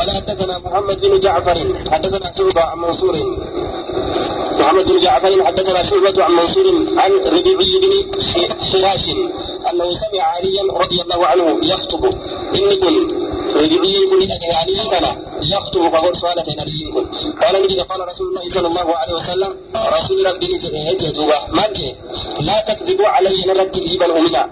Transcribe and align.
قال 0.00 0.10
حدثنا 0.16 0.58
محمد 0.58 1.00
بن 1.00 1.20
جعفر 1.20 1.58
حدثنا 1.92 2.32
شعبة 2.38 2.62
عن 2.62 2.78
منصور. 2.78 3.14
محمد 4.60 4.86
بن 4.86 4.98
جعفر 5.00 5.44
حدثنا 5.46 5.82
شعبة 5.82 6.24
عن 6.24 6.32
منصور 6.32 6.66
عن 7.02 7.10
ربيعي 7.10 7.74
بن 7.82 7.92
حراش 8.72 9.04
أنه 9.70 9.88
سمع 10.02 10.22
عليا 10.22 10.62
رضي 10.82 11.02
الله 11.02 11.26
عنه 11.26 11.46
يخطب. 11.72 12.04
إني 12.54 12.76
كن 12.76 12.94
ربيعي 13.62 14.00
كن 14.10 14.20
علي 14.60 14.78
كان 14.90 15.06
يخطب 15.42 15.82
كقول 15.92 16.16
سؤالة 16.16 16.48
كن. 16.94 17.04
قال 17.42 17.62
نبي 17.62 17.80
قال 17.80 18.00
رسول 18.08 18.26
الله 18.28 18.44
صلى 18.54 18.66
الله 18.66 18.88
عليه 19.00 19.14
وسلم 19.14 19.50
رسول 19.98 20.18
ربي 20.32 20.46
يجدوا 20.90 21.32
ما 21.56 21.66
لا 22.40 22.60
تكذبوا 22.68 23.06
علي 23.06 23.44
نرد 23.48 23.78
كذبا 23.78 24.18
أمنا 24.18 24.50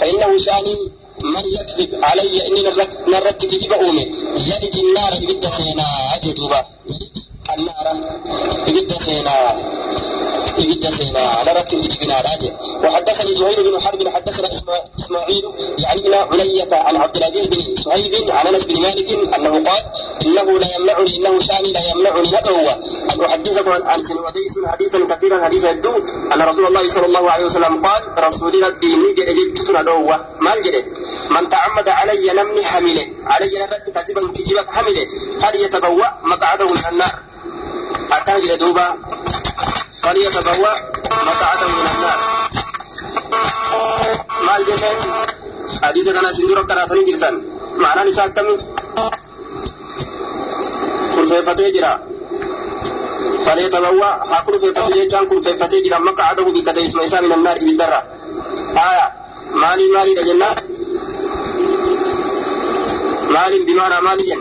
فإنه 0.00 0.38
شأني 0.46 0.76
من 1.23 1.43
يكذب 1.57 1.99
علي 2.03 2.47
إني 2.47 2.61
نرد 3.07 3.39
كذب 3.51 3.71
أومي 3.73 4.05
يلج 4.49 4.75
النار 4.85 5.11
إبدا 5.23 5.49
سينا 5.57 5.85
أجدوبا 6.15 6.61
النار 7.57 7.87
إبدا 8.69 8.97
سينا 9.05 9.35
إبدا 10.58 10.90
سينا 10.90 11.22
نرد 11.46 11.66
كذب 11.70 12.10
راجع. 12.28 12.52
وحدثني 12.84 13.32
زهير 13.40 13.58
بن 13.70 13.80
حرب 13.80 14.08
حدثنا 14.08 14.48
إسماعيل 15.00 15.44
يعني 15.78 16.00
بن 16.00 16.14
علية 16.14 16.72
عن 16.72 16.96
عبد 16.96 17.16
العزيز 17.16 17.46
بن 17.46 17.58
صهيب 17.84 18.30
عن 18.30 18.46
أنس 18.46 18.64
بن 18.64 18.82
مالك 18.82 19.08
أنه 19.36 19.54
قال 19.68 19.82
إنه 20.26 20.58
لا 20.58 20.68
يمنعني 20.76 21.16
إنه 21.16 21.40
شأني 21.48 21.72
لا 21.72 21.82
يمنعني 21.90 22.28
ندعو 22.28 22.66
أن 23.12 23.20
أحدثكم 23.24 23.72
عن 23.72 24.02
سنوديس 24.02 24.54
حديثا 24.66 24.98
كثيرا 25.10 25.44
حديث 25.44 25.64
الدو 25.64 25.96
أن 26.32 26.42
رسول 26.42 26.66
الله 26.66 26.88
صلى 26.88 27.06
الله 27.06 27.30
عليه 27.30 27.44
وسلم 27.44 27.82
قال 27.86 28.02
رسول 28.18 28.62
ربي 28.66 28.90
نجد 28.96 29.28
جدت 29.38 29.70
ندعو 29.70 30.06
ما 30.40 30.52
من 31.30 31.48
تعمد 31.48 31.88
علي 31.88 32.26
نمني 32.38 32.64
حمله 32.64 33.06
علي 33.26 33.52
نبت 33.62 33.84
كذبا 33.94 34.22
كجبك 34.36 34.68
حمله 34.76 35.06
فليتبوأ 35.40 36.08
مقعده 36.24 36.68
من 36.70 36.86
النار. 36.92 37.14
أكان 38.16 38.58
دوبا. 38.58 38.86
فليتبوأ 40.02 40.72
مقعده 41.28 41.66
من 41.76 41.86
النار. 41.92 42.18
maal 44.46 44.62
jedheen 44.68 44.98
hadiisa 45.84 46.12
kana 46.16 46.28
isin 46.32 46.46
dura 46.48 46.62
qaraatanii 46.70 47.06
jirtan 47.08 47.34
ma'anaan 47.82 48.08
isaa 48.12 48.26
akkami 48.30 48.54
kurfeeffatee 51.14 51.70
jira 51.76 51.92
فليتبوأ. 53.44 54.10
ها 54.30 54.38
كرفيفته 54.46 54.88
جيتان 54.94 55.24
كرفيفته 55.30 55.80
جرا. 55.84 55.98
مقعده 55.98 56.44
بكتي 56.44 56.80
اسم 56.86 57.00
إساء 57.00 57.22
من 57.22 57.32
النار 57.32 57.58
بالدرة 57.66 58.00
آية. 58.88 59.06
مالي 59.62 59.84
مالي 59.94 60.12
لجنة 60.14 60.48
مالي 63.34 63.58
بمعنى 63.66 63.96
مالي 64.06 64.24
جن. 64.28 64.40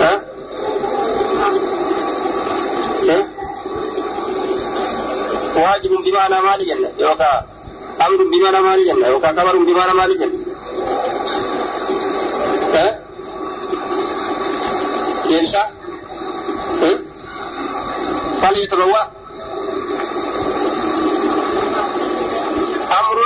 ها 0.00 0.14
ها؟ 0.14 0.31
واجب 5.56 5.90
بمعنى 5.90 6.40
مالي 6.42 6.64
جن 6.64 6.90
يوكا 6.98 7.42
أمر 8.06 8.24
بمعنى 8.32 8.60
مالي 8.60 8.84
جن 8.92 9.04
يوكا 9.06 9.32
كبر 9.32 9.56
بمعنى 9.56 9.92
مالي 9.94 10.14
جن 10.14 10.32
ها 12.74 12.98
ها 16.82 16.98
فليتبوأ 18.42 19.02
أمر 23.00 23.18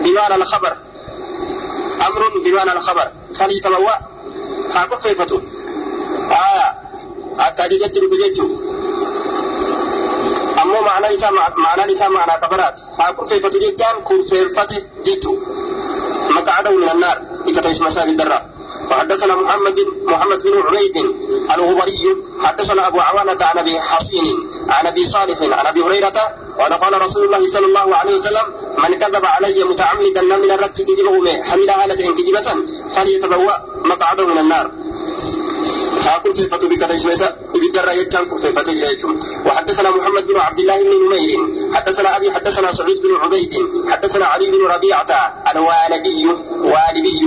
بمعنى 0.00 0.34
الخبر 0.34 0.76
أمر 2.08 2.22
بمعنى 2.44 2.72
الخبر 2.72 3.08
فليتبوأ 3.38 3.92
هاكو 4.74 4.96
كيفتو 4.96 5.40
آية 6.30 6.74
أكادي 7.40 7.78
جتر 7.78 8.02
معنى 10.88 11.06
نساء 11.14 11.32
معنى 11.56 11.92
نساء 11.92 12.10
معنى 12.10 12.32
كبرات 12.42 12.76
هاكو 13.00 13.24
كيفتو 13.24 13.58
جتان 13.58 13.96
كون 14.06 14.20
فيفتو 14.30 14.74
جتو 15.06 15.32
مقعده 16.36 16.70
من 16.76 16.88
النار 16.94 17.16
إكتايس 17.48 17.80
مساب 17.80 18.08
الدراء 18.08 18.42
وحدثنا 18.90 19.34
محمد 19.36 19.76
محمد 20.12 20.38
بن 20.42 20.54
عبيد 20.66 20.96
الغبري 21.54 22.02
حدثنا 22.44 22.86
ابو 22.88 23.00
عوانة 23.00 23.38
عن 23.44 23.58
ابي 23.58 23.80
حصين 23.80 24.36
عن 24.68 24.86
ابي 24.86 25.06
صالح 25.06 25.38
عن 25.58 25.66
ابي 25.66 25.80
هريرة 25.82 26.12
قال 26.58 26.72
قال 26.72 27.02
رسول 27.02 27.24
الله 27.24 27.48
صلى 27.48 27.66
الله 27.66 27.96
عليه 27.96 28.14
وسلم 28.14 28.46
من 28.84 28.98
كذب 28.98 29.24
علي 29.24 29.64
متعمدا 29.64 30.22
من 30.22 30.50
الرد 30.50 30.76
كذبه 30.88 31.42
حمل 31.42 31.70
هالة 31.70 32.14
كذبة 32.18 32.48
فليتبوأ 32.96 33.52
مقعده 33.84 34.26
من 34.26 34.38
النار 34.38 34.70
هاكل 35.98 36.32
كيفة 36.32 36.56
بك 36.68 36.80
تجميسا 36.80 37.36
بالدرة 37.54 37.90
يجان 37.92 38.24
كيفة 38.42 38.62
تجميسا 38.62 39.08
وحدثنا 39.46 39.90
محمد 39.90 40.26
بن 40.26 40.36
عبد 40.40 40.58
الله 40.60 40.82
بن 40.82 40.90
نمير 41.06 41.38
حدثنا 41.74 42.16
أبي 42.16 42.30
حدثنا 42.30 42.72
سعيد 42.72 42.96
بن 43.02 43.14
عبيد 43.22 43.54
حدثنا 43.90 44.26
علي 44.26 44.46
بن 44.50 44.66
ربيعة 44.74 45.06
الوالبي 45.54 46.26
والبي 46.72 47.22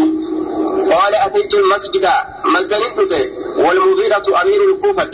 قال 0.94 1.16
أتيت 1.16 1.54
المسجد 1.54 2.06
مسجد 2.46 2.74
الكوفة 2.74 3.30
والمغيرة 3.58 4.42
أمير 4.42 4.62
الكوفة 4.74 5.10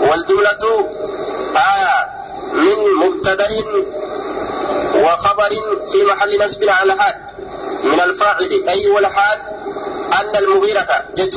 والجملة 0.00 0.86
آية 1.56 2.16
من 2.52 2.94
مبتدأ 2.94 3.48
وخبر 4.94 5.50
في 5.92 6.04
محل 6.04 6.38
نصب 6.44 6.68
على 6.68 6.92
الحال 6.92 7.14
من 7.84 8.00
الفاعل 8.00 8.50
أي 8.68 8.88
والحال 8.90 9.38
أن 10.20 10.36
المغيرة 10.36 10.86
جت 11.16 11.36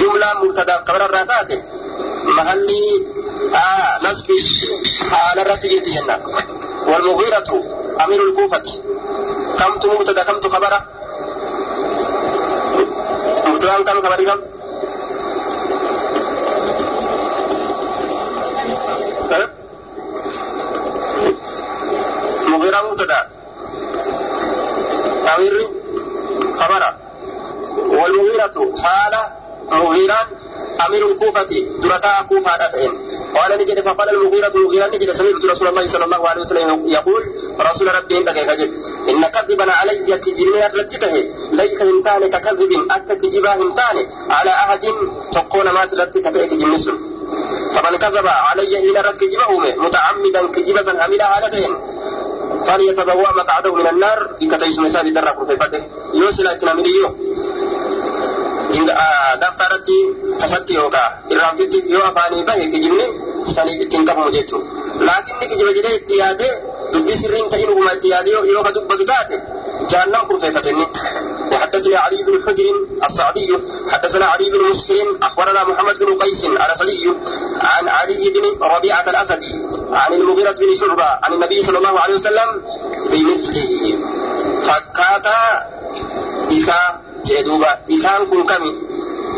جملة 0.00 0.28
مبتدأ 0.42 0.76
قبل 0.76 1.02
الراتات. 1.02 1.50
محل 2.36 2.68
آه 3.54 3.92
نسب 4.04 4.28
حال 5.10 5.38
الرتي 5.38 5.68
جنة 5.80 6.16
والمغيرة 6.88 7.50
أمير 8.04 8.20
الكوفة. 8.28 8.66
كم 9.58 9.90
مبتدأ 9.90 10.22
كم 10.22 10.50
خبره 10.50 10.80
mubtadaan 13.44 13.82
kam 13.86 13.98
kabari 14.04 14.24
kam 14.28 14.40
mugira 22.50 22.78
mubtada 22.86 23.20
amirri 25.32 25.66
kabara 26.58 26.90
والمغيرة 27.94 28.56
حال 28.82 29.14
مغيران 29.72 30.26
أمير 30.88 31.02
الكوفة 31.12 31.46
درتا 31.82 32.22
كوفة 32.28 32.52
دتين 32.66 32.92
قال 33.36 33.58
نجد 33.60 33.80
فقال 33.80 34.08
المغيرة 34.10 34.52
المغيرة 34.54 34.86
نجد 34.86 35.10
سمعت 35.12 35.44
رسول 35.44 35.68
الله 35.68 35.86
صلى 35.86 36.04
الله 36.04 36.28
عليه 36.28 36.40
وسلم 36.40 36.88
يقول 36.88 37.22
رسول 37.60 37.94
ربي 37.94 38.18
إنك 38.18 38.38
كجب 38.50 38.70
إن 39.08 39.22
كذبا 39.24 39.72
علي 39.72 39.98
كجبني 40.24 40.60
رجته 40.80 41.14
ليس 41.52 41.82
همتان 41.82 42.22
ككذب 42.34 42.72
أك 42.90 43.08
كجبا 43.22 43.54
همتان 43.62 43.96
على 44.30 44.50
أحد 44.50 44.84
تقول 45.32 45.70
ما 45.70 45.84
ترتك 45.84 46.26
كجب 46.50 46.66
مسلم 46.66 46.96
فمن 47.74 47.98
كذب 47.98 48.26
علي 48.26 48.72
إن 48.78 48.96
ركجبه 49.08 49.50
متعمدا 49.86 50.40
كجبة 50.54 51.02
حملها 51.02 51.28
هالتين 51.36 51.72
فليتبوأ 52.66 53.32
مقعده 53.40 53.74
من 53.74 53.86
النار 53.86 54.18
بكتيس 54.40 54.78
مسابي 54.78 55.10
درك 55.10 55.40
وصفته 55.40 55.82
يوصل 56.14 56.46
أكنا 56.46 56.72
tasatti 60.40 60.74
yookaan 60.74 61.10
irraanfitti 61.32 61.78
yoo 61.94 62.04
afaanii 62.10 62.42
bahe 62.48 62.64
kijibni 62.72 63.06
saniif 63.54 63.80
ittiin 63.84 64.04
qabamu 64.08 64.30
jechuudha. 64.36 64.68
Laakiin 65.08 65.36
ni 65.40 65.46
kijiba 65.50 65.72
jedhee 65.76 65.94
itti 66.00 66.14
yaadee 66.22 66.52
dubbii 66.92 67.18
sirriin 67.22 67.48
ta'in 67.50 67.70
uguma 67.74 67.92
itti 67.96 68.08
yaadee 68.14 68.34
yoo 68.54 68.62
ka 68.66 68.72
dubbatu 68.76 69.04
taate 69.12 69.36
jahannam 69.90 70.26
kurfeeffatenni. 70.28 70.86
وحدثني 71.54 71.96
علي 71.96 72.22
بن 72.26 72.34
حجر 72.46 72.66
الصعدي 73.08 73.46
حدثنا 73.92 74.26
علي 74.26 74.46
بن 74.50 74.60
مسكر 74.70 75.06
اخبرنا 75.22 75.64
محمد 75.64 75.98
بن 75.98 76.18
قيس 76.22 76.44
الاسدي 76.44 77.02
عن 77.60 77.88
علي 77.88 78.22
بن 78.34 78.44
ربيعه 78.74 79.04
الاسدي 79.12 79.52
عن 79.92 80.12
المغيرة 80.12 80.52
بن 80.62 80.70
شعبة 80.80 81.08
عن 81.24 81.32
النبي 81.32 81.58
صلى 81.66 81.78
الله 81.78 82.00
عليه 82.00 82.14
وسلم 82.14 82.48
بمثله 83.10 83.72
فكاتا 84.66 85.40
إساء 86.57 86.87
jedhuuba 87.27 87.71
isaan 87.91 88.23
kun 88.31 88.41
kami 88.47 88.71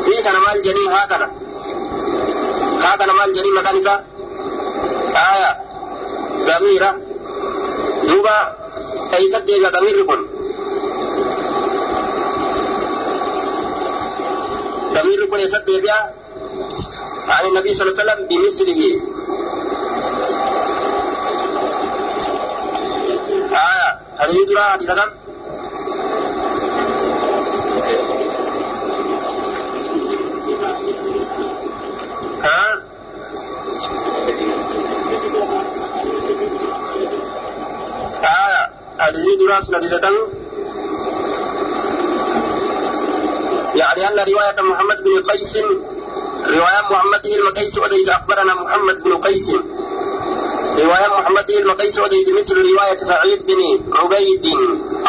fi 0.06 0.13
kana 0.25 0.39
maal 0.45 0.57
jedhanii 0.65 0.89
haa 0.94 1.07
kana 1.12 1.27
haa 2.83 2.95
kana 3.01 3.13
maal 3.18 3.30
jedhanii 3.36 3.56
maqaan 3.57 3.77
isaa 3.81 4.00
aya 5.31 5.51
damiira 6.48 6.89
duuba 8.07 8.36
eeysat 9.18 9.44
deebi'a 9.50 9.69
damiirri 9.75 10.03
kun 10.09 10.21
damiirri 14.95 15.25
kun 15.31 15.39
eessat 15.45 15.63
deebi'a 15.69 16.00
عن 17.31 17.44
النبي 17.50 17.69
صلى 17.74 17.81
الله 17.83 17.95
عليه 17.95 18.03
وسلم 18.03 18.19
بمثله 18.30 18.81
آية 23.71 23.89
هذه 24.21 24.36
يدرى 24.42 24.62
حديث 24.74 24.92
كم 24.92 25.09
دراس 39.00 39.70
ندزتم 39.70 40.14
يعني 43.75 44.08
أن 44.08 44.19
رواية 44.32 44.62
محمد 44.72 44.96
بن 45.04 45.22
قيس 45.31 45.56
رواية 46.46 46.82
محمد 46.90 47.22
بن 47.22 47.34
المقيس 47.34 47.78
وديس 47.78 48.08
أخبرنا 48.08 48.54
محمد 48.54 49.02
بن 49.04 49.16
قيس 49.16 49.54
رواية 50.78 51.08
محمد 51.20 51.46
بن 51.46 51.58
المقيس 51.58 51.98
وديس 51.98 52.28
مثل 52.28 52.54
رواية 52.56 52.96
سعيد 53.04 53.46
بن 53.46 53.94
عبيد 53.96 54.46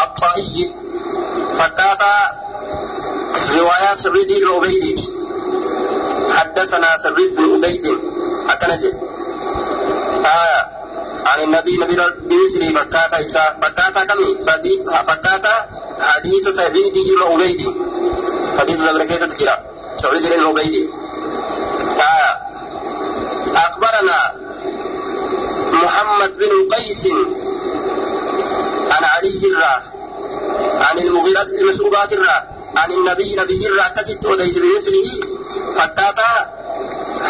الطائي 0.03 0.73
فكاتا 1.59 2.13
رواية 3.57 3.95
سعيد 4.03 4.27
بن 4.27 4.47
عبيد 4.55 4.99
حدثنا 6.31 6.87
سعيد 7.03 7.35
بن 7.35 7.43
عبيد 7.53 7.85
أكنجي 8.49 8.91
آه 10.25 10.76
النبي 11.47 11.73
نبي 11.83 11.95
بمثل 12.29 12.61
فكاتا 12.77 13.17
إسا. 13.25 13.43
فكاتا 13.61 14.01
كمي 14.09 14.29
فكاتا 15.07 15.55
حديث 15.99 16.45
سعيد 16.59 16.93
بن 17.07 17.19
عبيد 17.31 17.61
حديث 18.59 18.77
زمن 18.79 19.03
كيسة 19.03 19.25
تجرى 19.25 19.55
سعيد 20.03 20.23
بن 20.33 20.43
عبيد 20.49 20.75
آه 22.09 22.33
أخبرنا 23.65 24.19
محمد 25.83 26.31
بن 26.41 26.53
قيس 26.75 27.03
عن 28.93 29.03
علي 29.13 29.41
الرا 29.51 29.75
عن 30.85 30.97
المغيرة 30.99 31.47
المشروبات 31.61 32.13
الرا 32.13 32.37
عن 32.77 32.89
النبي 32.91 33.35
نبي 33.41 33.61
الرا 33.67 33.87
كست 33.95 34.25
وديس 34.25 34.55
بمثله. 34.57 35.09
فكاتا 35.77 36.31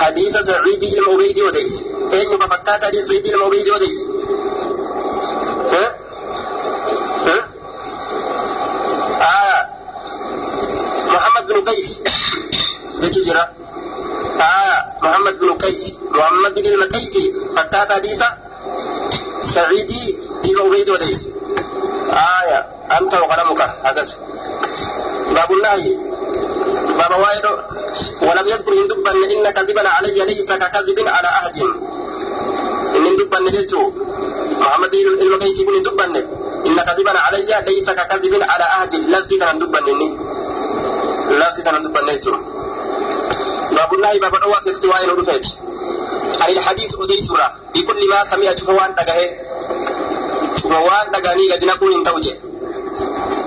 حديث 0.01 0.33
سعيد 0.37 0.83
المبيد 0.83 1.39
وديس. 1.39 1.75
اين 2.13 2.39
فكاتا 2.39 2.85
حديث 2.85 3.07
سعيد 3.07 3.25
المبيد 3.27 3.69
وديس 3.69 4.05
ها؟ 5.71 5.95
ها؟ 7.27 7.37
آه. 9.21 9.67
محمد 11.07 11.47
بن 11.47 11.69
قيس. 11.69 11.99
جتجرا 13.01 13.47
آه. 14.41 14.79
محمد 15.03 15.39
بن 15.39 15.53
قيس. 15.53 15.97
محمد 16.11 16.53
بن 16.53 16.65
المقيسي 16.65 17.33
فكاتا 17.55 17.93
حديث 17.93 18.23
سعيدي. 19.55 20.19
المبيد 20.45 20.89
وديس 20.89 21.25
آية. 22.11 22.65
أنت 23.01 23.13
وقلمك. 23.13 23.61
هكذا 23.61 24.15
باب 25.35 25.51
النهي. 25.51 26.16
وايد 26.97 27.45
ولم 28.21 28.47
يذكر 28.47 28.73
إن 28.73 28.87
دبا 28.87 29.11
إن 29.11 29.45
كذبا 29.51 29.89
علي 29.89 30.25
ليس 30.25 30.51
ككذب 30.51 30.99
على 31.07 31.27
أحد. 31.27 31.57
إن 32.95 33.15
دبا 33.19 33.39
نجيتو 33.39 33.91
محمد 34.61 34.93
المقيسي 34.95 35.65
بن 35.65 35.83
دبا 35.83 36.05
إن 36.67 36.77
كذبا 36.87 37.19
علي 37.19 37.51
ليس 37.67 37.89
ككذب 37.89 38.33
على 38.51 38.63
أحد. 38.63 38.95
لفتي 38.95 39.37
كان 39.37 39.59
دبا 39.59 39.79
لفتي 41.39 41.61
كان 41.65 41.83
دبا 41.83 42.01
نجيتو 42.01 42.31
باب 43.75 43.93
النهي 43.93 44.19
باب 44.19 44.35
الأوى 44.35 44.57
كستواء 44.65 45.09
ورفيت 45.09 45.45
عن 46.41 46.49
الحديث 46.49 46.91
أدي 47.01 47.17
سورة. 47.27 47.47
بكل 47.75 48.09
ما 48.09 48.19
سمع 48.31 48.55
شفوان 48.55 48.95
دقه. 48.95 49.19
شفوان 50.57 51.05
دقاني 51.13 51.51
قد 51.51 51.65
نقول 51.65 51.93
انتوجه. 51.93 52.35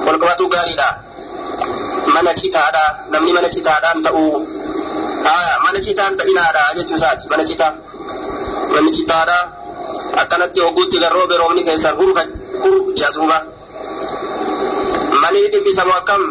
والقوات 0.07 0.41
غاريدا 0.55 1.10
mana 2.15 2.33
citaadha 2.41 2.85
namni 3.13 3.33
mana 3.37 3.49
citaadhaan 3.55 3.99
ta'uu 4.07 4.35
mana 5.65 5.79
citaan 5.87 6.13
ta'inaadha 6.19 6.63
jechuu 6.79 6.97
isaati 7.01 7.25
mana 7.33 7.45
citaa 7.51 7.73
manni 8.73 8.91
citaadha 8.99 9.39
akkanatti 10.23 10.61
hogguutti 10.67 10.97
garroobe 11.03 11.35
roobni 11.43 11.63
keessaan 11.69 11.97
huru 12.01 12.13
huru 12.63 12.81
jedhuuba 13.01 13.39
mani 15.23 15.41
dhimbisamu 15.53 15.93
akkam 16.01 16.23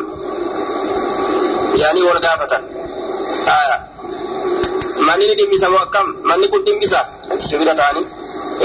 yaanii 1.81 2.03
wal 2.09 2.19
gaafatan 2.25 2.63
manni 5.07 5.25
ni 5.29 5.35
dhimbisamu 5.39 5.77
akkam 5.85 6.07
manni 6.29 6.47
kun 6.51 6.61
dhimbisa 6.67 6.99
namticha 7.29 7.57
bira 7.61 7.73
ta'anii 7.81 8.05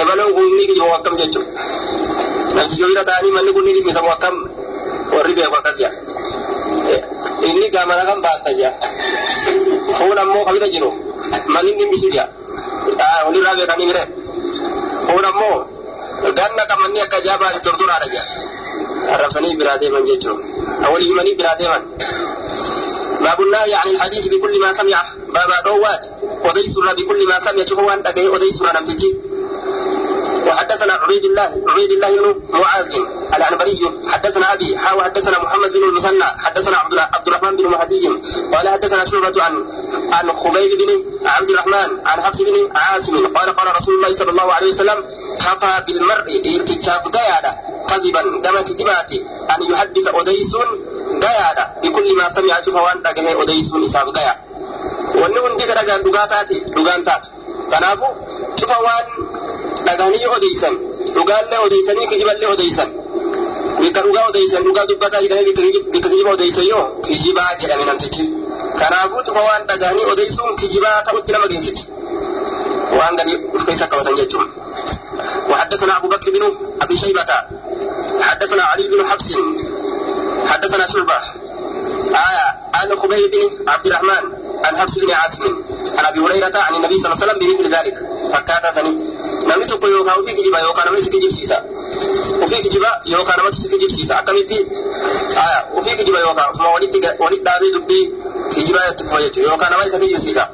ebaloon 0.00 0.30
kun 0.36 0.46
ni 0.56 0.64
kijibamu 0.68 0.94
akkam 0.98 1.14
jechuudha 1.20 1.50
namticha 2.56 2.86
bira 2.90 3.04
ta'anii 3.10 3.32
manni 3.36 3.50
kun 3.54 3.64
ni 3.66 3.72
dhimbisamu 3.76 4.10
akkam 4.16 4.34
warri 5.14 5.32
beeku 5.38 5.56
akkas 5.60 5.78
inni 7.48 7.66
gaamana 7.74 8.02
kan 8.08 8.18
baatta 8.26 8.50
jea 8.58 8.70
fuun 9.98 10.18
ammoo 10.22 10.44
kabira 10.48 10.68
jiru 10.74 10.90
manni 11.54 11.72
dhimbisu 11.78 12.08
jea 12.14 12.26
walirraa 13.26 13.54
beekanii 13.58 13.86
mire 13.90 14.02
fuun 15.06 15.24
ammoo 15.30 15.56
ganna 16.38 16.62
kan 16.70 16.78
manni 16.82 17.00
akka 17.04 17.16
ajaa 17.22 17.38
baate 17.42 17.60
tortoraadha 17.66 18.08
jea 18.14 18.24
arrabsanii 19.14 19.54
biraa 19.60 19.78
deeman 19.82 20.04
jechuu 20.10 20.36
walii 20.92 21.08
himanii 21.10 21.34
biraa 21.40 21.56
deeman 21.60 21.82
باب 23.24 23.40
النهي 23.40 23.74
عن 23.74 23.88
الحديث 23.88 24.24
بكل 24.28 24.60
ما 24.60 24.70
سمع 24.72 25.00
بابا 25.34 25.56
دوات 25.64 26.02
وديسر 26.44 26.84
بكل 26.98 27.20
ما 27.28 27.36
سمع 27.40 27.64
شوفوا 27.68 27.92
أن 27.94 28.02
تجي 28.02 28.28
وديسر 28.28 28.70
أنا 28.70 28.80
تجي 28.80 29.10
وحدثنا 30.46 30.92
عبيد 30.92 31.24
الله 31.24 31.62
عبيد 31.68 31.90
الله 31.92 32.10
بن 32.16 32.40
معاذ 32.60 32.86
العنبري 33.36 33.80
حدثنا 34.08 34.52
أبي 34.52 34.78
حاو 34.78 35.02
حدثنا 35.02 35.38
محمد 35.42 35.70
بن 35.72 35.84
المثنى 35.88 36.24
حدثنا 36.38 36.76
عبد 36.76 36.98
عبد 36.98 37.28
الرحمن 37.28 37.56
بن 37.56 37.66
مهدي 37.66 38.08
قال 38.54 38.68
حدثنا 38.68 39.04
شعبة 39.10 39.42
عن 39.42 39.54
عن 40.12 40.32
خبيب 40.32 40.70
بن 40.78 40.90
عبد 41.28 41.50
الرحمن 41.50 41.90
عن 42.06 42.22
حفص 42.22 42.38
بن 42.42 42.76
عاصم 42.76 43.14
قال 43.26 43.56
قال 43.56 43.76
رسول 43.80 43.94
الله 43.94 44.16
صلى 44.16 44.30
الله 44.30 44.52
عليه 44.52 44.68
وسلم 44.68 44.98
كفى 45.40 45.84
بالمرء 45.86 46.56
ارتكاب 46.56 47.02
قيادة 47.16 47.52
كذبا 47.88 48.22
كما 48.44 48.60
كتباتي 48.62 49.18
أن 49.50 49.72
يحدث 49.72 50.08
اوديس 50.08 50.52
قيادة 51.22 51.64
بكل 51.82 52.16
ما 52.16 52.32
سمع 52.34 52.54
فوان 52.62 53.02
دغه 53.02 53.32
اوديس 53.32 53.74
نساب 53.74 54.08
قيا 54.08 54.34
wanni 55.20 55.38
hundi 55.44 55.64
ka 55.68 55.74
dhagaan 55.78 56.02
dhugaa 56.06 56.26
taate 56.32 56.56
dhugaan 56.76 57.02
taatu 57.08 57.28
kanaafu 57.72 58.08
cufa 58.58 58.76
waan 58.86 59.06
dhagaanii 59.86 60.26
odeysan 60.36 60.74
dhugaallee 61.16 61.60
odeysanii 61.66 62.06
kijiballee 62.12 62.50
odeysan 62.54 62.90
bikka 63.80 64.00
dhugaa 64.06 64.24
odeysan 64.30 64.62
dhugaa 64.66 64.86
dubbataa 64.90 65.22
jedhame 65.24 65.44
bikka 65.92 66.08
kijiba 66.12 66.30
odeysan 66.36 66.66
yoo 66.72 66.84
kijibaa 67.06 67.50
jedhame 67.60 67.84
namtichi 67.90 68.24
kanaafuu 68.80 69.22
cufa 69.28 69.42
waan 69.48 69.62
dhagaanii 69.70 70.06
odeysuun 70.12 70.56
kijibaa 70.60 70.98
ta'utti 71.06 71.32
nama 71.36 71.48
geessiti 71.52 71.82
uf 73.56 73.62
keessa 73.66 73.86
qabatan 73.92 74.16
jechuun 74.22 74.48
وحدثنا 75.50 75.96
أبو 75.96 76.08
بكر 76.08 76.30
بن 76.30 76.44
أبي 76.82 76.98
شيبة 76.98 77.30
حدثنا 78.20 78.62
علي 78.70 78.84
بن 78.92 79.00
حفص 79.10 79.28
حدثنا 80.50 80.84
شعبة 80.92 81.18
آية 82.28 82.46
عن 82.74 82.88
خبيب 82.98 83.30
بن 83.34 83.42
عبد 83.72 83.86
الرحمن 83.86 84.24
عن 84.64 84.76
حفص 84.76 84.94
بن 84.98 85.10
عاصم 85.20 85.42
عن 85.98 86.04
أبي 86.04 86.20
هريرة 86.20 86.56
عن 86.66 86.74
النبي 86.74 86.98
صلى 86.98 87.06
الله 87.06 87.16
عليه 87.16 87.24
وسلم 87.24 87.38
بمثل 87.40 87.66
ذلك. 87.76 87.96
فكاتا 88.32 88.70
سني. 88.74 88.92
نمت 89.48 89.72
كيو 89.82 90.04
كاوتي 90.04 90.32
كجيبا 90.32 90.58
يو 90.58 90.72
كان 90.72 90.92
مسك 90.94 91.12
جيب 91.22 91.32
سيسا 91.38 91.58
وفي 92.42 92.56
كجيبا 92.64 92.90
يو 93.06 93.24
كان 93.24 93.44
مسك 93.46 93.70
جيب 93.80 93.90
سيسا 93.96 94.18
اكمتي 94.18 94.60
ايا 95.42 95.58
وفي 95.74 95.96
كجيبا 95.96 96.18
يو 96.20 96.34
كان 96.34 96.52
فما 96.58 96.68
وليت 96.74 96.94
وليت 97.20 97.42
دابي 97.46 97.68
دبي 97.74 98.00
كجيبا 98.52 98.80
يتفويت 98.88 99.36
يو 99.36 99.56
كان 99.56 99.72
مسك 99.80 100.00
جيب 100.00 100.18
سيسا 100.18 100.44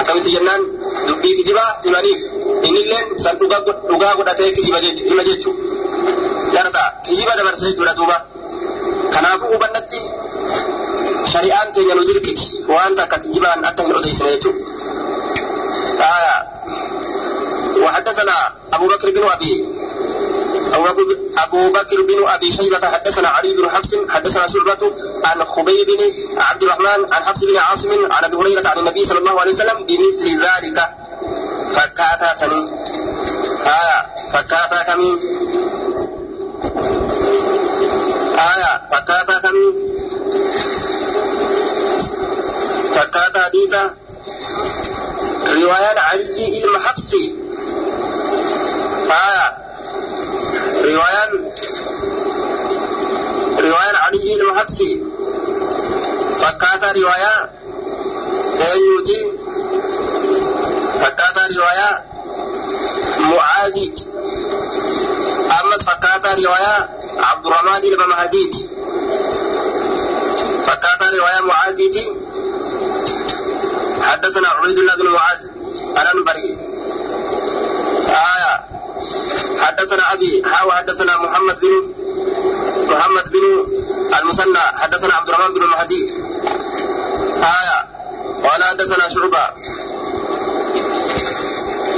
اكمتي 0.00 0.30
جنان؟ 0.30 0.60
دبي 1.08 1.42
كجيبا 1.42 1.64
يمانيف 1.86 2.20
ان 2.66 2.76
اللين 2.76 3.06
سن 3.24 3.38
دوغا 3.38 3.58
دوغا 3.90 4.12
غدا 4.18 4.32
تي 4.32 4.50
كجيبا 4.50 4.80
جيت 4.80 4.98
يما 5.10 5.22
جيتو. 5.22 5.52
جرتا 6.52 6.84
كجيبا 7.06 7.36
دبر 7.38 7.54
سيدو 7.56 7.84
راتوبا 7.84 8.16
كنافو 9.12 9.54
وبنتي 9.54 10.02
shari'aan 11.26 11.72
keenya 11.74 11.94
nu 11.94 12.04
dirqiti 12.10 12.46
waan 12.68 12.94
takka 12.94 13.18
kijibaan 13.24 13.64
akka 13.70 13.82
hin 13.82 13.94
odeessine 14.00 14.30
jechuudha 14.34 14.78
وحدثنا 17.78 18.36
أبو 18.74 18.86
بكر 18.88 19.10
بن 19.10 19.22
أبي 19.24 19.64
أبو 21.38 21.72
بكر 21.72 22.02
بن 22.02 22.28
أبي 22.28 22.52
شيبة 22.52 22.88
حدثنا 22.88 23.28
علي 23.28 23.54
بن 23.56 23.70
حفص 23.70 23.94
حدثنا 24.08 24.46
شعبة 24.48 24.92
عن 25.24 25.44
خبيب 25.44 25.86
بن 25.86 26.00
عبد 26.42 26.62
الرحمن 26.62 27.12
عن 27.12 27.24
حفص 27.24 27.44
بن 27.44 27.56
عاصم 27.56 27.90
عن 28.12 28.24
أبي 28.24 28.36
هريرة 28.36 28.68
عن 28.68 28.78
النبي 28.78 29.04
صلى 29.04 29.18
الله 29.18 29.40
عليه 29.40 29.52
وسلم 29.52 29.86
بمثل 29.86 30.26
ذلك 30.46 30.78
فكاتا 31.74 32.34
سني 32.40 32.60
آية 33.66 33.98
فكاتا 34.32 34.82
كمي 34.82 35.12
آية 38.38 38.72
فكاتا 38.92 39.38
كمي 39.38 39.68
فكاتا 42.98 43.42
حديثا 43.42 43.94
رواية 45.46 45.98
علي 45.98 46.64
المحبسي 46.64 47.36
آية 49.10 49.56
رواية 50.84 51.30
رواية 53.60 53.96
علي 53.96 54.34
المحبسي 54.42 55.02
فكاتا 56.38 56.92
رواية 56.92 57.50
أيوتي 58.72 59.22
فكاتا 61.00 61.42
رواية 61.58 62.04
معاذي 63.20 63.94
أمس 65.62 65.82
فكاتا 65.84 66.34
رواية 66.34 66.88
عبد 67.18 67.46
الرحمن 67.46 67.80
بن 67.80 68.08
مهديد 68.08 68.54
فكات 70.66 71.02
رواية 71.02 71.40
معاذيتي 71.48 72.27
حدثنا 74.08 74.48
عبيد 74.48 74.78
الله 74.78 74.94
بن 74.96 75.08
معاذ 75.08 75.38
الأنبري 76.02 76.58
آية. 78.08 78.54
حدثنا 79.58 80.12
أبي 80.12 80.42
حاو 80.44 80.70
حدثنا 80.70 81.16
محمد 81.16 81.60
بن 81.60 81.74
محمد 82.94 83.24
بن 83.32 83.66
المثنى 84.18 84.58
حدثنا 84.58 85.14
عبد 85.14 85.28
الرحمن 85.28 85.54
بن 85.54 85.66
مهدي 85.66 86.14
آية. 87.36 87.88
قال 88.48 88.64
حدثنا 88.64 89.08
شعبة. 89.08 89.44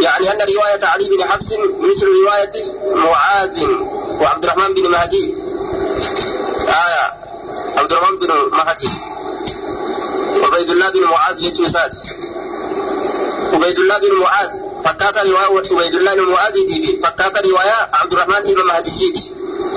يعني 0.00 0.32
أن 0.32 0.38
رواية 0.56 0.84
علي 0.84 1.08
بن 1.08 1.24
حفص 1.24 1.48
مثل 1.80 2.06
رواية 2.24 2.54
معاذ 2.94 3.64
وعبد 4.20 4.44
الرحمن 4.44 4.74
بن 4.74 4.90
مهدي. 4.90 5.34
آية. 6.68 7.14
عبد 7.78 7.92
الرحمن 7.92 8.18
بن 8.18 8.56
مهدي. 8.56 8.90
عبيد 10.44 10.70
الله 10.70 10.88
بن 10.90 11.02
معاذ 11.04 11.40
يتوسات 11.40 11.96
عبيد 13.52 13.78
الله 13.78 13.98
بن 13.98 14.14
معاذ 14.20 14.50
فكات 14.84 15.18
رواية 15.18 15.46
عبيد 15.70 15.94
الله 15.94 16.14
بن 16.14 16.22
معاذ 16.22 16.52
دي 16.52 17.00
فكات 17.04 17.46
رواية 17.46 17.88
عبد 17.92 18.12
الرحمن 18.12 18.42
بن 18.54 18.66
مهدي 18.66 19.12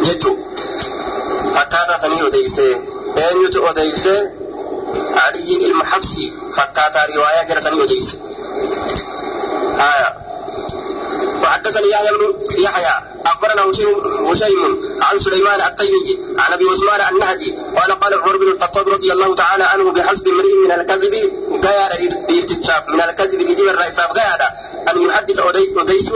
جتو 0.04 0.38
فكات 1.56 1.90
سني 2.02 2.28
أديسه 2.28 2.70
أين 3.18 3.46
يتو 3.46 3.66
أديسه 3.70 4.32
علي 5.16 5.66
المحفصي 5.66 6.34
فكات 6.58 6.96
رواية 7.18 7.44
جرى 7.50 7.62
سني 7.62 7.84
أديسه 7.84 8.18
آية. 9.80 10.10
وحدثني 11.44 11.90
يحيى 11.90 12.10
بن 12.18 12.34
يحيى. 12.64 12.94
أخبرنا 13.26 13.62
هشيم 14.32 15.00
عن 15.02 15.20
سليمان 15.20 15.62
التيمي 15.62 16.18
عن 16.40 16.54
أبي 16.54 16.66
عثمان 16.66 17.14
النهدي 17.14 17.52
قال 17.52 18.00
قال 18.00 18.14
عمر 18.14 18.38
بن 18.38 18.48
الخطاب 18.52 18.90
رضي 18.90 19.14
الله 19.14 19.36
تعالى 19.36 19.64
عنه 19.64 19.92
بحسب 19.92 20.28
الكذب 20.82 21.14
غير 21.66 21.92
ارتشاف 22.30 22.84
من 22.94 23.02
الكذب 23.02 23.42
لجيب 23.42 23.68
الرئيس 23.68 24.00
غير 24.00 24.42
ان 24.92 25.02
يحدث 25.06 25.40
اوديس 25.40 26.10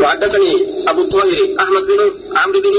وحدثني 0.00 0.52
ابو 0.90 1.00
الطاهر 1.02 1.38
احمد 1.60 1.82
بن 1.86 2.00
عمرو 2.36 2.60
بن 2.60 2.74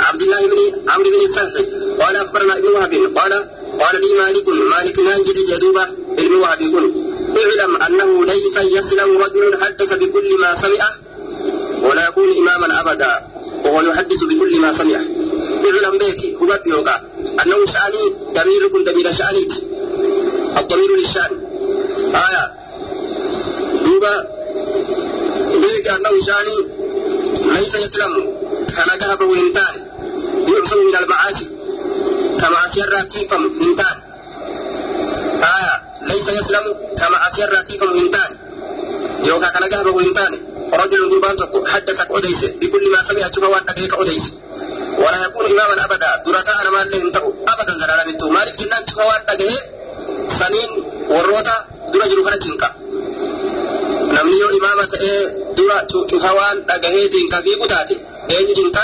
عبد 0.00 0.22
الله 0.22 0.40
بن 0.46 0.90
عمرو 0.90 1.10
بن 1.10 1.20
السلح 1.26 1.54
قال 2.00 2.16
اخبرنا 2.16 2.56
ابن 2.58 2.68
وهب 2.68 2.92
قال 3.18 3.32
قال 3.80 4.00
لي 4.00 4.14
مالك 4.22 4.48
مالك 4.48 4.98
نانجل 4.98 5.44
جدوبه 5.50 5.82
ابن 6.18 6.34
وهب 6.34 6.58
كن 6.58 6.84
اعلم 7.42 7.76
انه 7.86 8.24
ليس 8.24 8.56
يسلم 8.78 9.18
رجل 9.18 9.64
حدث 9.64 9.94
بكل 9.94 10.38
ما 10.40 10.54
سمعه 10.54 10.90
ولا 11.82 12.08
يكون 12.08 12.28
اماما 12.38 12.80
ابدا 12.80 13.12
وهو 13.64 13.80
يحدث 13.80 14.24
بكل 14.24 14.60
ما 14.60 14.72
سمعه 14.72 15.04
اعلم 15.66 15.98
بك 15.98 16.20
هو 16.42 16.60
بيوكا 16.64 16.96
انه 17.42 17.58
شاني 17.74 18.04
ضمير 18.34 18.68
كن 18.72 18.84
ضمير 18.84 19.14
شانيت 19.14 19.52
الضمير 20.58 20.96
للشان. 20.96 21.32
آية. 22.14 22.44
دوبا. 23.84 24.14
بك 25.62 25.88
أنه 25.88 26.12
شاني 26.26 26.58
ليس 27.54 27.74
يسلم. 27.74 28.14
كان 28.76 28.98
ذهب 28.98 29.20
وانتان 29.20 29.86
يعصم 30.48 30.80
من 30.86 30.96
المعاصي. 30.96 31.50
كما 32.40 32.68
سير 32.74 33.02
كيفم 33.02 33.44
انتان 33.44 33.96
آية. 35.42 35.74
ليس 36.02 36.28
يسلم. 36.28 36.74
كما 36.98 37.28
أسير 37.28 37.48
راتيف 37.54 37.82
مهنتان 37.82 38.36
يوكا 39.24 39.48
كان 39.48 39.68
جهب 39.68 39.86
مهنتان 39.88 40.32
رجل 40.72 41.10
قربان 41.10 41.66
حدثك 41.66 42.10
أديس. 42.10 42.44
بكل 42.44 42.90
ما 42.92 43.02
سمع 43.02 43.30
شوف 43.34 43.44
وأن 43.44 43.64
دقيق 43.64 44.00
أديس. 44.00 44.30
ولا 44.98 45.24
يكون 45.24 45.44
إماما 45.46 45.84
أبدا. 45.84 46.16
درتا 46.26 46.52
أنا 46.62 46.70
ما 46.70 46.82
أبدا 47.52 47.72
زلالا 47.80 48.06
من 48.06 48.18
تو. 48.18 48.28
مالك 48.30 48.56
جنان 48.56 48.86
شوف 48.88 48.98
وان 48.98 49.36
دقيق 49.36 49.79
سنين 50.38 50.70
وروتا 51.10 51.56
درا 51.92 52.06
جرو 52.10 52.22
كنا 52.26 52.36
جنكا 52.44 52.68
namni 54.16 54.36
yoo 54.42 54.50
imaama 54.58 54.84
ta'ee 54.92 55.18
dura 55.56 55.76
cufa 56.10 56.30
waan 56.38 56.56
dhagahee 56.68 57.06
jinka 57.14 57.36
fi 57.44 57.50
kutaate 57.60 57.94
eenyu 58.34 58.54
jinka 58.58 58.82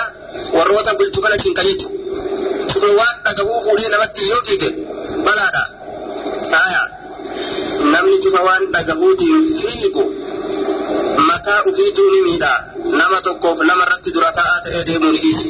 warroota 0.57 0.93
bulchu 0.99 1.21
kana 1.25 1.37
jinka 1.43 1.63
jechu 1.69 1.89
cufa 2.71 2.89
waan 2.99 3.15
dhagahuu 3.27 3.59
fuudhee 3.65 3.89
namatti 3.95 4.23
yoo 4.33 4.43
fiige 4.47 4.69
balaadha 5.27 5.63
aya 6.63 6.83
namni 7.95 8.17
cufa 8.25 8.41
waan 8.49 8.63
dhagahuutiin 8.75 9.41
fiigu 9.61 10.05
mataa 11.29 11.61
ufiituu 11.71 12.09
ni 12.15 12.21
miidha 12.27 12.53
nama 13.01 13.19
tokkoof 13.27 13.59
lama 13.69 13.83
irratti 13.87 14.11
dura 14.17 14.31
taa'aa 14.39 14.61
ta'ee 14.65 14.83
deemuu 14.89 15.13
dhiisi 15.25 15.49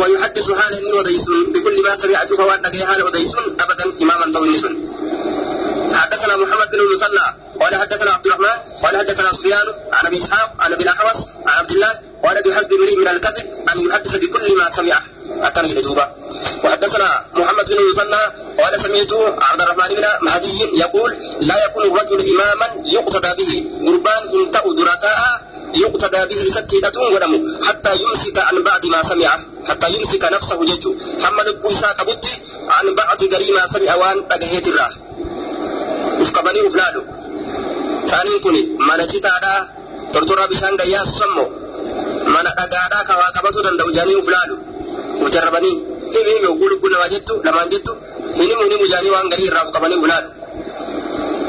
ويحدث 0.00 0.50
حال 0.50 0.72
اني 0.74 0.92
وديسون 0.92 1.52
بكل 1.52 1.82
ما 1.82 1.96
سمع 1.98 2.26
شوف 2.28 2.40
وان 2.40 2.62
دغي 2.62 2.84
حال 2.86 3.02
وديسون 3.02 3.44
أبدا 3.60 3.84
إماما 4.02 4.26
تو 4.34 4.44
نسون 4.44 4.74
حدثنا 5.94 6.36
محمد 6.36 6.68
بن 6.72 6.80
المثنى 6.80 7.26
قال 7.60 7.74
حدثنا 7.74 8.10
عبد 8.10 8.26
الرحمن 8.26 8.56
قال 8.82 8.96
حدثنا 8.96 9.32
سفيان 9.32 9.66
عن 9.92 10.06
أبي 10.06 10.18
إسحاق 10.18 10.50
عن 10.60 10.72
أبي 10.72 10.82
الاحوص 10.82 11.18
عن 11.46 11.58
عبد 11.58 11.70
الله 11.70 11.92
قال 12.24 12.42
بحسب 12.42 12.72
امرئ 12.72 12.96
من 12.96 13.08
الكذب 13.08 13.46
أن 13.72 13.80
يحدث 13.88 14.16
بكل 14.16 14.56
ما 14.58 14.70
سمع. 14.70 15.00
أكن 15.42 15.64
يدوبا 15.64 16.14
وحدثنا 16.64 17.24
محمد 17.34 17.66
بن 17.70 17.78
المثنى 17.78 18.22
قال 18.60 18.80
سمعت 18.80 19.12
عبد 19.42 19.60
الرحمن 19.60 19.94
بن 19.96 20.04
مهدي 20.22 20.58
يقول 20.84 21.10
لا 21.40 21.64
يكون 21.64 21.84
الرجل 21.84 22.20
إماما 22.32 22.66
يقتدى 22.84 23.30
به 23.38 23.52
قربان 23.86 24.22
إن 24.34 24.50
درتاء 24.76 25.18
يقتدى 25.74 26.20
به 26.30 26.50
سكيدة 26.54 27.00
ودم 27.14 27.64
حتى 27.64 27.96
يمسك 27.96 28.38
عن 28.38 28.62
بعد 28.62 28.86
ما 28.86 29.02
سمع 29.02 29.38
حتى 29.68 29.86
يمسك 29.94 30.24
نفسه 30.32 30.64
جيجو 30.64 30.94
حمد 31.22 31.62
بويسا 31.62 31.92
كبتي 31.92 32.42
عن 32.68 32.94
بعد 32.94 33.34
غري 33.34 33.52
ما 33.52 33.66
سمع 33.66 33.94
وان 33.94 34.20
بغيت 34.20 34.66
الراه. 34.68 34.92
ufqabanii 36.24 36.62
uflaadhu 36.68 37.02
taaniin 38.10 38.40
kun 38.44 38.56
mana 38.88 39.04
citaadhaa 39.12 39.60
tortoraa 40.14 40.48
bishaan 40.52 40.76
gayyaa 40.80 41.06
sammo 41.18 41.44
mana 42.34 42.50
dhagaadhaa 42.58 43.02
ka 43.08 43.14
waa 43.20 43.30
qabatuu 43.36 43.62
danda'u 43.66 43.90
jaanii 43.98 44.16
uflaadhu 44.22 44.56
mujarrabanii 45.22 45.74
himi 46.14 46.30
himi 46.34 46.46
oguu 46.52 46.68
lubbuu 46.72 46.90
namaa 46.94 47.08
jettu 47.14 47.34
lamaan 47.46 47.68
jettu 47.74 47.92
hinimu 48.40 48.62
hinimu 48.66 48.84
jaanii 48.92 49.12
waan 49.16 49.28
garii 49.32 49.48
irraa 49.50 49.64
ufqabanii 49.68 49.98
uflaadhu 50.02 50.30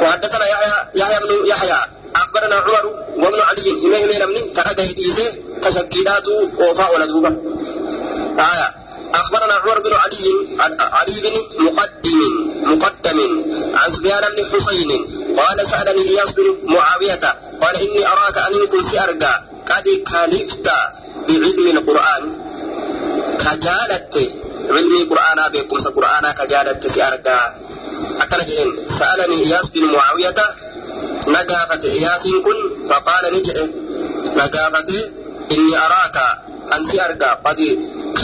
وحدثنا 0.04 0.46
يحيى 0.54 0.76
يحيى 1.02 1.18
بن 1.24 1.32
يحيى 1.52 1.80
أخبرنا 2.22 2.56
عمر 2.66 2.86
وابن 3.24 3.40
علي 3.50 3.66
همي 3.86 3.98
همي 4.06 4.16
نمني 4.22 4.42
كأجا 4.58 4.84
يديسه 4.90 5.28
تشكيلات 5.64 6.28
وفاء 6.62 6.90
ولدوبة 6.96 7.30
آية 8.52 8.68
أخبرنا 9.14 9.54
عمر 9.54 9.80
بن 9.80 9.94
علي 9.94 10.26
علي 10.80 11.22
بن 11.22 11.64
مقدم 11.66 12.20
مقدم 12.72 13.20
عن 13.76 13.92
سفيان 13.92 14.24
بن 14.36 14.46
حسين 14.52 14.92
قال 15.38 15.68
سألني 15.68 16.02
إياس 16.10 16.32
بن 16.32 16.58
معاوية 16.74 17.26
قال 17.62 17.76
إني 17.82 18.08
أراك 18.08 18.38
أن 18.38 18.68
كن 18.72 18.84
سأرجع 18.84 19.34
قد 19.70 19.86
كلفت 20.12 20.68
بعلم 21.28 21.68
القرآن. 21.78 22.24
كجالت 23.40 24.16
علم 24.70 24.96
القرآن 25.02 25.40
بكم 25.54 25.78
القرآن 25.78 26.32
كجالت 26.32 26.88
سأرجع 26.88 27.40
أكل 28.22 28.40
سألني 29.00 29.38
إياس 29.46 29.68
بن 29.70 29.84
معاوية 29.86 30.36
نجافت 31.28 31.86
إياس 31.86 32.24
كن؟ 32.46 32.88
فقال 32.90 33.24
نجئ 33.34 33.58
نجافت 34.40 34.90
إني 35.52 35.78
أراك 35.78 36.18
أن 36.77 36.85
سأرجع 36.85 37.35
قد 37.35 37.57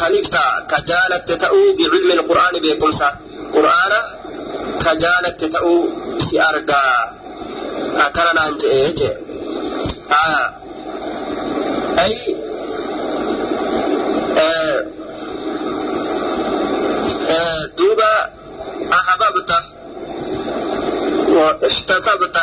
كلفت 0.01 0.37
كجالت 0.71 1.33
تأو 1.43 1.57
بعلم 1.79 2.11
القرآن 2.19 2.55
بكم 2.63 2.91
قرآن 3.55 3.93
كجالت 4.85 5.45
تأو 5.45 5.85
سأرجع 6.31 6.83
أكلنا 7.97 8.49
أنت 8.49 8.65
إيه 8.65 8.95
آه 10.13 10.55
أي 12.05 12.37
آه 14.39 14.87
آه 17.31 17.67
دوبا 17.79 18.31
أحببت 18.93 19.51
واحتسبت 21.29 22.37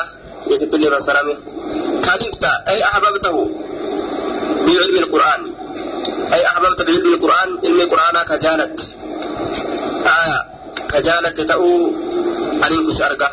يجب 0.48 0.76
لي 0.76 0.88
رسلامي 0.88 1.36
كلفت 2.06 2.44
أي 2.68 2.84
أحببته 2.84 3.50
بعلم 4.66 4.98
القرآن 4.98 5.53
أي 6.34 6.42
أحببت 6.48 6.82
بعلم 6.88 7.14
القرآن 7.14 7.50
علم 7.64 7.80
القرآن 7.82 8.16
كجالت 8.30 8.78
آية 10.22 10.40
كجالت 10.92 11.42
تأو 11.42 11.66
أن 12.66 12.72
ينكس 12.74 13.02
أرقى 13.02 13.30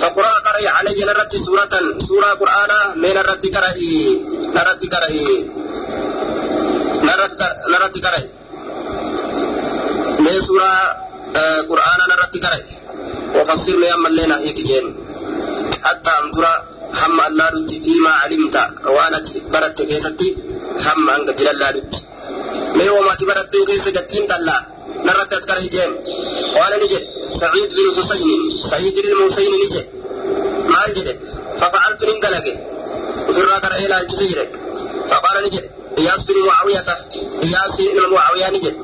فقرأ 0.00 0.32
قرأي 0.46 0.68
علي 0.68 1.04
نرد 1.04 1.32
سورة 1.46 1.74
سورة 2.08 2.26
قرآن 2.42 2.70
من 3.02 3.14
نرد 3.18 3.44
قرأي 3.56 3.92
نرد 4.56 4.82
قرأي 4.94 5.26
نرد 7.72 7.94
قرأي 8.04 8.30
من 10.24 10.40
سورة 10.48 10.72
آه 11.36 11.60
قرآن 11.70 11.98
نرد 12.10 12.34
قرأي 12.44 12.64
وفسر 13.36 13.76
لي 13.80 13.94
أما 13.94 14.08
لنا 14.08 14.38
هيك 14.38 14.58
جين 14.68 14.86
حتى 15.84 16.10
أنظر 16.22 16.44
هم 17.00 17.20
الله 17.28 17.50
فيما 17.84 18.10
علمت 18.22 18.56
وأنا 18.94 19.18
برت 19.52 19.78
كيستي 19.82 20.28
هم 20.86 21.10
أنك 21.10 21.34
جلال 21.40 21.62
الله 21.62 22.00
mee 22.77 22.89
hoomaati 22.93 23.23
barattuu 23.31 23.63
keessa 23.69 23.91
gattiin 23.97 24.25
tallaa 24.31 24.61
narratti 25.07 25.35
as 25.39 25.45
kara 25.49 25.61
ijeen 25.69 25.91
qaala 26.55 26.75
ni 26.81 26.87
jedhe 26.93 27.07
ilma 29.11 29.23
husayni 29.27 29.57
ni 29.63 29.67
jedhe 29.73 29.89
maal 30.73 30.91
jedhe 30.97 31.13
fafacaltu 31.59 32.03
nin 32.09 32.19
dalage 32.25 32.53
ofirraa 33.29 33.59
gara 33.65 33.75
eelaalchise 33.83 34.25
jedhe 34.31 34.45
faqaala 35.11 35.39
ni 35.45 35.49
jedhe 35.55 35.69
iyaas 36.03 36.21
bin 36.27 36.37
mucaawiyata 36.45 36.93
iyaasiin 37.47 37.91
ilma 37.97 38.07
mucaawiyaa 38.13 38.53
ni 38.55 38.61
jedhe 38.67 38.79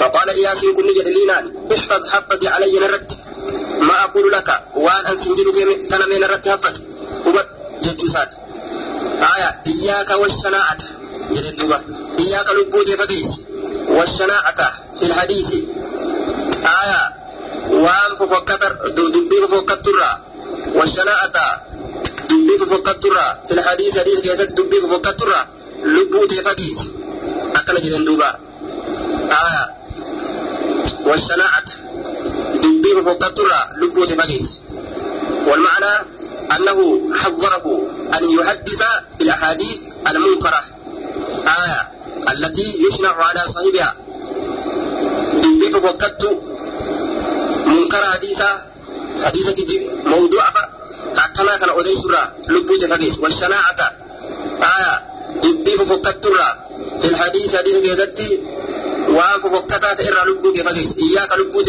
فقال 0.00 0.28
إياس 0.40 0.60
كن 0.76 0.84
نجد 0.90 1.08
لينان 1.16 1.44
احفظ 1.74 2.02
حفظ 2.12 2.40
علي 2.54 2.78
نرت 2.84 3.10
ما 3.88 3.96
أقول 4.04 4.26
لك 4.32 4.48
وأن 4.84 5.06
أنسنجل 5.10 5.46
كان 5.90 6.02
من 6.10 6.20
نرت 6.24 6.44
حفظ 6.48 6.74
وبت 7.26 7.48
جتوسات 7.84 8.30
آية 9.34 9.50
إياك 9.72 10.10
والشناعة 10.20 10.78
جد 11.34 11.56
دوبا 11.58 11.78
إياك 12.18 12.48
لبوت 12.50 12.90
فقيس 12.90 13.40
والشناعة 13.88 14.60
في 14.98 15.02
الحديث. 15.06 15.50
آية. 16.80 17.02
وأن 17.70 18.16
ففكتر 18.18 18.72
دبي 18.88 19.46
ففكتر 19.48 19.96
والشناعة 20.74 21.38
دبي 22.30 22.58
ففكتر 22.58 23.14
في 23.48 23.54
الحديث 23.54 23.98
حديث 23.98 24.18
كيست 24.20 24.52
دبي 24.52 24.80
ففكتر 24.80 25.30
لبوت 25.84 26.32
فقيس 26.34 26.78
أكل 27.56 27.74
جد 27.82 28.04
دوبا. 28.04 28.30
آية. 29.30 29.64
والشناعة 31.06 31.64
دبي 32.54 32.90
ففكتر 33.04 33.48
لبوت 33.82 34.12
فقيس 34.12 34.60
والمعنى 35.46 35.94
أنه 36.56 36.78
حذره 37.14 37.66
أن 38.14 38.24
يحدث 38.38 38.82
بالأحاديث 39.18 39.80
المنكرة. 40.10 40.60
آية 41.46 41.80
التي 42.32 42.68
يشنع 42.84 43.14
على 43.14 43.40
صاحبها. 43.54 43.94
دبي 45.42 45.70
ففكت 45.72 46.22
منكر 47.66 48.04
حديثة. 48.04 48.62
حديثة 49.24 49.80
موضوع 50.04 50.44
كما 51.36 51.56
كان 51.56 51.70
أدي 51.70 51.94
سورة 51.94 52.32
لبوت 52.48 52.84
فقيس 52.84 53.18
والشناعة. 53.18 53.80
آية. 54.62 55.02
دبي 55.42 55.76
ففكت 55.76 56.26
في 57.00 57.08
الحديث 57.08 57.56
حديث 57.56 57.76
كيزتي 57.76 58.40
waan 59.16 59.40
fofokkataa 59.40 59.94
ta'e 59.94 60.06
irraa 60.08 60.24
lubbuu 60.24 60.52
kee 60.52 60.64
fageessi 60.64 61.00
iyyaaka 61.06 61.36
lubbuu 61.36 61.62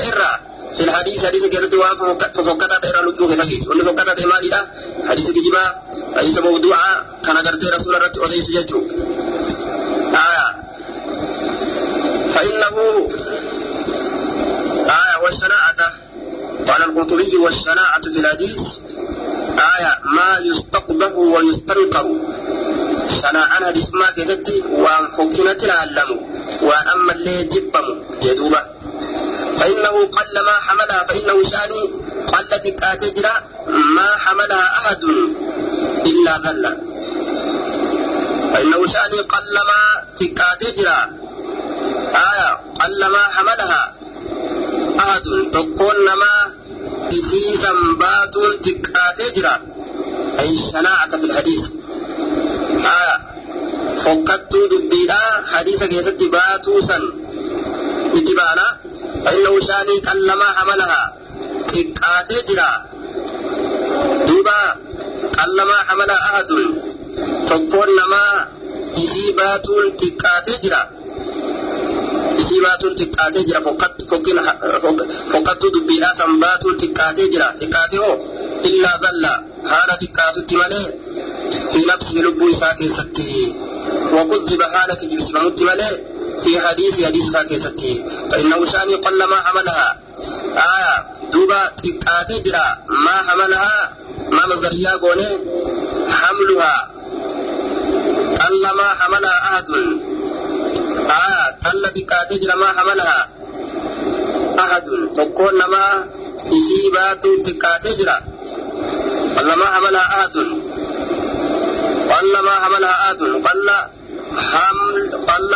ta'e 0.00 0.08
irraa 0.10 0.36
fil 0.76 0.90
hadiisa 0.96 1.26
hadiisa 1.28 1.48
keessatti 1.52 1.76
waan 1.82 1.96
fofokkataa 2.36 2.80
ta'e 2.82 2.90
irraa 2.92 3.04
lubbuu 3.08 3.28
kee 3.30 3.38
fageessi 3.42 3.68
wanni 3.70 3.84
fofokkataa 3.84 4.14
ta'e 4.18 4.28
maalidha 4.32 4.60
hadiisa 5.08 5.32
kijibaa 5.36 5.68
hadiisa 6.16 6.40
mawduucaa 6.46 6.94
kan 7.26 7.36
agartee 7.42 7.70
rasuula 7.76 7.96
irratti 8.00 8.18
odeysu 8.26 8.50
jechuu 8.58 8.82
aya 10.26 10.46
فإنه 12.34 12.76
آية 15.00 15.16
والشناعة 15.24 15.80
قال 16.68 16.80
القرطبي 16.88 17.36
والشناعة 17.36 18.02
في 18.02 18.18
الحديث 18.22 18.60
آية 19.74 19.92
ما 20.16 20.30
يستقبح 20.50 21.12
ويستنكر 21.34 22.06
ما 23.92 24.10
كيستي 24.10 24.60
وان 24.62 25.10
فكنا 25.10 25.52
تلعلم 25.52 26.10
وان 26.62 26.88
أما 26.94 27.12
اللي 27.12 27.42
جبم 27.42 27.86
جدوبة 28.22 28.62
فإنه 29.58 29.94
قل 30.16 30.34
ما 30.46 30.52
حملها 30.66 31.04
فإنه 31.08 31.42
شاني 31.52 31.82
قلت 32.32 32.66
كاتجرا 32.80 33.32
ما 33.96 34.08
حملها 34.24 34.64
أحد 34.78 35.04
إلا 36.06 36.32
ذل 36.44 36.64
فإنه 38.52 38.86
شاني 38.86 39.20
قل 39.32 39.54
ما 39.70 39.80
تكاتجرا 40.20 40.98
آية 42.14 42.50
قل 42.80 43.06
ما 43.06 43.18
حملها 43.18 43.94
أحد 44.98 45.22
تكون 45.52 46.04
ما 46.22 46.34
إسيسا 47.18 47.72
بات 48.00 48.34
تكاتجرا 48.64 49.58
أي 50.40 50.50
الشناعة 50.50 51.10
في 51.10 51.24
الحديث 51.24 51.79
فكتوا 54.04 54.66
دبيدا 54.72 55.22
حديث 55.52 55.84
كيست 55.84 56.22
باتوا 56.34 56.80
سن 56.88 57.04
اتبانا 58.16 58.66
فإنه 59.24 59.52
شاني 59.68 59.96
كلما 60.06 60.44
حملها 60.56 61.02
تكاتي 61.68 62.38
جرا 62.48 62.70
دوبا 64.28 64.60
كلما 65.36 65.76
حملها 65.88 66.18
أحد 66.28 66.48
تكون 67.48 67.88
نما 67.98 68.24
isii 69.02 69.32
baatuun 69.38 69.86
xiqqaatee 70.00 70.58
jira. 70.62 70.80
Isii 72.40 72.60
baatuun 72.66 72.94
xiqqaatee 73.00 73.44
jira 73.48 73.60
fokkattuu 75.32 75.70
dubbiidhaa 75.74 76.14
san 76.20 76.32
baatuun 76.44 76.74
xiqqaatee 76.82 77.28
jira. 77.32 77.46
Xiqqaatee 77.60 78.00
hoo? 78.04 78.16
Illaa 78.68 78.96
dalla 79.04 79.32
haala 79.70 79.94
xiqqaatutti 80.02 80.54
malee 80.62 80.88
في 81.72 81.78
نفسه 81.86 82.14
لب 82.14 82.52
ساكي 82.60 82.88
ستي 82.88 83.54
وكذب 84.12 84.62
حالك 84.62 85.04
جبسمت 85.04 85.62
ملئ 85.62 85.92
في 86.44 86.60
حديث 86.60 86.94
حديث 87.06 87.24
ساكي 87.32 87.58
ستي 87.58 88.04
فإنه 88.30 88.64
شاني 88.64 88.94
قل 88.94 89.24
ما 89.24 89.36
حملها 89.36 89.98
آية 90.56 90.96
دوبا 91.32 91.60
تكاتي 91.82 92.38
جرا 92.44 92.66
ما 92.88 93.16
حملها 93.26 93.96
ما 94.32 94.46
مزريا 94.46 94.92
قوني 95.02 95.28
حملها 96.20 96.74
قل 98.40 98.62
ما 98.78 98.88
حملها 99.00 99.38
أحد 99.48 99.64
آية 101.10 101.58
قل 101.64 101.82
تكاتي 101.96 102.38
جرا 102.38 102.54
ما 102.54 102.66
حملها. 102.66 103.28
أحد 104.58 104.84
تكون 105.16 105.58
ما 105.72 106.10
إسيبات 106.56 107.24
تكاتي 107.46 107.92
جرا 107.94 108.16
قل 109.36 109.52
ما 109.60 109.66
حملها 109.66 110.00
أحد. 110.00 110.36
قل 112.10 112.32
ما 112.44 112.50
حملها 112.50 112.90
أحد. 112.90 113.22
قل 113.22 113.70
حمل 114.52 114.96
قل 115.30 115.52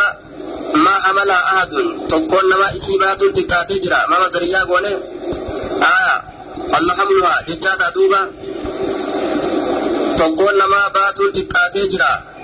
ما 0.75 0.93
حملها 1.03 1.43
أحد. 1.43 1.73
تكون 2.09 2.49
ما 2.59 2.75
إسيبات 2.75 3.23
تكاتي 3.23 3.79
جرا 3.79 4.07
ما 4.09 4.17
مدريا 4.25 4.63
قولي. 4.63 4.93
آية 5.93 6.15
قل 6.73 6.91
حملها. 6.91 7.41
ججاتا 7.47 7.89
دوبا 7.89 8.31
تكون 10.17 10.57
ما 10.57 10.87
بات 10.87 11.17
تكاتي 11.35 11.87
جرا 11.87 12.34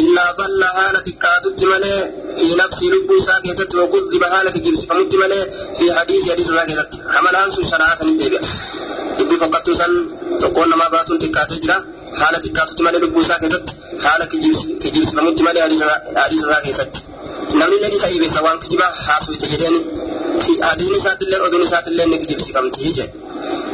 إلا 0.00 0.24
ظل 0.38 0.62
حالة 0.76 1.00
تكاتت 1.08 1.60
ملي 1.72 1.96
في 2.38 2.46
نفس 2.62 2.78
لب 2.92 3.10
ساكتت 3.28 3.74
وكذب 3.74 4.24
حالة 4.32 4.50
جبس 4.64 4.82
فمت 4.88 5.12
ملي 5.22 5.40
في 5.78 5.84
حديث 5.98 6.22
حديث 6.32 6.46
ساكتت 6.58 6.90
حملها 7.14 7.48
سو 7.54 7.62
شرعا 7.70 7.94
سنتبع 8.00 8.40
لب 9.18 9.30
فقط 9.42 9.66
سن 9.80 9.92
تكون 10.40 10.68
ما 10.80 10.88
بات 10.92 11.08
تكاتي 11.22 11.56
جرا 11.64 11.78
haala 12.20 12.38
xiqqaatutti 12.44 12.82
malee 12.86 13.00
lubbuu 13.04 13.22
isaa 13.26 13.38
keessatti 13.42 13.72
haala 14.04 14.24
kijibsifamutti 14.82 15.42
malee 15.46 15.62
hadiisa 15.64 15.86
isaa 16.34 16.60
keessatti 16.66 17.00
namni 17.60 17.76
illee 17.78 17.92
isa 17.98 18.08
ibeessa 18.16 18.44
waan 18.46 18.58
kijibaa 18.64 18.90
haasofte 19.06 19.46
jedheen 19.52 19.76
hadiisni 20.68 20.98
isaatillee 21.02 21.40
oduun 21.46 21.64
isaatillee 21.68 22.06
ni 22.12 22.18
kijibsifamti 22.24 22.80
jedhe 22.88 23.06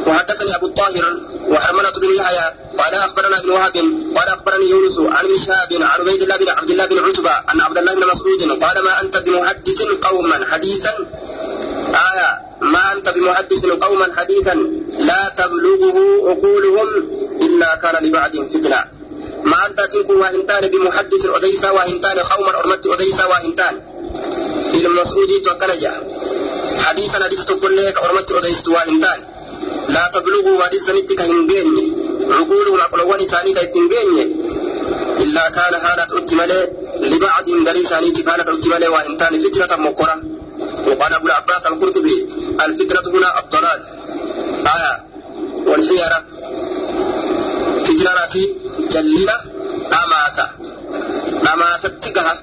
وحدثني 0.07 0.55
أبو 0.55 0.65
الطاهر 0.65 1.05
وحرملة 1.51 1.91
بن 2.03 2.09
يحيى 2.19 2.45
قال 2.79 2.93
أخبرنا 2.93 3.39
ابن 3.39 3.49
وهب 3.49 3.75
قال 4.15 4.27
أخبرني 4.35 4.65
يونس 4.69 4.97
عن 4.99 5.25
ابن 5.25 5.35
شهاب 5.59 5.73
عن 5.83 5.99
عبيد 6.01 6.21
الله 6.21 6.37
بن 6.37 6.49
عبد 6.49 6.69
الله 6.69 6.85
بن 6.85 6.97
عتبة 7.05 7.31
أن 7.53 7.61
عبد 7.61 7.77
الله 7.77 7.93
بن 7.95 8.03
مسعود 8.07 8.63
قال 8.63 8.83
ما 8.83 9.01
أنت 9.01 9.17
بمحدث 9.17 9.81
قوما 10.01 10.45
حديثا؟ 10.51 10.93
آية 12.11 12.29
ما 12.61 12.93
أنت 12.93 13.09
بمحدث 13.09 13.65
قوما 13.65 14.07
حديثا؟ 14.17 14.53
لا 14.99 15.31
تبلغه 15.37 15.97
عقولهم 16.29 16.87
إلا 17.41 17.75
كان 17.75 18.03
لبعدهم 18.05 18.49
فتنة. 18.49 18.83
ما 19.43 19.65
أنت 19.67 19.79
تنكو 19.81 20.13
وإنتان 20.21 20.67
بمحدث 20.67 21.25
أديسا 21.25 21.69
وإنتان 21.71 22.19
قوما 22.19 22.59
أرمت 22.59 22.85
أديسا 22.87 23.25
وإنتان 23.25 23.81
إلى 24.73 24.87
المسعود 24.87 25.31
وكنجا 25.51 25.93
حديثا 26.85 27.23
حديث 27.23 27.43
تقول 27.45 27.77
لك 27.77 27.97
أرمت 27.97 28.31
أديس 28.31 28.67
وإنتان 28.67 29.19
لا 29.89 30.09
تبلغه 30.13 30.63
حديثا 30.63 30.91
نتك 30.93 31.21
هنجين 31.21 31.67
عقولهم 32.31 32.79
أقلوان 32.81 33.27
ثاني 33.27 33.53
كيتنجين 33.53 34.48
إلا 35.49 35.57
كان 35.57 35.81
حالة 35.81 36.07
أتمالي 36.17 36.59
لبعضهم 37.11 37.63
دريساني 37.63 38.09
حالة 38.27 38.43
أتمالي 38.53 38.87
وإنتان 38.87 39.33
فتنة 39.43 39.77
مقرة. 39.77 40.15
وقال 40.87 41.13
أبو 41.13 41.27
العباس 41.27 41.63
القرطبي 41.71 42.15
الفكرة 42.65 43.05
هنا 43.15 43.29
الضلال. 43.39 43.79
آية. 44.75 44.95
والحيرة 45.69 46.19
فكرة 47.87 48.11
راسي 48.19 48.43
جلنا 48.93 49.35
أماسة. 50.03 50.45
أماسة 51.53 51.89
تجاه 52.03 52.37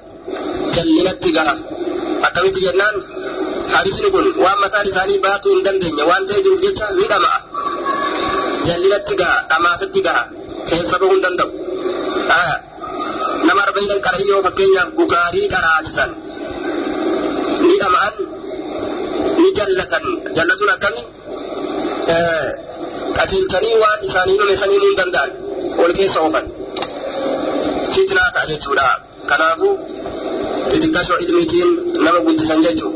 جلنا 0.75 1.11
تجاه 1.11 1.57
أكمل 2.27 2.51
جنان 2.51 2.95
حديث 3.73 3.95
isaanii 4.89 5.19
baatuu 5.19 5.51
hin 5.53 5.63
dandeenye 5.63 6.03
waan 6.09 6.25
ta'ee 6.27 6.41
jiruuf 6.45 6.61
jecha 6.61 6.85
ni 6.97 7.05
dhama'a 7.11 7.39
jallinatti 8.67 9.15
gaha 9.19 9.37
dhamaasatti 9.51 10.01
gaha 10.07 10.23
keessa 10.69 10.99
bahuu 10.99 11.13
hin 11.15 11.21
danda'u 11.25 11.51
bukaarii 14.99 15.47
qaraasisan 15.53 16.11
ni 17.67 17.75
dhama'an 17.81 18.15
ni 19.41 19.49
jallatan 19.57 20.05
jallatuun 20.37 20.71
akkami 20.75 21.01
qajeelchanii 23.17 23.75
waan 23.83 23.99
isaanii 24.07 24.33
himame 24.37 24.55
sanii 24.61 24.75
himuu 24.77 24.89
hin 24.91 24.97
danda'an 25.01 25.31
wal 25.81 25.93
keessa 25.99 26.19
oofan 26.25 26.45
fitnaa 27.95 28.29
ta'a 28.35 28.45
jechuudha 28.51 28.87
kanaafuu 29.31 29.73
xixiqqashoo 30.71 31.19
ilmiitiin 31.25 31.69
nama 32.05 32.19
guddisan 32.29 32.61
jechuu 32.69 32.93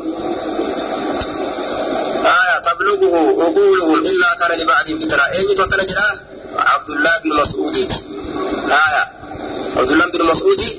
آية 2.39 2.57
تبلغه 2.67 3.15
عقولهم 3.43 3.99
إلا 4.11 4.29
كان 4.39 4.51
لبعضهم 4.59 4.99
فتنة 4.99 5.23
أين 5.35 5.55
توكل 5.55 5.81
جدا 5.89 6.07
عبد 6.57 6.89
الله 6.89 7.13
بن 7.23 7.29
مسعود 7.41 7.75
آية 8.85 9.03
abdullaan 9.79 10.09
bin 10.13 10.23
mas'uudi 10.31 10.69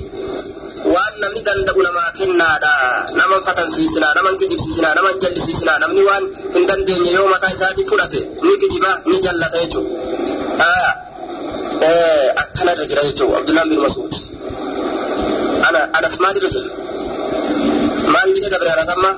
waan 0.93 1.13
namni 1.23 1.41
danda'u 1.47 1.79
namaa 1.87 2.09
kennaadha 2.19 2.73
naman 3.19 3.39
fatansiisina 3.47 4.07
naman 4.17 4.33
kijibsiisina 4.41 4.89
naman 4.99 5.13
jallisiisina 5.23 5.73
namni 5.83 6.01
waan 6.09 6.23
hin 6.55 6.63
dandeenye 6.69 7.11
yoo 7.17 7.27
mataa 7.33 7.51
isaati 7.55 7.83
fudhate 7.91 8.19
ni 8.45 8.53
kijiba 8.61 8.91
ni 9.09 9.17
jallata 9.25 9.57
jechuu 9.63 9.85
akkanarra 12.43 12.85
jira 12.91 13.01
jechuu 13.09 13.29
abdullaan 13.39 13.69
bin 13.73 13.79
mas'uud 13.85 14.13
anas 15.97 16.15
maalirra 16.23 16.49
jira 16.55 16.69
maal 18.13 18.29
jedhee 18.35 18.51
dabre 18.55 18.69
anasamma 18.75 19.11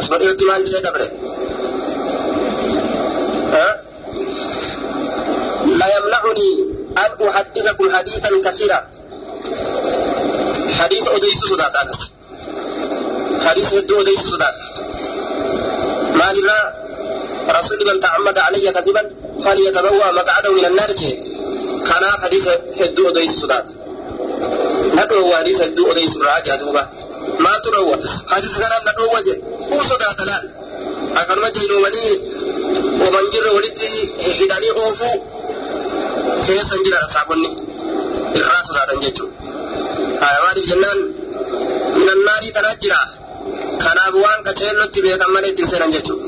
asmadheetti 0.00 0.44
maal 0.50 0.62
jedhee 0.66 0.82
dabre 0.88 1.06
la 5.80 5.86
yamna'uni 5.94 6.48
أن 6.98 7.28
أحدثكم 7.28 7.96
حديثا 7.96 8.30
كثيرا. 8.44 8.80
حديث 10.78 11.08
أديس 11.08 11.38
صدات 11.50 11.76
حديث 13.46 13.74
هدو 13.74 14.00
أديس 14.00 14.20
صدات 14.20 14.56
ما 16.14 16.32
لله 16.32 16.60
رسول 17.58 17.78
من 17.86 18.00
تعمد 18.00 18.38
علي 18.38 18.72
كذبا 18.72 19.10
فليتبوأ 19.44 20.12
مقعده 20.12 20.52
من 20.52 20.64
النار. 20.64 20.90
كان 21.88 22.04
حديث 22.22 22.48
هدو 22.80 23.08
أديس 23.08 23.30
صدات 23.40 23.64
ندعو 24.98 25.32
حديث 25.34 25.60
هدو 25.60 25.92
أديس 25.92 26.16
راجع 26.16 26.54
دوبا 26.54 26.88
ما 27.38 27.58
تروى 27.64 27.96
حديث 28.28 28.58
كان 28.58 28.72
ندعو. 28.88 29.16
وجه. 29.16 29.36
هو 29.72 29.82
صدات 29.82 30.20
الآن 30.20 30.44
أكن 31.16 31.40
مجينو 31.40 31.80
مني 31.80 32.10
ومن 33.02 33.24
جر 33.32 33.54
ولدي 33.54 33.92
هداني 34.26 34.70
أوفو. 34.70 35.33
كيسا 36.46 36.76
جرى 36.84 36.98
أصحابني 37.06 37.50
الراس 38.36 38.64
صداتا 38.68 38.94
جيتشو 39.00 39.26
maaliif 40.44 40.66
jennaan 40.70 40.98
minan 41.98 42.20
naarii 42.26 42.52
tanaa 42.56 42.76
jira. 42.82 43.00
Kanaaf 43.84 44.14
waan 44.24 44.40
qaceellotti 44.46 44.98
beekan 45.04 45.30
malee 45.34 45.50
ittiin 45.52 45.68
seenan 45.70 45.90
jechuudha. 45.94 46.26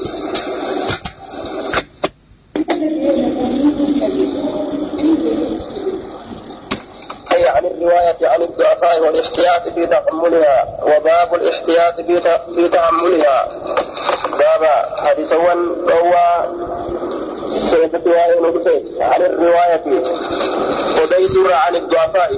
عن 7.57 7.65
الرواية 7.65 8.21
عن 8.33 8.43
الضعفاء 8.43 8.97
والاحتياط 9.05 9.65
في 9.75 9.87
تحملها 9.87 10.59
وباب 10.83 11.31
الاحتياط 11.35 11.97
في 12.55 12.69
تحملها. 12.69 13.39
باب 14.41 14.63
حديث 15.05 15.33
هو 17.57 17.71
سيرة 17.71 18.01
رواية 18.07 18.83
عن 19.01 19.23
الرواية 19.23 19.83
وديسر 21.03 21.53
عن 21.53 21.77
الضعفاء 21.77 22.31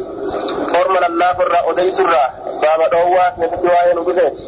irraa 1.48 1.62
odeysurraa 1.70 2.32
baaba 2.62 2.88
dhoowwaa 2.92 3.30
keessatti 3.38 3.66
waa'ee 3.74 3.94
nu 3.94 4.02
dhufeeti 4.08 4.44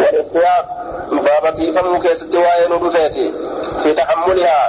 walixtiyaaq 0.00 0.66
baaba 1.26 1.52
tiifamuu 1.52 2.00
keessatti 2.04 2.36
waa'ee 2.44 2.68
nu 2.68 2.78
dhufeeti 2.84 3.24
fi 3.82 3.94
taxammulihaa 3.98 4.66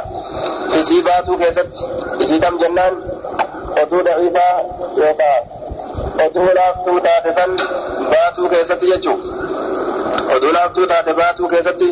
isii 0.79 1.01
baatuu 1.07 1.37
keessatti 1.37 1.79
isii 2.23 2.39
tam 2.45 2.59
jennaan 2.63 2.95
oduu 3.83 4.03
daciifaa 4.07 4.55
yookaan 4.97 5.43
oduu 6.25 6.49
laaftuu 6.59 6.99
taate 7.07 7.33
san 7.39 7.51
baatuu 8.11 8.49
keessatti 8.49 8.91
jechuu 8.91 9.17
oduu 10.35 10.51
laaftuu 10.57 10.87
taate 10.93 11.13
baatuu 11.21 11.47
keessatti 11.47 11.89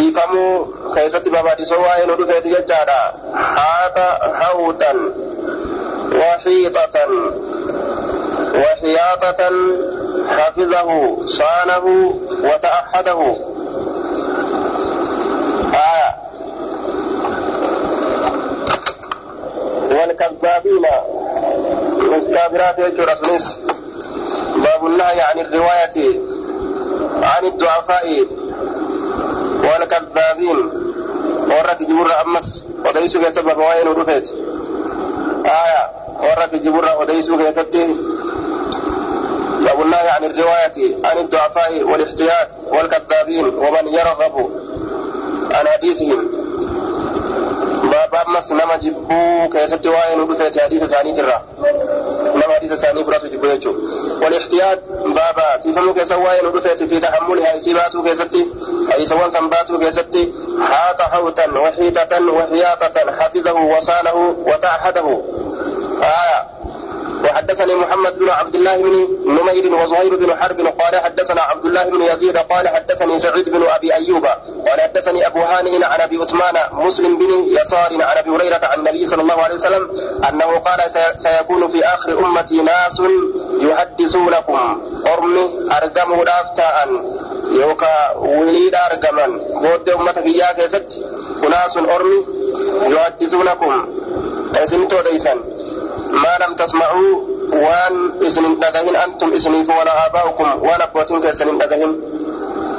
tiifamuu 0.00 0.54
keessatti 0.94 1.30
babaadhisoo 1.36 1.80
waa'ee 1.86 2.06
nu 2.06 2.14
dhufeeti 2.22 2.48
jechaadha 2.56 3.00
haata 3.56 4.06
hawutan 4.40 4.98
وحيطة 6.20 6.96
وحياطة 8.54 9.42
حفظه 10.36 10.90
صانه 11.38 11.86
وتأحده 12.44 13.20
آية 15.74 16.10
والكذابين 19.90 20.84
مستابرات 22.12 22.76
سنس 23.24 23.58
باب 24.64 24.86
النهي 24.86 25.20
عن 25.20 25.38
الرواية 25.40 26.20
عن 27.22 27.44
الضعفاء 27.44 28.04
والكذابين 29.70 30.58
ورك 31.50 31.82
جبر 31.82 32.10
أمس 32.26 32.64
وديسو 32.84 33.20
كسبب 33.20 33.58
وين 33.58 33.88
ودفت. 33.88 34.26
آية. 35.46 36.00
warra 36.20 36.48
kijiburra 36.48 36.96
odeysuu 36.96 37.38
keessatti 37.38 37.96
باب 39.64 39.82
النهي 39.82 40.08
عن 40.08 40.24
الرواية 40.24 40.96
عن 41.04 41.18
الضعفاء 41.18 41.82
والاحتياط 41.82 42.48
والكذابين 42.68 43.44
ومن 43.44 43.88
يرغب 43.88 44.50
عن 45.54 45.68
حديثهم. 45.68 46.20
باب 47.82 48.14
أمس 48.14 48.52
نما 48.52 48.76
جبو 48.76 49.48
كيست 49.52 49.86
وائن 49.86 50.20
ودفت 50.20 50.60
حديث 50.60 50.84
ثاني 50.84 51.12
ترى. 51.12 51.42
نما 52.34 52.54
حديث 52.54 52.72
ثاني 52.72 53.02
برات 53.02 53.24
جبو 53.24 53.46
يجو. 53.46 53.74
والاحتياط 54.22 54.78
بابا 54.88 55.56
تفهموا 55.62 55.92
كيس 55.92 56.12
وائن 56.12 56.46
ودفت 56.46 56.82
في 56.82 57.00
تحملها 57.00 57.56
إسيباتو 57.56 58.02
كيست 58.02 58.34
أي 58.94 59.06
سوان 59.06 59.30
سنباتو 59.30 59.78
كيست 59.78 60.16
حاط 60.62 61.02
حوتا 61.02 61.58
وحيطة 61.58 62.32
وحياطة 62.32 62.96
حفظه 63.18 63.52
وصانه 63.54 64.34
وتعهده. 64.46 65.22
آية. 66.02 66.59
وحدثني 67.24 67.74
محمد 67.74 68.18
بن 68.18 68.28
عبد 68.30 68.54
الله 68.54 68.76
بن 68.76 68.94
نمير 69.26 69.74
وزهير 69.74 70.16
بن 70.16 70.30
حرب 70.40 70.60
قال 70.60 70.94
حدثنا 71.04 71.42
عبد 71.42 71.64
الله 71.66 71.84
بن 71.84 72.02
يزيد 72.02 72.36
قال 72.36 72.68
حدثني 72.68 73.18
سعيد 73.18 73.48
بن 73.48 73.62
أبي 73.76 73.94
أيوب 73.94 74.26
قال 74.66 74.80
حدثني 74.80 75.26
أبو 75.26 75.40
هانئ 75.40 75.84
عن 75.84 76.00
أبي 76.00 76.16
عثمان 76.22 76.56
مسلم 76.72 77.18
بن 77.18 77.30
يسار 77.58 77.90
عن 77.92 78.16
أبي 78.18 78.30
هريرة 78.30 78.60
عن 78.62 78.78
النبي 78.78 79.06
صلى 79.06 79.22
الله 79.22 79.42
عليه 79.42 79.54
وسلم 79.54 79.84
أنه 80.28 80.58
قال 80.58 80.80
سيكون 81.18 81.72
في 81.72 81.84
آخر 81.84 82.18
أمتي 82.26 82.62
ناس 82.62 82.96
يحدثونكم. 83.62 84.80
أرمي 85.12 85.44
ارقمه 85.76 86.24
دافتاء 86.24 86.76
يوكا 87.50 88.16
وليد 88.16 88.74
ارقما 88.74 89.26
بود 89.62 89.88
امتك 89.88 90.26
اياك 90.26 90.58
يا 90.58 90.82
أناس 91.46 91.76
أرمي 91.76 92.20
يحدثونكم. 92.94 93.72
اسمتو 94.56 95.00
ديسا 95.00 95.34
ما 96.12 96.46
لم 96.46 96.54
تسمعوا 96.54 97.12
وان 97.52 98.22
إسن 98.22 98.58
دقهن 98.58 98.96
أنتم 98.96 99.32
إسني 99.32 99.60
ولا 99.60 100.06
آباؤكم 100.06 100.62
ولا 100.62 100.84
أبوتين 100.84 101.20
كيسن 101.20 101.58
دقهن. 101.58 101.92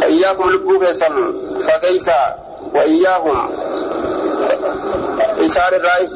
فإياكم 0.01 0.49
لبو 0.49 0.79
كيسن 0.79 1.33
فكيسا 1.67 2.35
وإياهم. 2.75 3.37
إسار 5.45 5.71
الرئيس. 5.75 6.15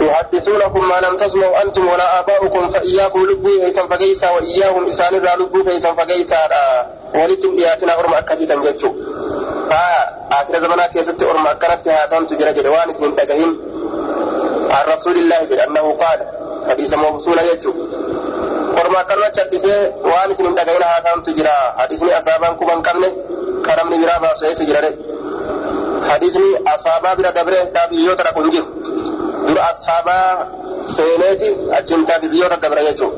يحدثونكم 0.00 0.88
ما 0.88 0.98
لم 1.00 1.16
تسمعوا 1.16 1.62
أنتم 1.62 1.88
ولا 1.88 2.18
آباؤكم 2.20 2.68
فإياكم 2.70 3.20
لبو 3.30 3.48
كيسن 3.48 3.88
فكيسا 3.88 4.30
وإياهم. 4.30 4.86
إسار 4.86 5.12
الرئيس 5.14 5.40
لبو 5.40 5.64
كيسن 5.64 5.94
فكيسا 5.94 6.40
ولتم 7.14 7.56
دياتنا 7.56 7.98
أرم 7.98 8.14
أكثيتا 8.14 8.54
جتشو 8.54 8.92
ها 9.70 10.18
آخر 10.32 10.60
زمانا 10.60 10.86
كيست 10.86 11.22
أرم 11.22 11.46
أكنت 11.46 11.88
هاسان 11.88 12.26
تجرى 12.26 12.52
جدوان 12.52 12.90
إسن 12.90 13.14
دقهن. 13.14 13.56
عن 14.74 14.84
رسول 14.94 15.16
الله 15.22 15.38
جل 15.50 15.60
أنه 15.60 15.86
قال 16.02 16.18
حديث 16.68 16.94
موصول 16.94 17.38
يجو. 17.38 17.72
ورما 18.76 19.02
كرنا 19.08 19.28
چدسه 19.36 19.76
وان 20.02 20.30
سن 20.36 20.54
دغينا 20.54 20.86
هاسام 20.92 21.22
تجرا. 21.26 21.56
حديثني 21.78 22.18
اصحابان 22.18 22.52
كوبان 22.56 22.82
كمنه 22.82 23.10
كرمني 23.66 23.96
برا 24.02 24.18
با 24.22 24.34
سوي 24.40 24.54
سجرا 24.54 24.90
حديثني 26.10 26.50
اصحابا 26.74 27.14
برا 27.14 27.30
دبره 27.30 27.64
تابعيو 27.74 28.14
ترى 28.18 28.30
كنجي 28.36 28.62
در 29.46 29.58
أصحابا 29.72 30.18
سينيتي 30.96 31.50
أجن 31.78 32.04
تابعيو 32.04 32.46
دبره 32.48 32.80
يجو. 32.80 33.08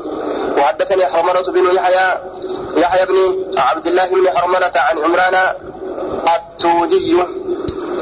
وحدثني 0.58 1.04
حرملة 1.12 1.46
بن 1.54 1.64
يحيى 1.76 2.06
يحيى 2.76 3.06
بن 3.06 3.16
عبد 3.58 3.86
الله 3.86 4.06
بن 4.06 4.26
حرملة 4.36 4.72
عن 4.86 4.96
عمران 5.04 5.36
التودي 6.34 7.10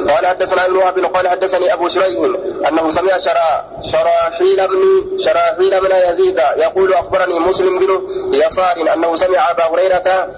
قال 0.09 0.26
حدثنا 0.26 0.66
ابن 0.66 0.76
وهب 0.76 0.98
قال 1.04 1.28
حدثني 1.28 1.72
أبو 1.72 1.88
شريح 1.88 2.24
أنه 2.68 2.90
سمع 2.92 3.18
شرا 3.18 3.64
شراحيل 3.92 4.68
بن 4.68 4.80
شراحيل 5.24 5.80
بن 5.80 5.90
يزيد 6.12 6.38
يقول 6.57 6.92
أخبرني 6.94 7.38
مسلم 7.38 7.78
بن 7.78 8.00
يسار 8.35 8.94
أنه 8.94 9.16
سمع 9.16 9.50
أبا 9.50 9.64
هريرة 9.64 10.28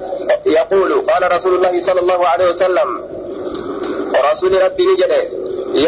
يقول 0.46 1.06
قال 1.06 1.32
رسول 1.32 1.54
الله 1.54 1.86
صلى 1.86 2.00
الله 2.00 2.26
عليه 2.26 2.48
وسلم 2.50 3.04
ورسول 4.14 4.62
ربي 4.62 4.84
نجده 4.86 5.22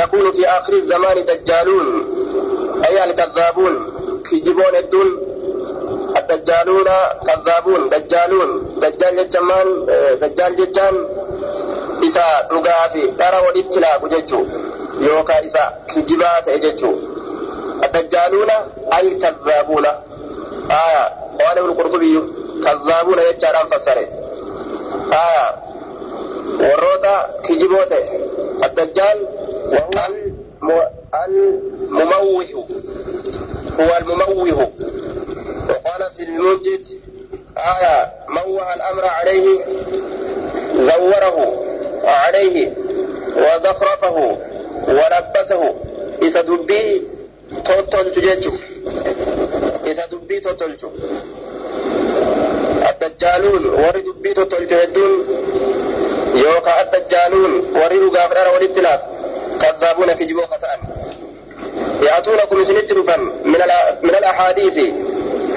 يكون 0.03 0.33
في 0.33 0.47
آخر 0.49 0.73
الزمان 0.73 1.25
دجالون 1.27 2.07
أي 2.89 3.05
الكذابون 3.05 3.93
كجبون 4.31 4.75
الدون 4.77 5.09
الدجالون 6.17 6.85
كذابون 7.27 7.89
دجالون 7.89 8.75
دجال 8.83 9.31
جمان 9.31 9.67
دجال 10.23 10.57
ججان 10.57 10.95
isa 12.07 12.25
dhugaa 12.51 12.89
fi 12.93 13.01
dhara 13.19 13.41
walitti 13.47 13.81
laaku 13.81 14.09
jechuu 14.09 14.45
yookaan 15.07 15.45
isa 15.45 15.63
kijibaa 15.95 16.41
ta'e 16.47 16.59
jechuu 16.65 16.95
addajjaaluuna 17.85 18.57
alkazzaabuuna 18.99 19.91
aya 20.83 21.03
qaala 21.39 21.61
ibnu 21.63 21.75
qurxubiyyu 21.79 22.23
kazzaabuuna 22.65 23.23
jechaadhaan 23.29 23.69
fassare 23.73 24.05
aya 25.25 25.45
warroota 26.63 27.15
kijiboo 27.47 27.85
ta'e 27.93 28.05
addajjaal 28.67 29.19
المموه 31.29 32.45
هو 33.81 33.91
المموه 34.01 34.71
وقال 35.69 36.11
في 36.17 36.23
المنجد 36.23 36.87
آية 37.57 38.13
موه 38.29 38.75
الأمر 38.75 39.05
عليه 39.07 39.65
زوره 40.79 41.37
عليه 42.09 42.73
وزخرفه 43.37 44.39
ولبسه. 44.89 45.75
إذا 46.23 46.41
دبي 46.41 47.03
توتلت 47.65 48.19
جيتشو. 48.19 48.53
إذا 49.87 50.07
دبي 50.07 50.41
توتلت 50.41 50.85
الدجالون 52.91 53.67
ورد 53.67 54.05
دبي 54.05 54.35
توتلت 54.35 54.73
هدون 54.73 55.13
يوكا 56.35 56.73
الدجالون 56.83 57.53
ورد 57.77 58.17
غافرار 58.17 58.55
والابتلاف 58.55 59.01
كذابون 59.61 60.13
كجبو 60.13 60.41
قطعا 60.41 60.77
يأتونكم 62.03 62.65
سنترفا 62.65 63.17
من, 63.45 63.61
من 64.03 64.15
الأحاديث. 64.21 64.79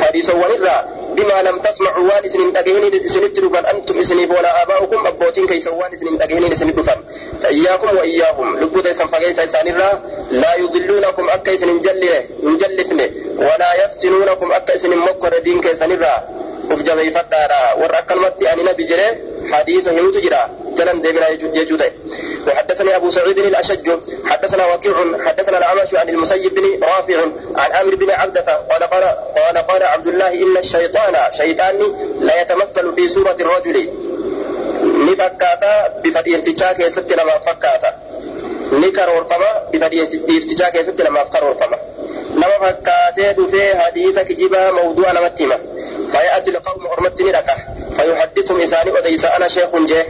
حديث 0.01 0.29
ونرى 0.35 0.77
بما 1.15 1.41
لم 1.41 1.58
تسمعوا 1.60 2.04
وان 2.10 2.30
سنين 2.30 2.52
دغهني 2.54 3.08
سنترفا 3.08 3.71
أنتم 3.71 4.00
اسنيف 4.00 4.32
ولا 4.32 4.63
آباؤكم 4.63 5.08
أبوتين 5.08 5.47
كيس 5.47 5.67
وان 5.67 5.95
سنين 6.00 6.17
دغهني 6.17 6.56
سنترفا 6.56 6.95
فإياكم 7.41 7.97
وإياهم. 7.97 8.60
لبوت 8.60 8.88
سن 8.88 9.08
فغيس 9.08 9.39
سانرا 9.54 9.89
لا 10.32 10.56
يضلونكم 10.56 11.30
اكيس 11.30 11.63
نجلي 11.63 12.13
نجلفن 12.43 13.00
ولا 13.38 13.69
يفتنونكم 13.86 14.52
اكيس 14.52 14.86
مكر 14.86 15.34
دين 15.39 15.62
كيسنرا 15.62 16.15
ufjabay 16.69 17.12
fadhaadha 17.12 17.76
warra 17.82 17.97
akkanumatti 18.00 18.47
ani 18.47 18.63
nabi 18.63 18.86
jedhe 18.86 19.08
hadiisa 19.52 19.91
himutu 19.91 20.21
jira. 20.21 20.50
Jalan 20.78 21.02
deemina 21.02 21.26
jechuudha 21.54 21.86
وحدثني 22.47 22.95
أبو 22.95 23.10
سعيد 23.10 23.39
الأشج 23.39 23.89
حدثنا 24.26 24.65
وكيع 24.74 24.95
حدثنا 25.26 25.58
الأعمش 25.58 25.95
عن 25.95 26.10
المسيب 26.10 26.56
بن 26.56 26.84
رافع 26.84 27.21
عن 27.56 27.71
عامر 27.71 27.95
بن 27.95 28.12
عبدة 28.12 28.41
قال 28.41 28.84
قال 28.84 29.04
قال 29.38 29.58
قال 29.58 29.84
عبد 29.84 30.08
الله 30.08 30.28
إن 30.28 30.58
الشيطان 30.58 31.13
شيطان 31.38 31.80
لا 32.21 32.41
يتمثل 32.41 32.95
في 32.95 33.08
سورة 33.10 33.38
الرجل 33.39 33.89
نفكاتا 34.84 35.88
بفدي 36.04 36.36
ارتجاك 36.36 36.80
يسبت 36.80 37.13
لما 37.13 37.38
فكاتا 37.39 37.93
نكر 38.71 39.10
ورفما 39.15 39.69
بفدي 39.74 40.02
ارتجاك 40.38 40.76
يسبت 40.76 41.02
لما 41.02 41.24
فكر 41.24 41.56
ورفما 42.36 42.58
نما 42.58 42.72
فكاتي 42.72 43.34
دفي 43.34 43.78
حديث 43.78 44.20
كجيبا 44.20 44.72
موضوع 44.72 45.12
نمتيما 45.12 45.58
فيأتي 46.12 46.52
القوم 46.52 46.88
أرمت 46.88 47.22
نركه 47.22 47.56
فيحدثهم 47.98 48.62
إساني 48.62 48.98
أديس 48.98 49.26
أنا 49.26 49.48
شيخ 49.48 49.76
جه 49.76 50.06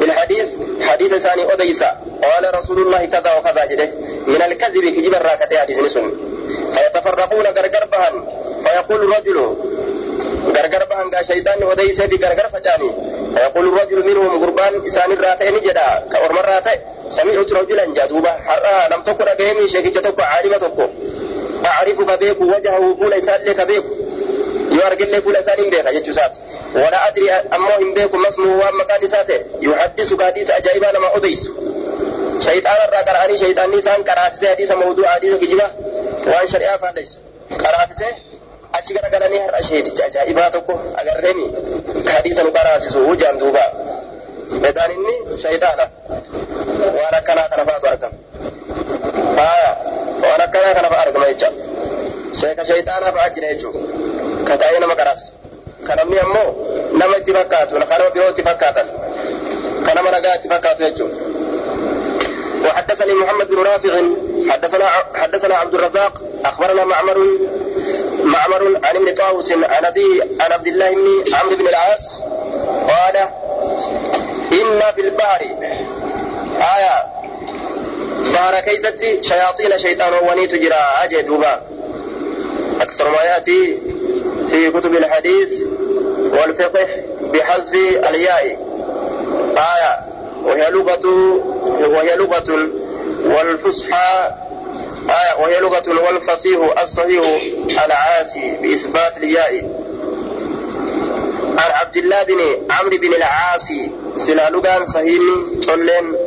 بالحديث 0.00 0.48
حديث 0.80 1.12
إساني 1.12 1.52
أديس 1.52 1.82
قال 2.22 2.54
رسول 2.58 2.78
الله 2.78 3.04
كذا 3.04 3.34
وكذا 3.34 3.64
جده 3.64 3.90
من 4.26 4.42
الكذب 4.42 4.84
كجيب 4.88 5.14
الراكتي 5.14 5.58
حديث 5.58 5.78
نسون 5.78 6.10
فيتفرقون 6.72 7.46
غرغر 7.46 7.84
بهن 7.92 8.24
فيقول 8.64 9.00
الرجل 9.04 9.56
غرغر 10.56 10.84
بهن 10.84 11.24
شيطان 11.32 11.70
أديس 11.70 12.02
في 12.02 12.16
غرغر 12.24 12.48
فجاني 12.52 12.90
فيقول 13.34 13.68
الرجل 13.68 14.06
منهم 14.06 14.44
قربان 14.44 14.86
إساني 14.86 15.14
الراتي 15.14 15.50
نجدا 15.50 16.02
كأرم 16.12 16.38
الراتي 16.38 16.76
سمعت 17.08 17.52
رجلا 17.52 17.84
جدوبا 17.84 18.30
حرها 18.30 18.88
لم 18.96 19.02
تكن 19.02 19.28
أجهمي 19.28 19.68
شيخ 19.68 19.90
تكو 19.90 20.22
عالمة 20.22 20.56
تكو 20.58 20.86
أعرفك 21.66 22.18
بيك 22.18 22.40
وجهه 22.40 22.96
فول 23.00 23.14
بيك 23.66 23.84
argillee 24.86 25.20
fuula 25.20 25.40
isaa 25.40 25.54
hin 25.56 25.70
beeka 25.70 25.92
jechuu 25.92 26.10
isaati 26.10 26.40
wala 26.74 27.02
adri 27.02 27.30
ammoo 27.50 27.78
hin 27.78 27.94
beeku 27.94 28.18
masmuu 28.24 28.58
waan 28.60 28.74
maqaan 28.80 29.04
isaa 29.08 29.24
ta'e 29.30 29.38
yuhaddisu 29.60 30.18
hadiisa 30.22 30.54
ajaa'ibaa 30.60 30.92
nama 30.96 31.08
odeysu 31.18 31.50
shayxaana 32.46 32.84
irraa 32.88 33.04
qara'anii 33.08 33.38
shayxaanni 33.44 33.78
isaan 33.84 34.04
qaraasisee 34.10 34.48
hadiisa 34.48 34.76
mawduu 34.82 35.06
hadiisa 35.12 35.38
kijiba 35.44 35.70
waan 36.32 36.48
shari'aa 36.54 36.78
faalleysu 36.84 37.18
qaraasisee 37.64 38.12
achi 38.80 38.98
garagalanii 38.98 39.42
har'a 39.46 39.62
sheeticha 39.70 40.04
ajaa'ibaa 40.10 40.50
tokko 40.58 40.78
agarreemi 41.02 41.46
hadiisa 42.12 42.42
nu 42.48 42.52
qaraasisu 42.60 43.08
hujaan 43.08 43.42
duuba 43.44 43.64
bedaan 44.62 44.96
inni 44.98 45.18
shayxaana 45.46 45.90
waan 47.00 47.14
akkanaa 47.22 47.48
kana 47.48 47.64
faatu 47.72 48.25
waan 50.66 50.74
akkanaa 50.74 50.74
kana 50.74 50.88
fa'a 50.90 51.02
argama 51.06 51.26
jecha 51.32 51.48
sheeka 52.40 52.62
shayxaanaa 52.68 53.12
fa'a 53.16 53.30
jira 53.34 53.48
jechuudha 53.54 53.80
kataa'ee 54.48 54.80
nama 54.80 54.94
qaraas 55.00 55.22
kan 55.86 55.96
namni 55.98 56.18
ammoo 56.24 56.48
nama 57.00 57.14
itti 57.20 57.32
fakkaatu 57.38 57.72
kan 57.90 57.98
nama 57.98 58.10
biroo 58.14 58.30
itti 58.32 58.42
fakkaatan 58.48 58.86
kan 59.86 59.94
nama 59.98 60.10
nagaa 60.16 60.34
itti 60.38 60.48
fakkaatu 60.54 60.82
jechuudha. 60.88 61.18
وحدثني 62.66 63.14
محمد 63.14 63.48
بن 63.48 63.58
رافع 63.58 63.94
حدثنا 64.50 64.86
حدثنا 65.14 65.54
عبد 65.56 65.74
الرزاق 65.74 66.22
اخبرنا 66.44 66.84
معمر 66.84 67.18
معمر 68.24 68.62
عن 68.84 68.96
ابن 68.96 69.14
طاووس 69.14 69.52
عن 69.52 69.84
ابي 69.84 70.22
عن 70.40 70.52
عبد 70.52 70.66
الله 70.66 70.90
بن 70.94 71.34
عمرو 71.34 71.56
بن 71.56 71.68
العاص 71.68 72.06
قال 72.90 73.16
ان 74.52 74.80
في 74.94 75.00
البحر 75.00 75.40
آية 76.76 77.05
بحر 78.36 78.60
كيستي 78.60 79.22
شياطين 79.22 79.78
شيطان 79.78 80.12
ونيت 80.28 80.54
جرا 80.54 81.04
اجدوبا 81.04 81.62
أكثر 82.80 83.10
ما 83.10 83.22
ياتي 83.22 83.78
في 84.50 84.70
كتب 84.70 84.94
الحديث 84.96 85.52
والفقه 86.18 86.88
بحذف 87.20 87.74
الياء 88.10 88.44
آية 89.56 90.00
وهي 90.44 90.70
لغة 90.70 91.06
وهي 91.88 92.16
لغة 92.16 92.68
والفصحى 93.24 94.30
آية 95.08 95.40
وهي 95.42 95.60
لغة 95.60 96.02
والفصيح 96.06 96.80
الصحيح 96.82 97.24
العاسي 97.86 98.56
بإثبات 98.62 99.16
الياء 99.16 99.52
عن 101.58 101.70
عبد 101.80 101.96
الله 101.96 102.22
بن 102.22 102.40
عمرو 102.70 102.96
بن 102.98 103.12
العاصي 103.14 103.90
سلا 104.16 104.50
لغان 104.50 104.84
صحيح 104.84 105.20
تولين 105.66 106.25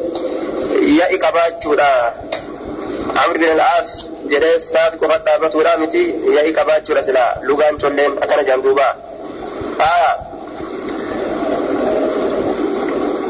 ياء 0.82 1.16
كباجودا 1.16 2.14
عمرو 3.16 3.40
بن 3.40 3.44
العاص 3.44 4.10
jedhee 4.30 4.62
saat 4.62 4.94
qofa 5.02 5.18
dhaabatuudha 5.26 5.78
miti 5.82 6.04
yaa'ii 6.36 6.54
qabaachuudha 6.54 7.04
sila. 7.04 7.24
Lugaan 7.50 7.80
colleen 7.82 8.12
akkana 8.24 8.44
jaan 8.50 8.62
duuba. 8.66 8.88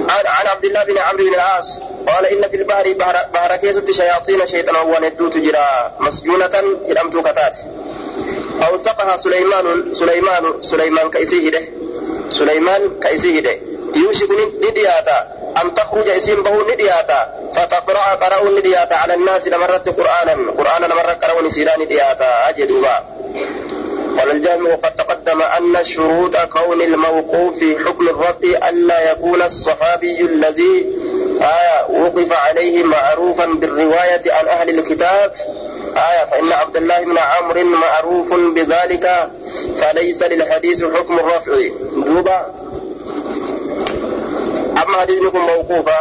عن 0.09 0.47
عبد 0.47 0.65
الله 0.65 0.83
بن 0.83 0.97
عمرو 0.97 1.23
بن 1.25 1.33
العاص 1.33 1.79
قال 2.07 2.25
إن 2.25 2.49
في 2.49 2.55
البحر 2.55 2.93
بحر, 3.33 3.55
كيسة 3.55 3.85
شياطين 3.93 4.47
شيطان 4.47 4.75
وندو 4.75 5.27
تجرى 5.27 5.91
مسجونة 5.99 6.55
إلأمت 6.89 7.15
كتات 7.27 7.57
أوثقها 8.67 9.17
سليمان 9.17 9.93
سليمان 9.93 10.61
سليمان 10.61 11.09
كيسيه 11.09 11.49
ده 11.49 11.61
سليمان 12.29 12.99
كيسيه 13.03 13.39
ده 13.39 13.68
يوشك 13.95 14.29
ندياتا 14.69 15.27
أن 15.63 15.73
تخرج 15.73 16.09
اسم 16.09 16.43
به 16.43 16.73
ندياتا 16.73 17.33
فتقرأ 17.55 18.15
قرأ 18.15 18.59
ندياتا 18.59 18.93
على 18.93 19.13
الناس 19.13 19.47
لمرة 19.47 19.83
قرآنا. 19.97 20.51
قرآنا 20.51 20.85
لمرة 20.85 21.13
قرأ 21.13 21.41
نسيرا 21.41 21.77
ندياتا 21.77 22.49
أجدوا 22.49 22.87
قال 24.19 24.31
الجامع 24.31 24.69
وقد 24.69 24.95
تقدم 24.95 25.41
أن 25.41 25.85
شروط 25.95 26.37
كون 26.37 26.81
الموقوف 26.81 27.59
في 27.59 27.79
حكم 27.85 28.07
الرفع 28.09 28.69
ألا 28.69 29.11
يكون 29.11 29.41
الصحابي 29.41 30.21
الذي 30.21 30.85
آية 31.41 32.01
وقف 32.01 32.33
عليه 32.33 32.83
معروفا 32.83 33.45
بالرواية 33.45 34.21
عن 34.33 34.47
أهل 34.47 34.79
الكتاب. 34.79 35.31
آية 35.95 36.25
فإن 36.31 36.51
عبد 36.51 36.77
الله 36.77 36.99
بن 36.99 37.17
عمرو 37.17 37.63
معروف 37.63 38.33
بذلك 38.33 39.29
فليس 39.81 40.23
للحديث 40.23 40.83
حكم 40.83 41.19
الرفع. 41.19 41.51
دوبا. 41.95 42.68
amma 44.81 44.97
hadiisni 45.01 45.29
kun 45.31 45.41
mawquufa 45.49 45.97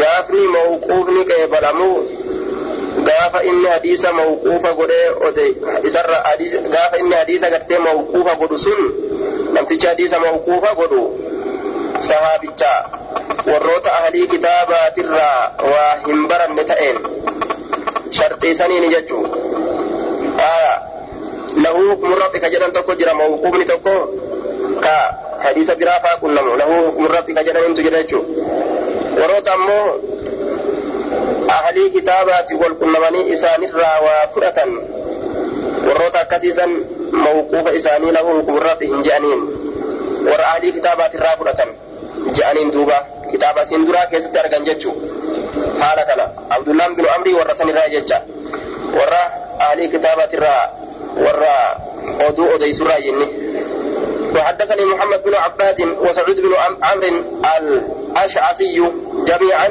gaafni 0.00 0.42
mawquufni 0.56 1.22
qeebalamuu 1.30 1.98
gaafa 3.08 3.42
inni 3.50 3.66
hadiisa 3.74 4.12
mawquufa 4.12 4.70
godhee 4.78 5.08
ote 5.28 5.44
isarra 5.88 6.18
gaafa 6.74 6.96
inni 7.02 7.14
hadiisa 7.14 7.50
gartee 7.50 7.78
mawquufa 7.78 8.34
godhu 8.40 8.58
sun 8.58 8.80
namtichi 9.52 9.86
hadiisa 9.86 10.20
mawquufa 10.20 10.74
godhu 10.80 11.02
sahaabicha 12.08 12.72
warroota 13.52 13.90
ahlii 14.00 14.26
kitaabatirraa 14.26 15.40
waa 15.72 15.92
hin 16.06 16.28
baranne 16.28 16.64
ta'een. 16.64 16.96
Sharxiisaniini 18.10 18.88
jechuu 18.88 19.24
aya 20.50 20.82
lahu 21.64 21.80
hukmu 21.90 22.14
rabbika 22.22 22.50
jedhan 22.50 22.72
tokko 22.72 22.94
jira 22.94 23.14
mawquufni 23.14 23.64
tokko 23.64 23.94
ka 24.84 24.96
hadiisa 25.44 25.74
biraa 25.80 26.00
faa 26.04 26.16
qunnamu 26.22 26.56
lahu 26.60 26.74
hukmu 26.86 27.08
rabbi 27.08 27.32
ka 27.34 27.42
jedhanintu 27.46 27.82
jira 27.82 27.98
jechuu 28.02 28.22
warroota 29.20 29.52
ammoo 29.56 29.86
ahlii 31.58 31.90
kitaabaati 31.90 32.54
wal 32.54 32.74
qunnamanii 32.80 33.24
isaanirraa 33.34 33.98
waa 34.06 34.22
fudhatan 34.34 34.70
warroota 35.88 36.18
akkasiisan 36.20 36.72
mawquufa 37.12 37.72
isaanii 37.78 38.12
lahu 38.16 38.28
hukmu 38.38 38.60
rabbi 38.68 38.86
hin 38.92 39.02
je'aniin 39.08 39.40
warra 40.30 40.46
ahlii 40.54 40.72
kitaabaatiirraa 40.78 41.36
fudhatan 41.40 41.68
je'aniin 42.38 42.70
duuba 42.72 42.98
kitaaba 43.30 43.62
isin 43.62 43.86
duraa 43.86 44.06
keessatti 44.10 44.38
argan 44.38 44.64
jechuu 44.68 44.94
haala 45.80 46.02
kana 46.10 46.24
abdullaan 46.56 46.94
binu 46.96 47.08
amrii 47.16 47.34
warra 47.38 47.54
sanirraa 47.60 47.88
jecha 47.94 48.18
warra 48.98 49.22
ahlii 49.68 49.88
kitaabaatiirraa 49.94 50.62
warra 51.24 51.54
oduu 52.28 52.48
odeysurraa 52.54 53.00
jenni 53.06 53.26
وحدثني 54.36 54.84
محمد 54.84 55.22
بن 55.22 55.34
عباد 55.34 55.80
وسعود 55.80 56.40
بن 56.40 56.54
عمرو 56.82 57.24
الأشعثي 57.58 58.90
جميعا 59.24 59.68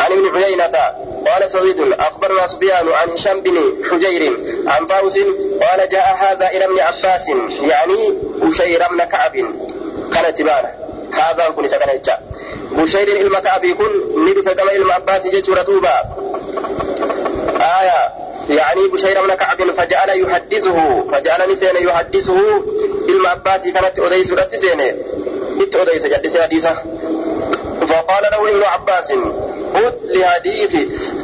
عن 0.00 0.12
ابن 0.12 0.36
عيينة. 0.36 0.78
قال 1.26 1.50
سعيد 1.50 1.80
أخبرنا 2.00 2.46
سفيان 2.46 2.88
عن 2.88 3.10
هشام 3.10 3.40
بن 3.40 3.56
حجير 3.90 4.22
عن 4.66 4.86
طاووس 4.86 5.18
قال 5.62 5.88
جاء 5.88 6.16
هذا 6.16 6.48
إلى 6.48 6.64
ابن 6.64 6.80
عباس 6.80 7.28
يعني 7.70 8.14
بشير 8.42 8.82
بن 8.90 9.04
كعب. 9.04 9.32
كان 10.14 10.34
تبانا 10.34 10.74
هذا 11.12 11.48
كن 11.48 11.68
سكن 11.68 12.00
بشير 12.72 13.08
إلما 13.08 13.40
كعب 13.40 13.64
يكون 13.64 13.88
ندف 14.28 14.52
كما 14.52 14.72
إلما 14.72 14.94
عباس 14.94 15.22
جيتور 15.22 15.62
دوبا 15.62 16.02
آية. 17.60 18.17
يعني 18.48 18.88
بشير 18.92 19.26
بن 19.26 19.34
كعب 19.34 19.62
فجعل 19.76 20.08
يحدثه 20.08 21.04
فجعل 21.12 21.52
نسين 21.52 21.76
يحدثه. 21.76 22.64
إلما 23.08 23.28
عباس 23.28 23.60
كانت 23.60 23.98
أديس 23.98 24.32
رتسين 24.32 24.80
إت 25.60 25.76
أديس 25.76 26.06
جدس 26.06 26.36
حديثة 26.36 26.74
فقال 27.88 28.22
له 28.32 28.50
ابن 28.50 28.62
عباس 28.62 29.12
خذ 29.74 29.92
لحديث 30.04 30.72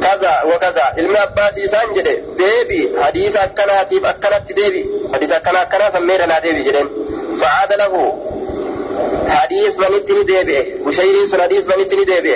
كذا 0.01 0.41
وكذا. 0.45 0.83
علم 0.97 1.17
عباس 1.17 1.53
سانجد 1.71 2.07
ديبي. 2.37 3.01
حديث 3.01 3.35
أكناتيف 3.35 4.05
أكنت 4.05 4.51
ديبي 4.51 4.89
حديث 5.13 5.31
أكنا 5.31 5.61
أكنا 5.61 5.91
سميرنا 5.91 6.39
ديبي 6.39 6.63
جدين 6.63 6.89
فعاد 7.41 7.73
له. 7.73 7.93
حديث 9.29 9.75
سنتني 9.75 10.23
ديبي. 10.23 10.73
بشير 10.85 11.25
سن 11.31 11.41
حديث 11.41 11.65
سنتني 11.67 12.03
ديبي. 12.03 12.35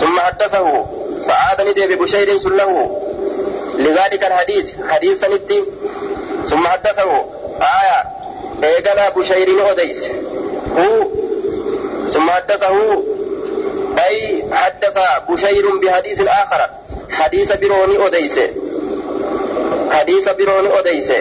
ثم 0.00 0.18
حدثه. 0.18 0.86
فعاد 1.28 1.74
ديبي. 1.74 1.96
بشير 1.96 2.38
سن 2.38 2.56
له. 2.56 3.00
لذلك 3.78 4.24
الحديث 4.24 4.74
حديث 4.88 5.20
سنتي. 5.20 5.64
ثم 6.46 6.66
حدثه. 6.66 7.10
آية. 7.60 8.00
إيقنا 8.64 9.08
بشير 9.08 9.70
أديس 9.70 10.08
هو. 10.78 11.06
ثم 12.08 12.30
حدثه. 12.30 13.02
أي 13.98 14.44
حدث 14.52 14.98
بشير 15.28 15.76
بحديث 15.82 16.20
آخر. 16.20 16.70
حديث 17.10 17.52
بروني 17.52 18.06
أديس 18.06 18.38
حديث 19.90 20.28
بروني 20.28 20.78
أديس 20.78 21.12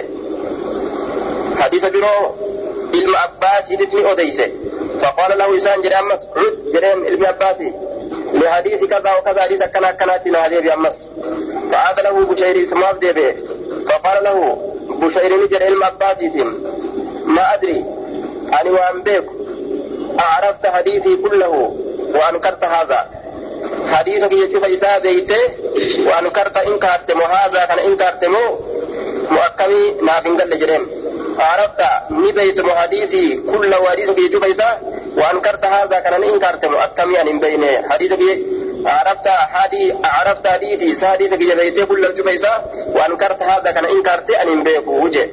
حديث 1.59 1.85
برو 1.85 2.35
علم 2.93 3.15
عباس 3.15 3.71
ابن 3.71 4.05
أديس 4.05 4.41
فقال 5.01 5.37
له 5.37 5.53
إنسان 5.53 5.81
جري 5.81 5.95
أمس 5.95 6.21
عد 6.35 6.57
جرين 6.73 7.05
علم 7.05 7.25
عباس. 7.25 7.57
لحديث 8.33 8.83
كذا 8.83 9.15
وكذا 9.17 9.41
حديث 9.41 9.63
كنا 9.63 9.91
كنا 9.91 10.45
هذه 10.45 10.59
بأمس 10.59 11.09
فعاد 11.71 11.99
له 11.99 12.25
بشير 12.25 12.63
اسمه 12.63 12.91
به. 12.91 13.35
فقال 13.89 14.23
له 14.23 14.37
بشير 14.89 15.43
نجر 15.43 15.63
علم 15.63 15.83
عباس 15.83 16.17
ما 17.25 17.53
أدري. 17.53 17.85
أني 18.61 18.69
وأن 18.69 19.01
بيك. 19.03 19.25
أعرفت 20.19 20.67
حديثي 20.67 21.15
كله 21.15 21.75
وأنكرت 22.15 22.63
هذا. 22.63 23.09
حديثك 23.91 24.33
يشوف 24.33 24.63
إساء 24.65 24.99
بيته 24.99 25.43
وأنكرت 26.07 26.57
إنكرت 26.57 27.11
هذا 27.11 27.65
كان 27.65 27.79
إنكرت 27.79 28.25
مو 28.25 28.59
مؤكمي 29.31 30.01
نافن 30.01 30.37
قل 30.37 30.59
جرين 30.59 31.02
عرفت 31.39 31.81
نبيت 32.11 32.65
حديثي 32.69 33.37
كل 33.51 33.75
حديثك 33.75 34.19
يشوف 34.19 34.43
إساء 34.45 34.81
وأنكرت 35.17 35.65
هذا 35.65 35.99
كان 35.99 36.23
إنكرت 36.23 36.65
مؤكمي 36.65 37.21
أن 37.21 37.39
بينه 37.39 37.89
حديثك 37.89 38.19
عرفت 38.85 39.27
حدي 39.27 39.93
عرفت 40.03 40.47
حديثي 40.47 41.05
حديثك 41.07 41.41
يبيته 41.41 41.85
كل 41.85 42.05
إساء 42.29 42.57
وأنكرت 42.95 43.41
هذا 43.43 43.71
كان 43.71 43.85
إنكرت 43.85 44.31
أن 44.31 44.63
بيكو 44.63 45.03
وجه 45.05 45.29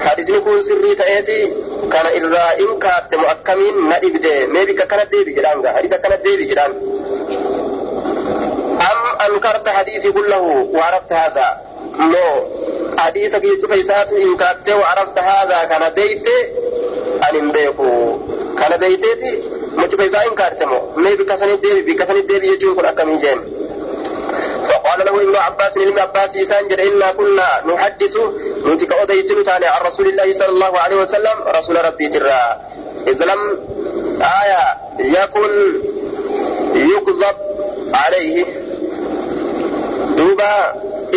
حديثني 0.00 0.40
كون 0.40 0.62
سري 0.62 0.94
تأتي 0.94 1.52
kana 1.92 2.10
irraa 2.18 2.52
in 2.62 2.78
kaatte 2.78 3.16
mu 3.20 3.26
akkamiin 3.26 3.76
na 3.90 3.96
dhibde 4.02 4.46
mee 4.52 4.64
bikka 4.66 4.86
kana 4.86 5.04
deebi 5.12 5.34
jedhaan 5.36 5.62
gaa 5.64 5.72
hadiisa 5.76 5.98
kana 5.98 6.16
deebi 6.24 6.44
jedhaan 6.50 6.72
am 8.88 9.00
ankarta 9.26 9.70
waarafta 14.82 15.22
haadha 15.22 15.58
kana 15.72 15.90
beeyte 15.96 16.36
an 17.26 17.34
hin 17.36 17.48
beeku 17.56 17.88
kana 18.60 18.78
beeyteeti 18.78 19.32
mu 19.76 19.84
cufa 19.90 20.04
isaa 20.10 20.24
in 20.28 20.34
kaatte 20.40 20.64
moo 20.72 20.82
mee 20.96 21.16
bikka 21.16 21.36
sanit 21.40 21.60
deebi 21.64 21.82
bikka 21.88 22.06
sanit 22.06 22.26
deebi 22.30 22.46
jechuun 22.52 22.74
kun 22.76 22.86
akkamii 22.92 23.18
jeen 23.24 23.40
فقال 24.68 24.98
له 25.06 25.14
ابن 25.22 25.36
عباس 25.36 25.76
لابن 25.76 25.98
عباس 25.98 26.30
سانجد 26.48 26.80
إنا 26.80 27.10
كنا 27.12 27.48
نحدث 27.66 28.14
نتك 28.66 28.92
أديسن 28.92 29.44
تاني 29.44 29.66
عن 29.66 29.80
رسول 29.86 30.06
الله 30.08 30.32
صلى 30.38 30.48
الله 30.48 30.78
عليه 30.78 30.96
وسلم 30.96 31.36
رسول 31.46 31.84
ربي 31.84 32.08
ترى 32.08 32.42
إذ 33.08 33.18
لم 33.30 33.40
آية 34.42 34.64
يكن 35.18 35.50
يكذب 36.74 37.36
عليه 37.94 38.44
دوبا 40.16 40.54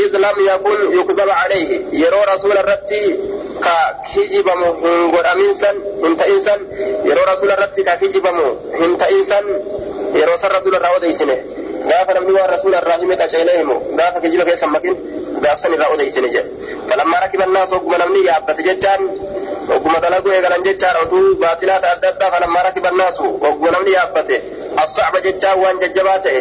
إذ 0.04 0.12
لم 0.26 0.38
يكن 0.52 1.00
يكذب 1.00 1.30
عليه 1.30 1.70
يرى 2.04 2.22
رسول 2.34 2.52
الرتي 2.52 3.20
ككجبم 3.66 4.64
هنغور 4.64 5.26
أمينسان 5.34 5.76
هنت 6.06 6.22
إنسان 6.22 6.60
يرى 7.06 7.22
رسول 7.32 7.52
الرتي 7.52 7.84
ككجبم 7.84 8.38
هنت 8.82 9.02
إنسان 9.04 9.44
يرى 10.16 10.34
رسول 10.58 10.76
الرأو 10.76 10.98
ديسنه 10.98 11.38
gaafa 11.90 12.14
namni 12.14 12.32
waan 12.34 12.50
rasuula 12.50 12.78
irraa 12.82 12.98
hime 13.02 13.16
qaceelee 13.22 13.58
himu 13.58 13.76
gaafa 13.98 14.20
kijiba 14.22 14.46
keessa 14.48 14.68
makin 14.68 14.94
gaafsan 15.44 15.74
irraa 15.76 15.90
odeysine 15.94 16.30
jedhe 16.36 16.50
falammaa 16.90 17.20
rakiban 17.26 17.52
naas 17.56 17.72
ogguma 17.78 17.98
namni 18.02 18.22
yaabbate 18.30 18.62
jechaan 18.68 19.02
ogguma 19.76 19.98
dalaguu 20.06 20.32
eegalan 20.38 20.64
jechaan 20.68 20.96
oduu 21.04 21.36
baatilaata 21.44 21.88
adda 21.94 22.08
addaa 22.14 22.32
falammaa 22.36 22.64
rakiban 22.68 22.96
naasu 23.02 23.24
ogguma 23.50 23.70
jechaan 25.26 25.58
waan 25.64 25.78
jajjabaa 25.84 26.20
ta'e 26.26 26.40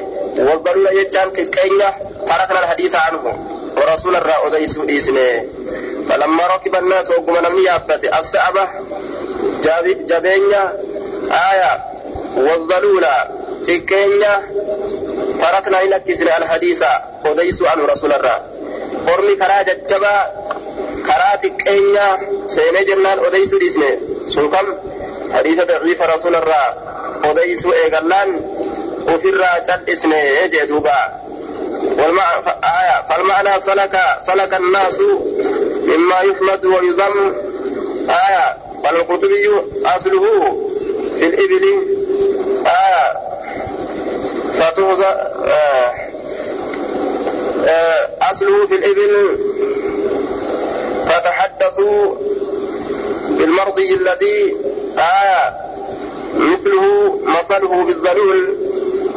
wagbalula 0.48 0.90
jechaan 0.98 1.28
xiqqeenya 1.36 1.88
tarakna 2.28 2.58
alhadiisa 2.62 2.98
anhu 3.10 3.30
ورسول 3.76 4.16
الرا 4.16 4.46
أديس 4.46 4.78
إسنه 4.78 5.44
فلما 6.08 6.46
ركب 6.46 6.74
الناس 6.76 7.10
وقم 7.10 7.36
نمني 7.46 7.62
يابت 7.64 8.02
الصعبة 8.20 8.64
جبينيا 10.10 10.72
آية 11.50 11.72
والظلولة 12.36 13.14
تكينيا 13.68 14.34
تركنا 15.40 15.82
إلى 15.82 15.96
كسر 16.06 16.28
الحديث 16.38 16.82
وديس 17.26 17.62
عن 17.62 17.78
رسول 17.80 18.12
الله 18.12 18.36
قرمي 19.06 19.34
كرا 19.36 19.62
ججبا 19.62 20.16
كرا 21.06 21.30
تكينيا 21.42 22.08
سيني 22.46 22.84
جنان 22.84 23.18
وديس 23.18 23.50
ديسنه 23.62 23.90
سنكم 24.34 24.66
حديث 25.34 25.58
ضعيف 25.70 26.02
رسول 26.02 26.34
الله 26.34 26.64
فالمعنى 33.08 33.62
سلك 33.62 33.96
سلك 34.26 34.54
الناس 34.54 35.00
مما 35.82 36.20
يحمد 36.20 36.64
ويذم 36.66 37.34
آية 38.10 38.56
والقطبي 38.84 39.50
أصله 39.84 40.24
في 41.18 41.26
الإبل 41.26 41.64
آية 42.66 43.20
فتوزى 44.60 45.06
آه 45.46 45.94
أصله 48.32 48.66
في 48.66 48.74
الإبل 48.74 49.38
فتحدثوا 51.06 52.14
بالمرضي 53.28 53.94
الذي 53.94 54.56
آية 54.98 55.63
مثله 56.36 57.18
مثله 57.26 57.84
بالذلول 57.84 58.56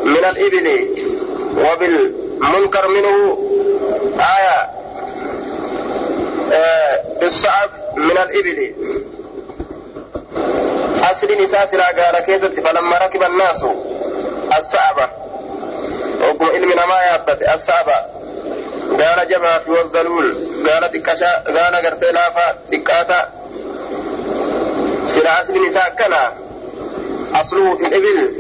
من 0.06 0.26
الإبل 0.26 0.88
وبالمنكر 1.58 2.88
منه 2.88 3.38
آية 4.20 4.70
آه 6.54 7.04
بالصعب 7.22 7.70
من 7.98 8.12
الإبل. 8.12 8.74
أصل 11.12 11.44
نساء 11.44 11.66
سلا 11.66 11.86
قال 11.88 12.26
كيست 12.26 12.60
فلما 12.60 12.98
ركب 12.98 13.24
الناس 13.24 13.64
الصعبة 14.60 15.10
وقم 16.22 16.46
علم 16.46 16.68
ما 16.70 17.00
يابت 17.12 17.42
الصعبة 17.56 17.94
قال 19.00 19.28
جمع 19.28 19.58
في 19.60 19.72
والظلول 19.72 20.48
قال 20.70 20.92
تكشا 20.92 21.34
قال 21.48 21.76
قرتي 21.76 22.12
لافا 22.12 22.56
تكاتا 22.72 23.30
سلا 25.06 25.42
أصل 25.42 25.70
نساء 25.70 25.96
كنا 26.00 26.34
أصله 27.36 27.78
في 27.78 27.88
الإبل 27.88 28.34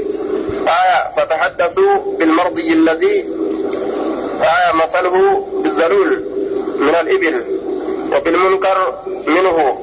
آية 0.67 1.11
فتحدثوا 1.17 2.17
بالمرضي 2.19 2.73
الذي 2.73 3.25
آية 4.41 4.73
مثله 4.73 5.47
بالذلول 5.63 6.23
من 6.79 6.95
الإبل 7.01 7.45
وبالمنكر 8.15 8.93
منه 9.27 9.77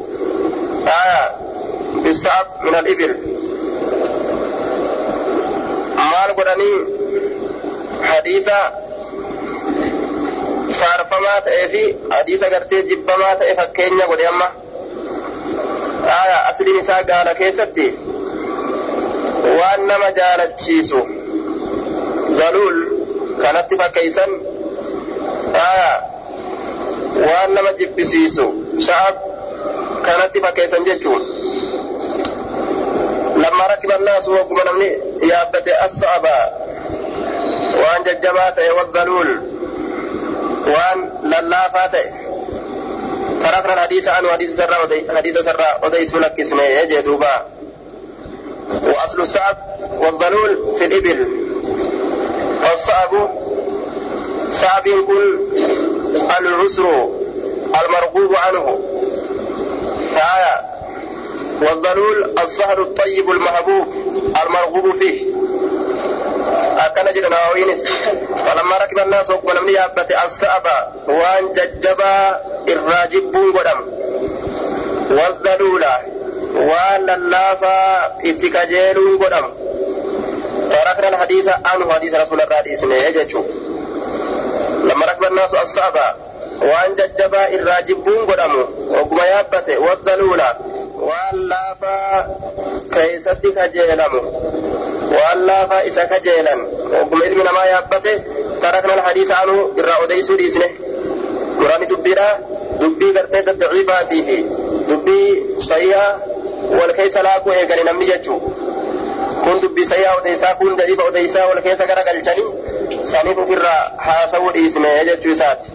آية 0.87 1.37
بالصعب 2.03 2.47
من 2.65 2.75
الإبل 2.75 3.35
maal 6.15 6.35
godhanii 6.39 6.79
hadiisa 8.11 8.57
faarfamaa 10.81 11.41
ta'ee 11.47 11.69
fi 11.73 11.83
hadiisa 12.11 12.51
gartee 12.55 12.83
jibbamaa 12.91 13.37
ta'e 13.41 13.55
fakkeenya 13.61 14.07
godhe 14.11 14.27
amma 14.29 14.49
asliin 16.51 16.79
isaa 16.83 17.03
gaala 17.11 17.35
keessatti 17.41 17.87
nama 19.89 20.11
jaalachiisu 20.13 21.01
zaluul 22.39 22.79
kanatti 23.43 23.77
fakkeeysan 23.77 24.31
aya 25.69 25.93
waan 27.27 27.51
nama 27.55 27.73
jibbisiisu 27.79 28.47
sha'ab 28.87 29.17
kanatti 30.07 30.41
fakkeeysan 30.41 30.85
jechuun 30.85 31.23
lamma 33.43 33.65
rakiba 33.73 33.95
annaasu 33.95 34.33
wagguma 34.37 34.65
namni 34.65 34.89
yaabbate 35.31 35.73
assa'aba 35.87 36.37
waan 37.83 38.05
jajjabaa 38.09 38.51
ta'e 38.59 38.71
waddaluul 38.81 39.33
waan 40.75 40.99
lallaafaa 41.23 41.89
ta'e 41.89 42.07
تركنا 43.45 43.75
الحديث 43.75 44.09
عنه 44.09 44.29
حديث 44.33 44.51
سرى 44.57 44.77
حديث 45.17 45.37
سرى 45.39 45.69
وديس 45.85 46.15
لك 46.15 46.41
اسمه 46.41 46.63
يجي 46.63 47.01
دوبا 47.01 47.47
وأصل 48.71 49.21
الصعب 49.21 49.57
والضلول 49.99 50.79
في 50.79 50.85
الإبل. 50.85 51.29
فالصعب 52.63 53.31
صعب 54.51 54.83
كل 54.83 55.39
العسر 56.39 57.09
المرغوب 57.85 58.37
عنه. 58.37 58.79
تعالى. 60.15 60.65
والضلول 61.63 62.35
الزهر 62.39 62.83
الطيب 62.83 63.31
المهبوب 63.31 63.87
المرغوب 64.47 65.01
فيه. 65.01 65.35
أكن 66.79 67.13
جدنا 67.13 67.37
وينس 67.55 67.93
فلما 68.31 68.77
ركب 68.77 68.99
الناس 68.99 69.31
ولم 69.31 69.69
يابت 69.69 70.17
الصعب 70.27 70.67
وان 71.09 71.53
ججبا 71.53 72.41
الراجب 72.69 73.37
قدم. 73.57 73.81
والضلول 75.11 75.85
waan 76.71 77.01
lallaafaa 77.09 78.11
itti 78.31 78.49
qajeeluun 78.57 79.17
godhamu 79.23 79.51
tarakna 80.75 81.07
alhadiisa 81.13 81.55
anhu 81.73 81.89
hadiisa 81.95 82.19
rasuularraa 82.23 82.63
dhiisne 82.67 82.99
jechuu 83.17 83.45
lamma 84.89 85.07
rakiba 85.11 85.27
annaasu 85.33 85.57
assa'aba 85.65 86.07
waan 86.71 86.91
jajjabaa 87.01 87.47
irraa 87.57 87.81
jibbuun 87.89 88.23
godhamu 88.31 88.61
ogguma 89.01 89.25
yaabbate 89.33 89.75
waddaluula 89.87 90.49
waan 91.11 91.37
laafaa 91.53 92.19
keeysatti 92.95 93.49
kajeelamu 93.59 94.21
waan 95.17 95.39
laafaa 95.51 95.83
isa 95.91 96.05
kajeelan 96.13 96.61
ogguma 97.01 97.25
ilmi 97.29 97.43
namaa 97.49 97.67
yaabbate 97.75 98.13
tarakna 98.67 98.93
alhadiisa 98.99 99.35
anhu 99.43 99.57
irraa 99.81 99.99
odeysuu 100.05 100.37
dhiisne 100.43 100.69
muraani 101.59 101.87
dubbiidha 101.95 102.29
dubbii 102.83 103.13
gartee 103.17 103.43
daddaciifaatii 103.49 104.23
fi 104.29 104.37
dubbii 104.89 105.29
sayyaa 105.71 106.09
wal 106.79 106.93
keessa 106.99 107.21
laaquu 107.27 107.49
eegale 107.59 107.83
namni 107.89 108.07
jechuu 108.13 108.39
kun 109.45 109.57
dubbii 109.63 109.87
sayyaa 109.93 110.15
odeysaa 110.21 110.55
kun 110.61 110.77
dadiifa 110.77 111.05
odeysaa 111.11 111.47
wal 111.51 111.63
keessa 111.67 111.87
gara 111.91 112.03
galchanii 112.09 112.49
saniif 113.13 113.39
ofirraa 113.45 113.83
haasawuu 114.07 114.53
dhiisne 114.57 114.91
jechuu 115.11 115.33
isaati. 115.37 115.69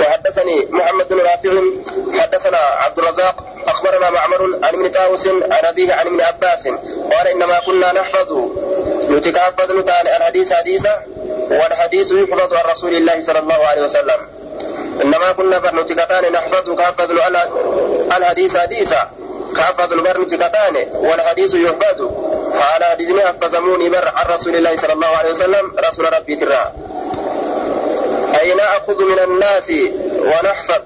وحدثني 0.00 0.56
محمد 0.70 1.08
بن 1.08 1.18
رافع 1.18 1.52
حدثنا 2.20 2.58
عبد 2.58 2.98
الرزاق 2.98 3.36
أخبرنا 3.68 4.10
معمر 4.10 4.40
عن 4.64 4.74
ابن 4.74 4.88
طاووس 4.88 5.26
عن 5.28 5.64
أبيه 5.64 5.94
عن 5.94 6.06
ابن 6.06 6.20
عباس 6.20 6.68
قال 7.12 7.26
إنما 7.34 7.58
كنا 7.66 7.92
نحفظ 7.92 8.30
نتكافز 9.10 9.70
نتعالى 9.70 10.16
الحديث 10.16 10.52
حديثا 10.52 10.94
والحديث 11.50 12.12
يحفظ 12.12 12.52
عن 12.54 12.64
رسول 12.72 12.92
الله 12.94 13.16
صلى 13.20 13.38
الله 13.38 13.60
عليه 13.70 13.82
وسلم. 13.82 14.20
إنما 15.02 15.32
كنا 15.32 15.58
نتكتان 15.82 16.32
نحفظ 16.32 16.70
كافز 16.70 17.10
الحديث 18.16 18.56
حديثا 18.56 19.10
كافز 19.56 19.94
بر 19.94 20.20
نتكتان 20.20 20.76
والحديث 20.94 21.54
يحفظ. 21.54 22.00
قال 22.56 22.84
حديثني 22.84 23.20
حفظموني 23.20 23.88
بر 23.88 24.08
عن 24.16 24.26
رسول 24.34 24.56
الله 24.56 24.76
صلى 24.76 24.92
الله 24.92 25.06
عليه 25.06 25.30
وسلم 25.30 25.72
رسول 25.88 26.12
ربي 26.12 26.36
ترى. 26.36 26.72
أي 28.40 28.54
نأخذ 28.54 29.02
من 29.02 29.18
الناس 29.18 29.72
ونحفظ؟ 30.20 30.82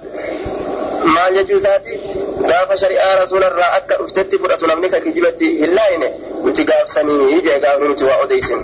ما 1.04 1.30
ججوساتي 1.30 2.00
gaafa 2.48 2.76
shari'aa 2.82 3.14
rasuularraa 3.22 3.72
akka 3.78 3.94
dhuftetti 4.00 4.38
fudhatu 4.42 4.66
namni 4.70 4.88
ka 4.94 5.00
kijibatti 5.04 5.48
hin 5.62 5.74
laayine 5.78 6.08
nuti 6.44 6.64
gaafsanii 6.70 7.28
ije 7.38 7.58
gaafni 7.64 7.88
nuti 7.88 8.04
waa 8.04 8.18
odeysin 8.24 8.60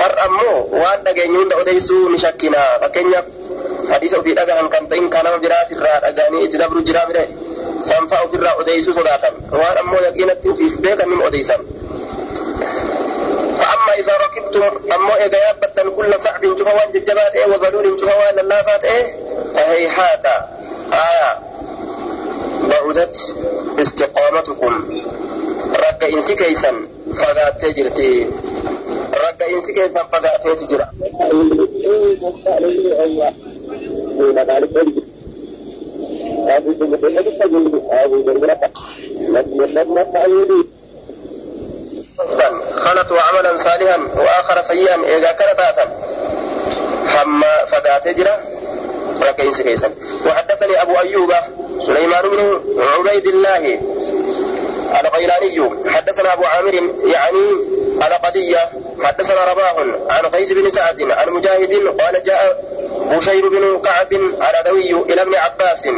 har 0.00 0.12
ammoo 0.26 0.58
waan 0.82 1.00
dhageenyu 1.06 1.38
hunda 1.40 1.56
odeysuu 1.62 2.08
ni 2.08 2.18
shakkina 2.24 2.58
fakkeenyaaf 2.84 3.26
hadiisa 3.92 4.16
ofii 4.20 4.34
dhagahan 4.40 4.68
kan 4.74 4.88
ta'in 4.90 5.10
kan 5.14 5.24
nama 5.24 5.38
biraatirraa 5.44 5.98
dhagaanii 6.06 6.44
itti 6.48 6.58
dabru 6.62 6.82
jira 6.88 7.02
mire 7.08 7.24
sanfaa 7.90 8.20
ofirraa 8.26 8.54
odeysuu 8.64 8.94
sodaatan 8.98 9.34
waan 9.60 9.78
ammoo 9.84 10.02
yaqiinatti 10.08 10.48
ufiif 10.54 10.74
beekan 10.86 11.08
nim 11.14 11.22
odeysan 11.30 11.62
فأما 13.58 13.92
إذا 13.98 14.14
ركبتم 14.24 14.62
أما 14.94 15.14
إذا 15.26 15.38
يابت 15.46 15.80
كل 15.96 16.12
صعب 16.20 16.40
جهوان 16.42 16.88
ججبات 16.94 17.32
إيه 17.36 17.46
وظلول 17.46 17.96
جهوان 17.96 18.38
اللافات 18.38 18.84
إيه 18.84 19.04
فهيحات 19.54 20.26
آية 20.92 21.30
بعدت 22.74 23.16
استقامتكم 23.80 25.02
رق 25.76 26.04
إنسي 26.14 26.34
كيسا 26.34 26.72
تجرتي 27.60 28.30
رق 29.14 29.48
إنسي 29.50 29.72
كيسا 29.72 30.02
فقات 30.12 30.58
تجرى 30.60 30.86
خلط 42.84 43.12
وعملا 43.12 43.56
صالحا 43.56 43.98
وآخر 44.16 44.62
سيئا 44.62 44.94
إذا 45.16 45.32
كان 45.32 45.56
تاتا 45.56 45.84
حما 47.06 47.64
فقات 47.66 48.08
جرا 48.08 48.36
ركيس 49.22 49.60
كيسا 49.60 49.90
وحدثني 50.26 50.82
أبو 50.82 50.92
أيوب 51.00 51.32
سليمان 51.80 52.22
بن 52.28 52.60
عبيد 52.78 53.26
الله 53.26 53.80
الغيلاني. 55.00 55.90
حدثنا 55.90 56.32
أبو 56.32 56.44
عامر 56.44 56.74
يعني 57.04 57.44
القضية 57.96 58.70
حدثنا 59.02 59.44
رباح 59.52 59.74
عن 60.10 60.26
قيس 60.26 60.52
بن 60.52 60.70
سعد 60.70 61.02
عن 61.02 61.30
مجاهد 61.30 61.72
قال 62.00 62.22
جاء 62.22 62.64
بشير 63.10 63.48
بن 63.48 63.82
كعب 63.82 64.12
العدوي 64.12 64.92
إلى 64.92 65.22
ابن 65.22 65.34
عباس. 65.34 65.88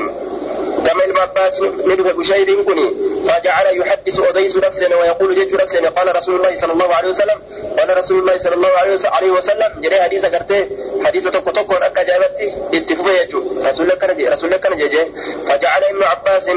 كما 0.86 1.20
عباس 1.20 1.60
ندف 1.60 2.16
بشير 2.16 2.62
كني. 2.62 2.88
فجعل 3.28 3.66
يحدث 3.80 4.20
أديس 4.20 4.56
رسنا 4.56 4.96
ويقول 4.96 5.34
جج 5.34 5.54
رسنا 5.54 5.88
قال 5.88 6.16
رسول 6.16 6.34
الله 6.36 6.60
صلى 6.60 6.72
الله 6.72 6.94
عليه 6.94 7.08
وسلم 7.08 7.38
قال 7.78 7.98
رسول 7.98 8.18
الله 8.18 8.38
صلى 8.38 8.54
الله 8.54 8.68
عليه 9.12 9.30
وسلم 9.30 9.70
جري 9.80 10.02
حديث 10.02 10.26
كرته 10.26 10.66
حديث 11.04 11.28
توكو 11.28 11.50
توكو 11.50 11.74
أكا 11.74 12.02
جابتي 12.02 12.54
اتفق 12.74 13.06
يجو 13.22 13.40
رسول 13.68 13.90
الله 13.90 14.30
رسول 14.32 14.54
الله 14.54 15.04
فجعل 15.48 15.82
ابن 15.84 16.02
عباس 16.02 16.48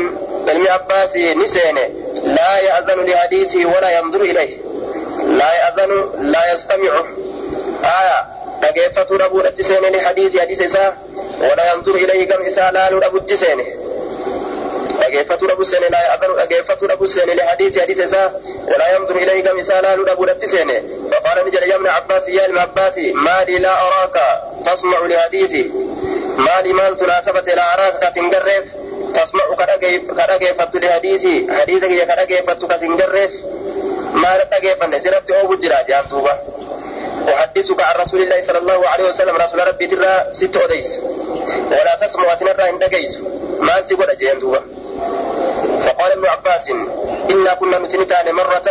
ابن 0.48 0.68
عباس 0.68 1.16
نسين 1.16 1.78
لا 2.24 2.60
يأذن 2.60 3.06
لحديثه 3.06 3.66
ولا 3.66 4.00
ينظر 4.00 4.22
إليه. 4.22 4.58
لا 5.40 5.54
يأذن 5.54 6.10
لا 6.20 6.54
يستمع. 6.54 6.94
آية 7.84 8.40
dhageeffatu 8.62 9.18
dhabuudhatti 9.18 9.64
seene 9.64 10.00
hadiisi 10.00 10.38
hadiisa 10.38 10.66
isaa 10.66 10.94
wala 11.50 11.64
yanzur 11.66 12.00
ilayhi 12.00 12.26
gam 12.26 12.46
isaa 12.46 12.72
laaluu 12.72 13.00
dhageeffatu 15.10 16.88
dhabu 16.88 17.08
seene 17.08 17.34
lihadiisi 17.36 17.80
hadiisa 17.80 18.04
isaa 18.04 18.32
walaa 18.72 18.90
yamduru 18.94 19.20
ilayhi 19.20 19.42
gam 19.42 19.60
isaa 19.60 19.82
laalu 19.82 20.06
dhabu 20.06 20.26
dhatti 20.26 20.48
seene 20.48 20.76
faqaala 21.12 21.44
ni 21.44 21.52
jedhe 21.52 21.70
ya 21.70 21.76
ibna 21.76 21.96
abbaasi 21.96 22.36
yaa 22.36 22.48
ilma 22.48 22.62
abbaasi 22.62 23.14
maalii 23.14 23.60
laa 23.60 23.78
araaka 23.86 24.26
tasmacu 24.64 25.08
lihadiisi 25.08 25.64
maalii 26.38 26.74
maaltu 26.74 27.06
naasabate 27.12 27.56
laa 27.56 27.72
araaka 27.74 28.00
kasin 28.06 28.30
garreef 28.30 28.66
tasmacu 29.14 29.56
ka 29.56 29.66
dhageeffattu 30.32 30.80
lihadiisi 30.80 31.34
hadiisa 31.58 31.88
kiyya 31.88 32.06
ka 32.06 32.16
dhageeffattu 32.22 32.68
kasin 32.68 32.98
garreef 32.98 33.32
maal 34.14 34.42
dhageeffanne 34.52 35.02
sirratti 35.02 35.34
oobu 35.42 35.56
jira 35.66 35.84
jaan 35.92 36.10
duuba 36.10 36.36
أحدثك 37.30 37.82
عن 37.82 37.96
رسول 38.02 38.22
الله 38.22 38.48
صلى 38.48 38.58
الله 38.58 38.88
عليه 38.88 39.06
وسلم 39.10 39.36
رسول 39.36 39.68
ربي 39.68 39.88
ترى 39.88 40.34
ست 40.34 40.58
أديس 40.58 40.90
ولا 41.72 41.94
تسمع 42.02 42.32
وتنرى 42.32 42.70
إن 42.70 42.80
دقيس 42.80 43.12
ما 43.62 43.78
أنت 43.80 43.92
ولا 43.94 44.14
دوبا 44.34 44.62
فقال 45.85 46.13
ابن 46.13 46.27
عباس 46.27 46.71
إنا 47.31 47.55
كنا 47.55 47.79
نتنتان 47.79 48.35
مرة 48.35 48.69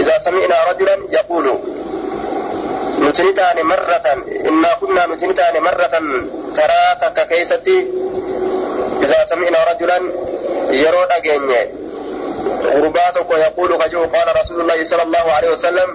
إذا 0.00 0.18
سمعنا 0.24 0.56
رجلا 0.70 0.96
يقول 1.12 1.58
نتنتان 2.98 3.66
مرة 3.66 4.06
إنا 4.48 4.68
كنا 4.80 5.06
نتنتان 5.06 5.62
مرة 5.62 5.94
تراتك 6.56 7.28
كيستي 7.28 7.78
إذا 9.02 9.26
سمعنا 9.30 9.58
رجلا 9.70 9.98
يرو 10.70 11.02
أجيني 11.02 11.82
غرباتك 12.64 13.30
ويقول 13.30 13.70
كجو 13.82 14.00
قال 14.04 14.28
رسول 14.40 14.60
الله 14.60 14.84
صلى 14.84 15.02
الله 15.02 15.32
عليه 15.32 15.50
وسلم 15.50 15.88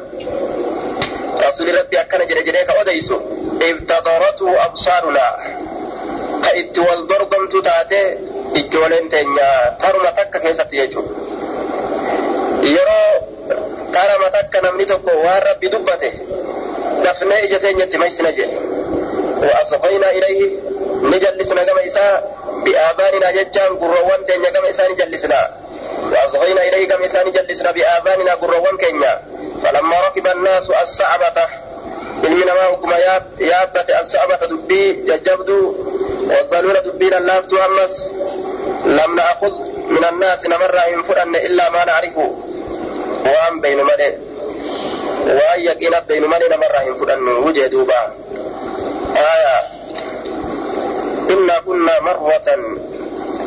رسول 1.48 1.80
ربي 1.80 2.02
أكن 2.02 2.28
جري 2.28 2.44
جري 2.44 2.64
كأوديسو 2.66 3.18
ابتدرته 3.62 4.66
أبصارنا 4.66 5.28
كإت 6.44 6.80
والضربم 6.80 7.44
تتاتي 7.54 8.18
إجولين 8.57 9.09
تنيا 9.09 9.77
ترمى 9.83 10.11
تكا 10.17 10.39
كيسة 10.39 10.69
يجو 10.73 11.03
yeroo 12.63 13.15
karama 13.95 14.29
takka 14.31 14.61
namni 14.63 14.87
tokko 14.87 15.11
waan 15.25 15.43
rabbi 15.43 15.67
dubbate 15.73 16.11
dafnee 17.05 17.41
ija 17.47 17.59
teenyatti 17.59 17.99
maysina 17.99 18.31
jedhe. 18.33 18.59
وأصغينا 19.43 20.11
إليه 20.11 20.51
نجلسنا 21.03 21.63
كما 21.65 21.87
إساء 21.87 22.37
بآذاننا 22.65 23.31
ججان 23.31 23.73
قروان 23.77 24.21
تنيا 24.29 24.51
كما 24.51 24.71
إساء 24.71 24.93
نجلسنا 24.93 25.51
وأصغينا 26.13 26.63
إليه 26.69 26.89
كما 26.89 27.07
إساء 27.07 27.29
نجلسنا 27.29 27.71
بآذاننا 27.71 28.33
قروان 28.35 28.77
كنيا 28.79 29.23
فلما 29.65 29.97
ركب 30.07 30.27
الناس 30.27 30.71
الصعبة 30.71 31.39
ilmi 32.27 32.45
namaa 32.45 32.69
hukuma 32.73 32.97
yaabbate 33.51 33.93
as-sa'bata 34.01 34.47
dubbii 34.47 34.89
jajjabdu 35.09 35.59
والضلولة 36.33 36.81
دبينا 36.81 37.17
لافتو 37.17 37.57
أمس 37.57 37.95
لم 38.87 39.11
نأخذ 39.17 39.53
من 39.95 40.05
الناس 40.13 40.47
نمر 40.47 40.75
إن 40.95 41.03
فرن 41.03 41.37
إلا 41.37 41.71
ما 41.71 41.85
نعرفه 41.85 42.37
وأن 43.27 43.61
بين 43.61 43.79
مدى 43.85 44.11
وأن 45.27 45.61
يقين 45.61 45.95
بين 46.09 46.27
مدى 46.27 46.45
نمر 46.55 46.75
إن 46.89 46.95
فرن 46.95 47.29
وجه 47.29 47.67
دوبا 47.67 48.01
آية 49.17 49.59
إنا 51.31 51.59
كنا 51.67 52.01
مرة 52.01 52.39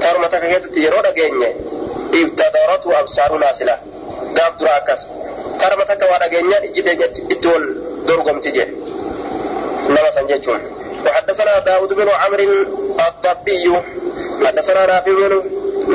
ترمتك 0.01 0.41
كيست 0.51 0.77
يرونا 0.77 1.11
جيني 1.11 1.49
ابتدرته 2.23 2.99
أبصارنا 2.99 3.53
سلا 3.53 3.77
قاب 4.37 4.57
دراكس 4.57 5.01
ترمتك 5.59 6.01
وأنا 6.11 6.27
جيني 6.27 7.05
إتول 7.31 7.63
درغم 8.07 8.39
تجي. 8.39 8.65
نما 9.89 10.11
سنجتون 10.11 10.61
وحدثنا 11.05 11.59
داود 11.59 11.93
بن 11.93 12.09
عمرو 12.09 12.65
الضبي 13.07 13.81
حدثنا 14.45 14.85
نافع 14.85 15.11
بن 15.11 15.43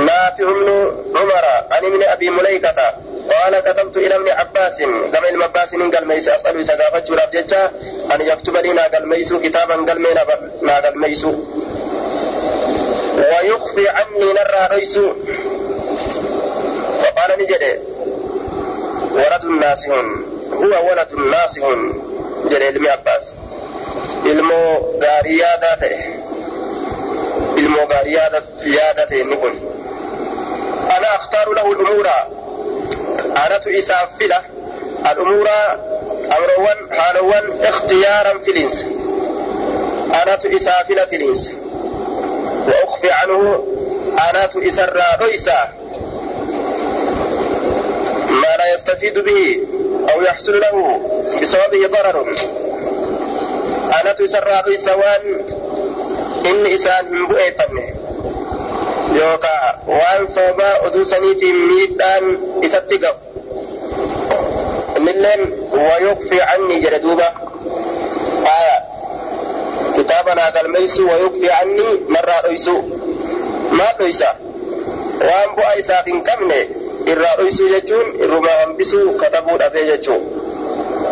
نافع 0.07 0.45
بن 0.45 0.93
عمر 1.17 1.45
عن 1.71 1.85
ابن 1.85 2.03
أبي 2.03 2.31
مليكة 2.31 2.75
قال 3.31 3.61
كتبت 3.61 3.97
إلى 3.97 4.17
ابن 4.17 4.29
عباس 4.29 4.83
كما 5.13 5.29
ابن 5.29 5.43
عباس 5.43 5.75
قال 5.75 6.09
ميس 6.09 6.29
أسأل 6.29 6.67
سقافة 6.67 6.99
جراب 6.99 7.31
جتا 7.31 7.71
أن 8.15 8.21
يكتب 8.21 8.57
لنا 8.57 8.83
قال 8.83 9.09
ميس 9.09 9.33
كتابا 9.33 9.75
قال 9.75 10.01
مينا 10.03 10.23
قال 10.85 10.99
ميس 10.99 11.25
ويخفي 13.17 13.89
عني 13.89 14.33
نرى 14.33 14.69
ريس. 14.73 14.99
فقال 17.03 17.31
نجد 17.41 17.83
ولد 19.13 19.45
ناسه 19.61 19.95
هو 20.61 20.91
ولد 20.91 21.09
ناصح 21.13 21.63
جل 22.51 22.63
علم 22.63 22.89
عباس. 22.89 23.35
علم 24.27 24.53
غاري 25.03 25.43
علم 27.57 27.77
غاري 27.93 28.13
يادته 28.63 29.23
نقول 29.23 29.55
أنا 30.97 31.17
أختار 31.17 31.53
له 31.55 31.73
الأمور. 31.73 32.07
أنا 33.47 33.59
تؤسى 33.59 33.95
فلا 34.21 34.43
الأمور 35.13 35.49
أمروان 36.39 37.01
حالوان 37.01 37.61
اختيارا 37.63 38.39
في 38.39 38.51
الإنس. 38.51 38.85
أنا 40.23 40.35
تؤسى 40.37 40.73
فلا 40.89 41.07
في 41.07 41.17
الإنس. 41.17 41.51
وأخفي 42.67 43.11
عنه 43.11 43.65
أنا 44.31 44.47
تؤسى 44.47 44.85
الرابيسة 44.85 45.59
ما 48.31 48.57
لا 48.59 48.75
يستفيد 48.75 49.19
به. 49.19 49.70
أو 50.15 50.23
يحصل 50.23 50.61
له 50.61 51.01
بسببه 51.43 51.87
ضرر. 51.87 52.35
أنا 54.01 54.13
تسرى 54.13 54.63
في 54.65 54.77
سوان 54.77 55.25
إن 56.47 56.67
إسان 56.67 57.13
من 57.13 57.27
بؤي 57.27 57.53
فمه 57.53 57.95
يوكا 59.21 59.79
وان 59.87 60.27
صوبا 60.27 60.87
أدو 60.87 61.05
سنيتي 61.05 61.53
ميدان 61.53 62.39
إساتيقا 62.65 63.19
ملن 64.99 65.53
ويكفي 65.73 66.43
عني 66.43 66.81
جردوبا 66.81 67.29
آية. 68.47 68.79
كتابنا 69.97 70.49
قال 70.49 70.71
ميسو 70.71 71.13
ويكفي 71.13 71.51
عني 71.51 71.89
مرة 72.09 72.41
رئيسو. 72.45 72.83
ما 73.73 73.85
رئيسا 74.01 74.37
وان 75.21 75.55
بؤي 75.57 75.83
ساقين 75.83 76.23
كمني 76.23 76.80
irraa 77.07 77.37
dhoysuu 77.37 77.69
jechuun 77.69 78.15
irrumaa 78.25 78.59
hambisuu 78.61 79.13
katabuu 79.23 79.59
dhabee 79.59 79.85
jechuu 79.91 80.21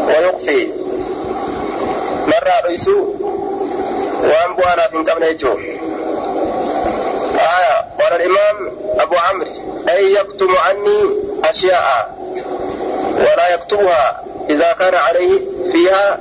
wayukfi 0.09 0.59
narraa 2.33 2.61
dhoysu 2.67 2.97
waan 4.31 4.57
bu'aanaaf 4.57 4.93
hin 4.93 5.05
qabne 5.05 5.27
jechuun 5.35 5.61
آية 7.39 7.77
قال 8.01 8.13
الإمام 8.21 8.57
أبو 8.99 9.15
عمرو 9.17 9.51
أي 9.89 10.13
يكتم 10.15 10.51
عني 10.57 11.01
أشياء 11.45 12.15
ولا 13.19 13.55
يكتبها 13.55 14.23
إذا 14.51 14.73
كان 14.73 14.95
عليه 14.95 15.41
فيها 15.73 16.21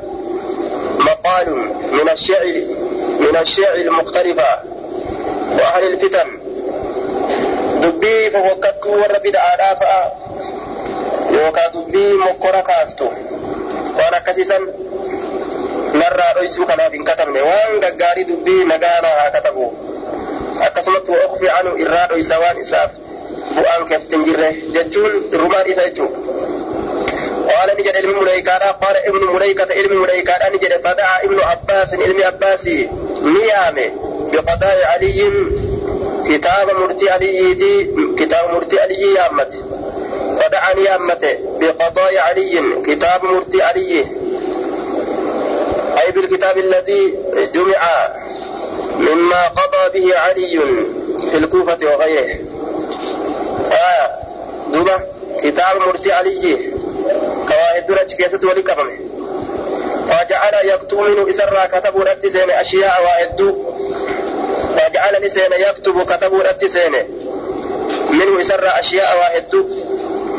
مقال 0.99 1.49
من 1.91 2.09
الشعر 2.09 2.45
من 3.19 3.37
الشعر 3.41 3.75
المختلفة 3.75 4.59
وأهل 5.59 5.83
الفتن 5.93 6.27
دبي 7.87 8.29
فوكت 8.31 8.85
ور 8.85 9.11
بدعا 9.23 9.55
دافا 9.55 10.11
يوكا 11.31 11.67
دبي 11.67 12.13
مكورا 12.13 12.61
كاستو 12.61 13.09
وأنا 13.97 14.19
كسيسا 14.19 14.57
narraa 16.01 16.33
dhoysuu 16.37 16.65
kanaaf 16.69 16.91
hin 16.93 17.03
katabne 17.09 17.41
waan 17.49 17.79
gaggaarii 17.83 18.25
dubbii 18.29 18.63
nagaanaa 18.71 19.13
haa 19.19 19.29
katabu 19.35 19.65
akkasumatti 20.65 21.11
wa 21.11 21.21
ukfi 21.27 21.47
anu 21.59 21.71
irraa 21.83 22.07
dhoysa 22.11 22.35
waan 22.43 22.57
isaaf 22.63 22.91
bu'aan 23.55 23.85
keessatti 23.89 24.15
hin 24.15 24.25
jirre 24.27 24.49
jechuun 24.75 25.13
rumaan 25.43 25.67
isa 25.73 25.83
jechuu 25.89 26.09
قال 27.47 27.69
نجد 27.79 27.95
علم 27.97 28.19
مليكانا 28.23 28.71
قال 28.71 28.95
ابن 29.09 29.21
مليكة 29.35 29.67
علم 29.77 30.01
مليكانا 30.01 30.49
نجد 30.49 30.73
فدعا 30.83 31.17
ابن 31.25 31.39
عباس 31.49 31.89
علم 31.93 32.17
عباسي 32.23 32.89
نيامه 33.21 33.87
بقضاء 34.33 34.77
علي 34.91 35.19
كتاب 36.29 36.69
مرتي 36.79 37.09
علي 37.09 37.53
دي 37.53 37.89
كتاب 38.17 38.53
مرتي 38.53 38.79
علي 38.79 39.13
يامت. 39.13 39.53
فدعا 40.39 40.73
نيامته 40.73 41.37
بقضاء 41.59 42.17
علي 42.17 42.81
كتاب 42.85 43.23
مرتي 43.23 43.61
علي. 43.61 44.05
أي 46.03 46.11
بالكتاب 46.11 46.57
الذي 46.57 47.15
جمع 47.53 47.81
مما 48.99 49.47
قضى 49.47 49.99
به 49.99 50.19
علي 50.19 50.59
في 51.29 51.37
الكوفة 51.37 51.77
وغيره. 51.83 52.39
آية 53.71 54.11
دوبة 54.73 54.97
كتاب 55.43 55.77
مرتي 55.87 56.11
علي. 56.11 56.71
كواهد 57.47 57.87
درج 57.87 58.13
كيست 58.15 58.43
ولكفمه 58.43 58.97
فجعل 60.09 60.53
يكتب 60.63 60.97
منه 60.97 61.29
إسرا 61.29 61.65
كتب 61.65 61.97
رتسين 61.97 62.49
أشياء 62.49 63.01
واهد 64.77 64.89
فجعل 64.89 65.25
نسين 65.25 65.51
يكتب 65.69 66.01
كتب 66.01 66.33
رتسين 66.33 66.91
منه 68.11 68.41
إسرا 68.41 68.79
أشياء 68.79 69.17
واهد 69.19 69.65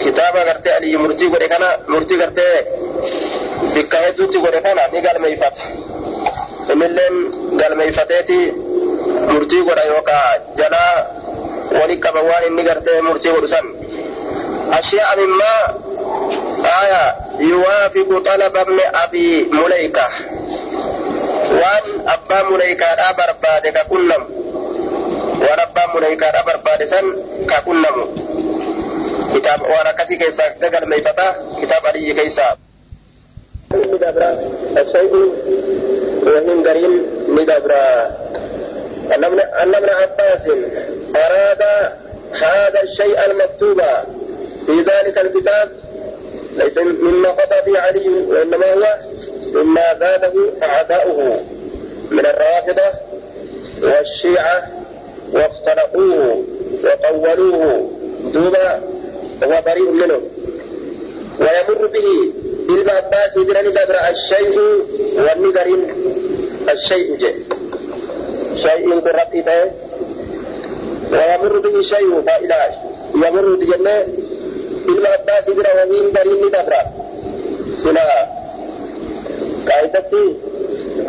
كتابا 0.00 0.40
قرتي 0.52 0.70
علي 0.70 0.96
مرتي 0.96 1.26
قرتي 1.26 1.48
كان 1.48 1.62
مرتي 1.88 2.22
قرتي 2.22 2.42
bikka 3.74 3.98
hedduutti 4.04 4.38
godhe 4.38 4.60
kana 4.60 4.82
ni 4.92 5.00
galmeeyfata 5.00 5.62
innilleen 6.72 7.16
galmeeyfateeti 7.60 8.38
murtii 9.32 9.62
godha 9.68 9.84
yookaa 9.92 10.28
jalaa 10.60 10.96
ولك 11.72 12.12
بوان 12.14 12.54
نقرته 12.56 13.00
مرتي 13.00 13.30
ورسن 13.30 13.66
أشياء 14.72 15.20
مما 15.20 15.54
آية 16.82 17.14
يوافق 17.40 18.08
طلب 18.24 18.56
ابن 18.56 18.78
أبي 18.94 19.44
مليكة. 19.52 20.08
وان 21.58 22.08
أبا 22.08 22.42
مليكة 22.50 22.86
أبر 22.86 23.28
بعد 23.42 23.66
ككلم 23.66 24.22
وان 25.40 25.60
أبا 25.60 25.84
مليكة 25.94 26.26
أبر 26.26 26.56
بعد 26.56 26.84
سن 26.84 27.06
ككلم 27.50 27.96
كتاب 29.34 29.62
وأنا 29.62 29.92
كسي 29.92 30.16
كيسا 30.16 30.48
دقل 30.48 30.88
ميفتا 30.88 31.28
كتاب 31.62 31.86
علي 31.86 32.12
كيسا 32.14 32.56
الشيء 34.78 35.14
وهم 36.26 36.68
قريم 36.68 37.06
ندبرا 37.28 38.10
ابن 39.12 39.88
عباس 39.88 40.44
أراد 41.16 41.62
هذا 42.32 42.80
الشيء 42.82 43.30
المكتوب 43.30 43.82
في 44.66 44.72
ذلك 44.80 45.18
الكتاب 45.18 45.68
ليس 46.56 46.78
مما 46.78 47.28
قضى 47.28 47.72
به 47.72 47.80
علي 47.80 48.08
وإنما 48.08 48.72
هو 48.74 48.98
مما 49.54 49.94
زاده 50.00 50.32
أعداؤه 50.62 51.40
من 52.10 52.26
الرافضة 52.26 52.88
والشيعة 53.82 54.66
وافترقوه 55.32 56.44
وطولوه 56.84 57.90
دون 58.32 58.56
هو 59.44 59.62
بريء 59.66 59.90
منه. 59.90 60.20
ويمر 61.40 61.86
به 61.86 62.32
ابن 62.68 62.90
عباس 62.90 63.34
بن 63.36 63.54
نذر 63.70 63.96
الشيخ 64.10 64.56
والنذر 65.16 65.68
الشيخ 66.72 67.18
جه. 67.20 67.34
شيء 68.62 69.00
قرطيته 69.00 69.64
ويمر 71.12 71.58
به 71.58 71.82
شيء 71.82 72.22
فائداش 72.26 72.74
يمر 73.14 73.54
تجنه 73.54 74.00
ابن 74.88 75.06
عباس 75.06 75.44
بن 75.50 75.64
وهيم 75.76 76.10
بن 76.12 76.46
نذر 76.46 76.72
sila 79.58 79.68
qaayidatti 79.68 80.22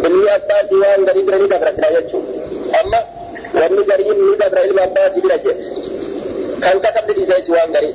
ilmi 0.07 0.27
abbaasii 0.37 0.79
waan 0.83 1.01
garii 1.07 1.23
bira 1.27 1.37
ni 1.41 1.47
dabra 1.53 1.71
sila 1.75 1.89
jechuun 1.95 2.23
amma 2.79 2.99
wanni 3.59 3.83
gariin 3.89 4.17
ni 4.27 4.33
dabra 4.41 4.61
ilma 4.67 4.81
abbaasii 4.87 5.21
bira 5.25 5.37
je 5.43 5.51
kan 6.63 6.77
katabni 6.85 7.13
dhiisa 7.17 7.35
jechuun 7.39 7.57
waan 7.59 7.71
garii 7.75 7.93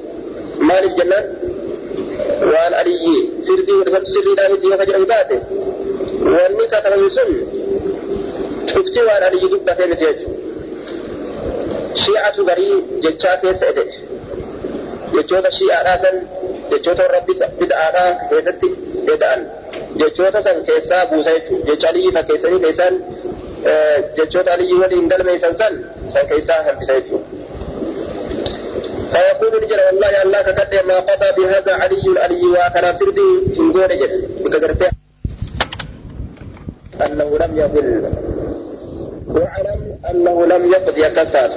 maaliif 0.69 0.95
jennaan 1.01 1.25
waan 2.53 2.73
aliyyi 2.81 3.15
firdii 3.47 3.77
wadisatti 3.81 4.11
sirriidhaa 4.15 4.49
miti 4.53 4.67
yoo 4.71 4.79
ka 4.81 4.87
jedhamu 4.89 5.07
taate 5.13 5.37
wanni 6.37 6.65
katabame 6.75 7.09
sun 7.17 7.31
cufti 8.73 9.01
waan 9.09 9.23
aliyyi 9.29 9.49
dubbatee 9.55 9.87
miti 9.93 10.05
jechuudha. 10.05 10.43
Shi'atu 12.03 12.41
garii 12.49 12.75
jechaa 13.05 13.37
keessa 13.43 13.67
ede 13.73 13.85
jechoota 15.15 15.51
shi'aadhaa 15.59 15.99
san 16.05 16.17
jechoota 16.71 17.03
warra 17.07 17.21
bid'aadhaa 17.61 18.09
keessatti 18.31 18.69
eda'an 19.15 19.41
jechoota 19.97 20.43
san 20.43 20.65
keessaa 20.65 21.07
buusa 21.07 21.31
jechuudha. 21.39 21.67
Jecha 21.71 21.89
aliyyi 21.89 22.13
fakkeessanii 22.13 22.61
keessaan 22.61 22.95
jechoota 24.17 24.53
aliyyi 24.53 24.81
waliin 24.83 25.09
galmeessan 25.09 25.57
san 25.59 25.75
san 26.13 26.27
keessaa 26.27 26.63
hambisa 26.69 27.01
jechuudha. 27.01 27.45
فيقول 29.15 29.63
رجل 29.63 29.81
والله 29.87 30.23
الله 30.23 30.43
كقد 30.43 30.87
ما 30.87 30.97
قضى 30.99 31.29
بهذا 31.43 31.73
علي 31.75 32.05
علي 32.25 32.47
وكان 32.47 32.99
فردي 32.99 33.29
إن 33.59 33.73
قول 33.73 33.91
رجل 33.91 34.13
بكثرته 34.45 34.91
أنه 37.07 37.39
لم 37.39 37.53
يقل 37.57 37.87
واعلم 39.27 39.99
أنه 40.11 40.47
لم 40.47 40.73
يقض 40.73 40.99
يكسر 40.99 41.51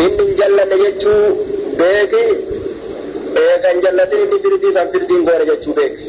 إن 0.00 0.16
جل 0.38 0.58
نجتو 0.70 1.14
بيك 1.80 2.14
إيغان 3.36 3.80
جلتين 3.80 4.20
إن 4.20 4.38
فردي 4.42 4.68
سان 4.74 4.86
فردي 4.92 5.14
قول 5.14 5.40
رجل 5.40 5.72
بيك 5.72 6.05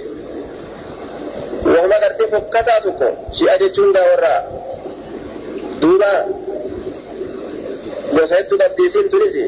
وهما 1.68 1.96
قرتي 2.04 2.26
فكتاتكو 2.32 3.10
شيء 3.38 3.50
أجتون 3.56 3.90
دورا 3.94 4.36
دوبا 5.82 6.12
وسيدو 8.16 8.56
تبديسين 8.62 9.06
تنسي 9.12 9.46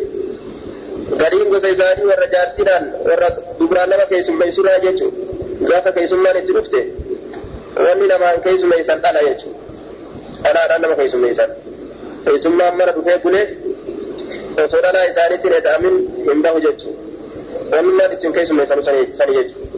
gariin 1.21 1.47
gosa 1.51 1.67
isaanii 1.73 2.05
warra 2.11 2.27
jaartiidhaan 2.33 2.83
warra 3.07 3.27
dubraan 3.59 3.89
nama 3.91 4.05
keessummeessuudhaa 4.11 4.79
jechuun 4.85 5.13
gaafa 5.69 5.91
keessummaan 5.97 6.37
itti 6.41 6.53
dhufte 6.57 6.81
wanni 7.85 8.05
namaan 8.11 8.37
keessummeessan 8.45 8.99
dhala 9.05 9.21
jechuun 9.27 9.55
dhalaadhaan 10.43 10.81
nama 10.83 10.95
keessummeessan 10.99 11.49
keessummaan 12.25 12.73
mana 12.79 12.91
dhufee 12.97 13.17
bulee 13.23 13.45
osoo 14.65 14.81
dhalaa 14.85 15.05
isaaniitti 15.11 15.47
hin 15.49 15.57
eda'amin 15.61 15.95
hin 16.27 16.39
bahu 16.45 16.59
jechuun 16.67 16.95
wanni 17.73 17.91
maan 17.99 18.11
ittiin 18.17 18.33
keessummeessan 18.37 18.79
sani 19.17 19.33
jechuun 19.39 19.68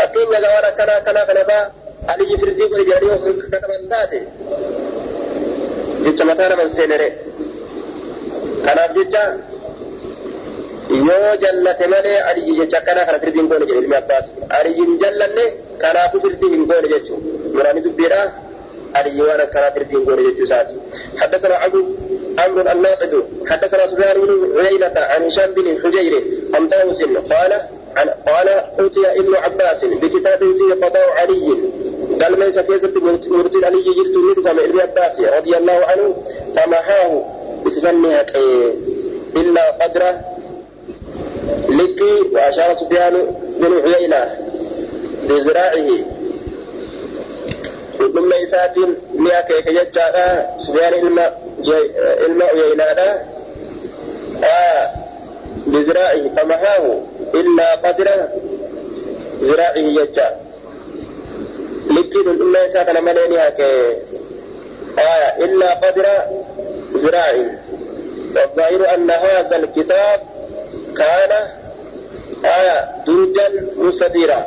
akkanaa 0.00 0.96
akkanaa 0.98 1.26
kana 1.26 1.44
faa 1.50 1.70
aliyyi 2.12 2.38
firdii 2.40 2.68
godhe 2.68 2.84
jedhanii 2.84 3.10
of 3.14 3.50
kataban 3.52 3.88
taate 3.92 4.18
jecha 6.04 6.24
mataa 6.28 6.48
naman 6.52 6.68
seenere 6.76 7.08
kanaaf 8.66 8.90
jecha 8.98 9.22
yoo 11.08 11.36
jallate 11.42 11.86
malee 11.94 12.18
aliyyi 12.30 12.56
jecha 12.60 12.78
akkanaa 12.78 13.06
kana 13.08 13.18
firdii 13.22 13.38
hin 13.40 13.48
goone 13.50 13.66
jedhe 13.66 13.80
ilmi 13.84 13.96
abbaas 14.02 14.26
aliyyi 14.58 14.84
hin 14.86 14.98
jallanne 15.02 15.44
kanaafu 15.82 16.20
firdii 16.24 16.50
hin 16.54 16.64
goone 16.70 16.88
jechuun 16.94 17.22
muraani 17.54 17.80
dubbiidha 17.86 18.20
aliyyi 18.98 19.22
waan 19.28 19.40
akkanaa 19.46 19.70
firdii 19.78 19.96
hin 19.96 20.04
goone 20.08 20.22
jechuu 20.28 20.44
isaati 20.50 20.74
حدثنا 21.20 21.54
عبد 21.64 21.76
عمرو 22.38 22.60
الناقد 22.74 23.12
حدثنا 23.50 23.84
سفيان 23.90 24.16
بن 24.22 24.30
عيينة 24.66 24.96
عن 25.10 25.20
هشام 25.26 25.50
بن 25.56 25.66
حجير 25.82 26.12
عن 26.54 26.62
طاووس 26.72 27.00
قال 27.32 27.52
قال 28.26 28.48
أوتي 28.80 29.20
ابن 29.20 29.34
عباس 29.36 29.84
بكتاب 29.84 30.38
فيه 30.38 30.74
قضاء 30.86 31.10
علي. 31.16 31.58
قال 32.22 32.38
ليس 32.38 32.58
كيسة 32.58 33.00
مرتل 33.30 33.64
علي 33.64 33.82
جلت 33.82 34.16
منكم 34.16 34.58
ابن 34.58 34.80
عباس 34.80 35.20
رضي 35.20 35.56
الله 35.56 35.72
عنه 35.84 36.16
فمحاه 36.56 37.24
بسنها 37.66 38.26
إلا 39.36 39.70
قدره 39.70 40.20
لكي 41.68 42.20
وأشار 42.32 42.76
سفيان 42.76 43.14
بن 43.60 43.80
عيينة 43.84 44.36
بذراعه. 45.28 45.88
ثم 47.98 48.32
إسات 48.32 48.76
مئة 49.14 49.40
كيك 49.40 49.66
يجعل 49.66 50.44
سفيان 50.66 50.94
إلما 50.94 51.32
إلما 52.26 52.44
عيينة 52.44 52.84
آه 54.44 54.90
بذراعه 55.66 56.28
فمحاه 56.36 57.00
إلا 57.34 57.74
قدر 57.74 58.08
ذراعه 59.42 59.76
يجعل 59.76 60.34
لكي 61.90 62.22
ثم 62.24 62.56
إسات 62.56 62.90
لما 62.90 63.10
لينها 63.10 63.50
كي 63.50 63.96
آه 64.98 65.44
إلا 65.44 65.74
قدر 65.74 66.06
ذراعه 66.94 67.50
والظاهر 68.36 68.94
أن 68.94 69.10
هذا 69.10 69.56
الكتاب 69.56 70.20
كان 70.96 71.32
آية 72.44 72.78
درجا 73.06 73.46
مستديرا. 73.76 74.46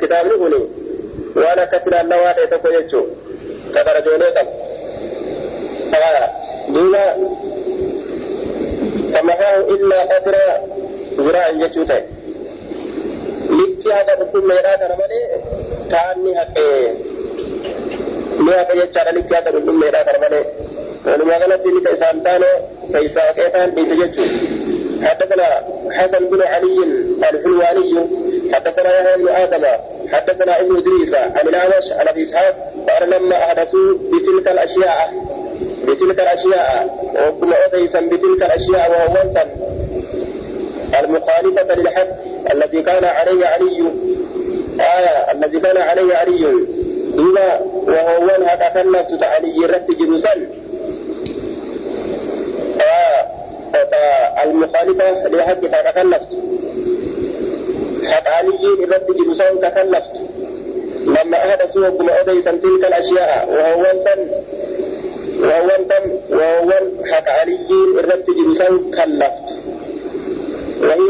كتاب 0.00 0.26
نقولي. 0.26 0.60
وأنا 1.36 1.64
كتنا 1.64 2.00
النوات 2.00 2.38
يتكو 2.38 2.68
يجو. 2.68 3.06
كبر 3.74 4.00
جونيكم 4.00 4.48
آية 5.94 6.30
دولا 6.68 7.16
فمحاه 9.14 9.60
إلا 9.60 10.00
قدر 10.02 10.34
ذراع 11.18 11.48
يجوتي 11.48 12.02
لكي 13.50 13.92
هذا 13.92 14.14
ركون 14.20 14.48
ميرات 14.48 14.80
رمالي 14.82 15.22
كاني 15.90 16.38
حقه 16.38 16.94
فيجعل 18.64 19.16
لكي 19.18 19.34
هذا 19.36 19.50
ركون 19.50 19.80
ميرات 19.80 20.06
رمالي 20.16 20.44
ولما 21.06 21.36
غلط 21.36 21.66
لك 21.66 21.86
إسان 21.86 22.22
تانو 22.22 22.46
فإساء 22.92 23.32
كيتان 23.32 23.70
بيسججو 23.70 24.22
حدثنا 25.02 25.44
حسن 25.90 26.24
بن 26.30 26.42
علي 26.42 26.78
الحلواني 27.30 28.06
حدثنا 28.54 29.00
يحيى 29.00 29.16
بن 29.22 29.28
آدم 29.28 29.64
حدثنا 30.12 30.60
ابن 30.60 30.76
ادريس 30.76 31.14
عن 31.14 31.48
الاعمش 31.48 31.84
عن 31.92 32.08
ابي 32.08 32.22
اسحاق 32.22 32.72
قال 32.88 33.10
لما 33.10 33.36
احدثوا 33.36 33.94
بتلك 34.12 34.48
الاشياء 34.52 35.14
بتلك 35.84 36.20
الاشياء 36.20 36.98
وكل 37.28 37.52
اوديسا 37.52 38.00
بتلك 38.00 38.42
الاشياء 38.42 38.90
وهو 38.90 39.14
المخالفة 41.00 41.74
للحق 41.74 42.08
الذي 42.52 42.82
كان 42.82 43.04
عليه 43.04 43.46
علي. 43.46 43.90
آية 44.80 45.32
الذي 45.32 45.60
كان 45.60 45.76
عليه 45.76 46.14
علي. 46.14 46.46
دوما 47.16 47.60
وهو 47.86 48.28
هذا 48.46 48.68
كلمة 48.74 49.18
علي 49.22 49.66
رد 49.66 49.86
جلوسا. 49.98 50.34
آه 52.80 53.26
المخالفة 54.44 55.28
لحق 55.28 55.60
تكلفت 55.60 56.28
حق 58.06 58.28
علي 58.28 58.66
رد 58.92 59.06
جلوسا 59.16 59.54
تكلفت 59.54 60.14
لما 61.04 61.36
أحدثوا 61.36 61.88
كما 61.88 62.20
أديسا 62.20 62.50
تلك 62.50 62.84
الأشياء 62.86 63.48
وهو 63.50 63.84
سن 63.84 64.30
waawwan 65.34 65.82
kam 65.90 66.04
waawwan 66.30 66.84
haqa 67.10 67.32
aliyyiin 67.42 67.90
irratti 68.00 68.32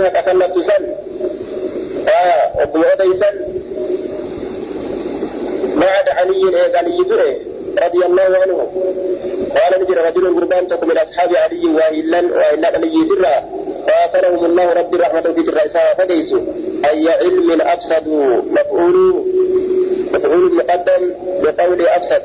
haqa 0.04 0.20
kallaftu 0.26 0.60
san 0.68 0.82
obbuma 2.62 2.86
odeysan 2.94 3.36
بعد 5.74 6.08
علي 6.08 6.42
إيه 6.54 6.76
علي 6.76 6.98
تري 7.10 7.30
رضي 7.84 8.00
الله 8.06 8.30
عنه. 8.42 8.58
قال 9.56 9.72
نجر 9.82 9.98
رجل 10.06 10.24
قربان 10.36 10.68
تكم 10.68 10.88
من 10.88 10.98
أصحاب 10.98 11.30
علي 11.36 11.64
وإلا 11.66 12.20
وإلا 12.20 12.68
علي 12.74 12.96
ترى 13.10 13.34
قاتلهم 13.88 14.44
الله 14.44 14.72
رب 14.72 14.94
رحمة 14.94 15.20
في 15.20 15.40
الرئيسة 15.40 15.80
فليسوا 15.98 16.40
أي 16.90 17.08
علم 17.20 17.60
أفسد 17.60 18.08
مفعول 18.58 19.24
مفعول 20.14 20.54
مقدم 20.54 21.02
بقول 21.42 21.80
أفسد. 21.86 22.22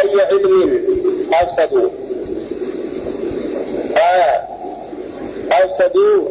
أي 0.00 0.14
علم 0.30 0.80
أفسد. 1.32 1.72
آه 3.96 4.23
أفسدوا 5.78 6.22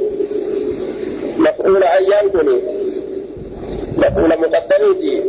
مفعول 1.37 1.83
أيام 1.83 2.29
كني 2.31 2.59
مفعول 3.97 4.29
مقدمتي. 4.29 5.23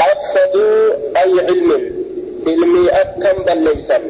أفسدوا 0.00 0.92
أي 1.16 1.40
علم. 1.46 1.92
علمي 2.46 2.88
أكم 2.90 3.42
بل 3.42 3.58
ليسا 3.64 4.00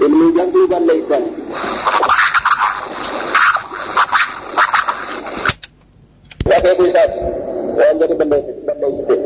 علمي 0.00 0.32
جهل 0.36 0.66
بل 0.70 0.86
ليسا 0.86 1.20
akeeku 6.64 6.84
isaati 6.90 7.18
waan 7.78 7.98
jedhu 8.00 8.14
balleessite 8.20 9.16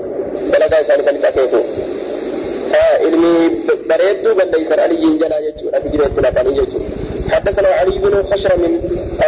dalagaa 0.53 0.80
isaanii 0.84 1.05
sanitti 1.09 1.26
akeeku 1.30 1.61
ilmi 3.09 3.32
bareedduu 3.91 4.34
balleessan 4.41 4.80
aliyyiin 4.86 5.18
jalaa 5.22 5.41
jechuudha 5.47 5.80
fijireetti 5.84 6.20
naqanii 6.26 6.57
jechuudha 6.61 6.97
حدثنا 7.34 7.68
علي 7.68 7.99
بن 7.99 8.14
خشرم 8.30 8.62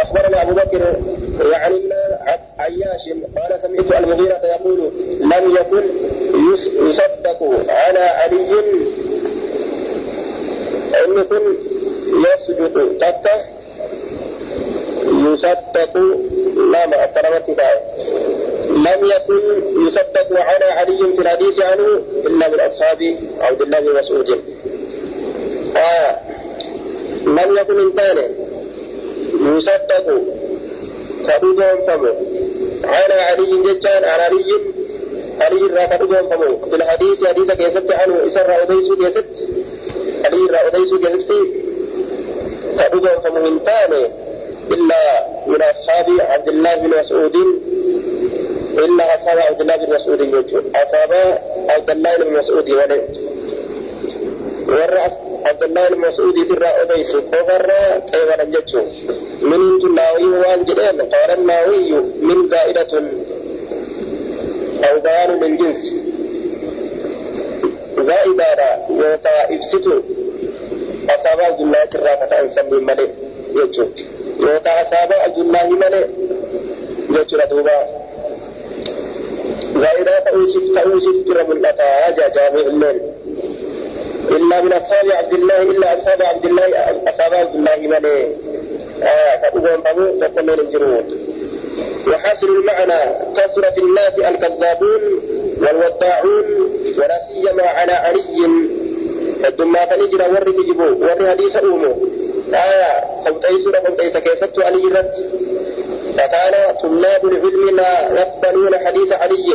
اخبرنا 0.01 0.41
ابو 0.41 0.53
بكر 0.59 0.81
يعني 1.51 1.77
عياش 2.59 3.03
قال 3.37 3.51
سمعت 3.63 3.89
المغيرة 4.03 4.39
يقول 4.55 4.79
لم 5.21 5.43
يكن 5.59 5.83
يصدق 6.89 7.39
على 7.69 7.99
علي 8.19 8.51
ان 11.03 11.09
يكن 11.19 11.43
يسجد 12.25 12.97
تحته 13.01 13.60
يصدق 15.03 15.97
لا 16.71 16.85
ما 16.87 16.95
لم 18.69 19.05
يكن 19.05 19.41
يصدق 19.87 20.39
على 20.39 20.65
علي 20.65 20.97
في 21.15 21.21
الحديث 21.21 21.61
عنه 21.61 22.01
إلا 22.25 22.47
من 22.49 22.59
أصحاب 22.59 23.17
عبد 23.39 23.61
الله 23.61 23.79
بن 23.79 23.99
مسعود. 23.99 24.29
آه. 25.77 26.19
لم 27.25 27.57
يكن 27.57 27.79
إنسان 27.79 28.17
يصدق 29.33 30.21
كدوبهم 31.27 31.85
فمو 31.87 32.13
على 32.83 33.13
علي 33.13 33.63
جتان 33.73 34.03
على 34.03 34.23
علي 34.23 34.45
علي 35.41 35.59
را 35.59 35.85
كدوبهم 35.85 36.29
فمو 36.29 36.57
في 36.69 36.75
الحديث 36.75 37.27
حديث 37.27 37.51
كيست 37.51 37.91
عنه 37.91 38.27
إسر 38.27 38.49
رأوديس 38.49 38.93
كيست 38.93 39.25
علي 40.25 40.37
رأوديس 40.51 40.93
كيست 41.07 41.31
كدوبهم 42.79 43.21
فمو 43.23 43.47
إنسان 43.47 44.11
إلا 44.71 45.27
من 45.47 45.61
أصحاب 45.61 46.07
عبد 46.19 46.47
الله 46.47 46.75
بن 46.75 46.89
مسعود. 46.99 47.35
إلا 48.77 49.15
أصحاب 49.15 49.37
عبد 49.37 49.61
الله 49.61 49.75
بن 49.75 49.93
مسعود. 49.95 50.21
يجو 50.21 50.61
أصحاب 50.75 51.11
عبد 51.69 51.89
الله 51.89 52.17
بن 52.17 52.39
مسعود 52.39 52.69
ولد 52.69 53.03
ورأس 54.67 55.11
عبد 55.45 55.63
الله 55.63 55.87
بن 55.89 55.99
مسعود 55.99 56.35
ترى 56.49 56.67
أبيس. 56.67 57.15
وفر 57.15 57.71
قيولا 58.13 58.43
جتو 58.43 58.85
من 59.41 59.53
الناوي 59.53 60.25
وان 60.25 60.63
جدين 60.63 61.01
قال 61.01 61.29
الناوي 61.39 61.91
من 62.21 62.49
زائدة. 62.49 63.11
أو 64.81 64.99
بيان 64.99 65.39
للجنس 65.39 65.77
زائدة 67.97 68.77
يوتا 68.89 69.55
إفسدو 69.55 70.01
أصحاب 71.09 71.39
عبد 71.39 71.61
الله 71.61 71.85
فتأنسمي 72.21 72.79
ملك 72.79 73.11
يجو 74.39 74.47
yookaan 74.47 74.77
asaaba 74.85 75.15
abdullaahi 75.25 75.73
malee 75.83 76.07
jechuudha 77.13 77.45
duuba. 77.51 77.77
Zaa'idaa 79.81 80.19
ta'uusif 80.27 80.63
ta'uusif 80.75 81.15
irra 81.31 81.43
mul'ata. 81.49 81.87
Jaajaabe 82.17 82.59
illeen. 82.71 82.99
إلا 84.31 84.61
من 84.61 84.73
أصحاب 84.73 85.11
عبد 85.11 85.33
الله 85.33 85.61
إلا 85.61 85.87
أصحاب 85.95 86.21
عبد 86.21 86.45
الله 86.45 86.67
أصحاب 87.09 87.33
عبد 87.33 87.55
الله 87.55 87.77
ملي 87.77 88.27
فأبوهم 89.41 89.81
فمو 89.81 90.19
تقول 90.21 90.59
الجنود 90.59 91.07
وحاصل 92.07 92.47
المعنى 92.47 93.01
كثر 93.37 93.63
في 93.75 93.81
الناس 93.81 94.13
الكذابون 94.31 95.01
والوداعون 95.61 96.45
ولا 96.97 97.19
سيما 97.27 97.63
على 97.63 97.91
علي 97.91 98.45
الدمات 99.47 99.93
نجرى 99.99 100.25
ورد 100.33 100.55
جبو 100.67 100.83
ورد 101.05 101.27
حديث 101.27 101.55
أومو 101.55 101.95
آية 102.53 102.99
قمتيسون 103.25 103.75
قمتيس 103.75 104.17
كيفت 104.17 104.59
علي 104.59 104.83
رد. 104.97 105.13
فكان 106.17 106.75
طلاب 106.83 107.25
العلم 107.25 107.75
لا 107.75 108.21
يقبلون 108.21 108.87
حديث 108.87 109.11
علي. 109.11 109.47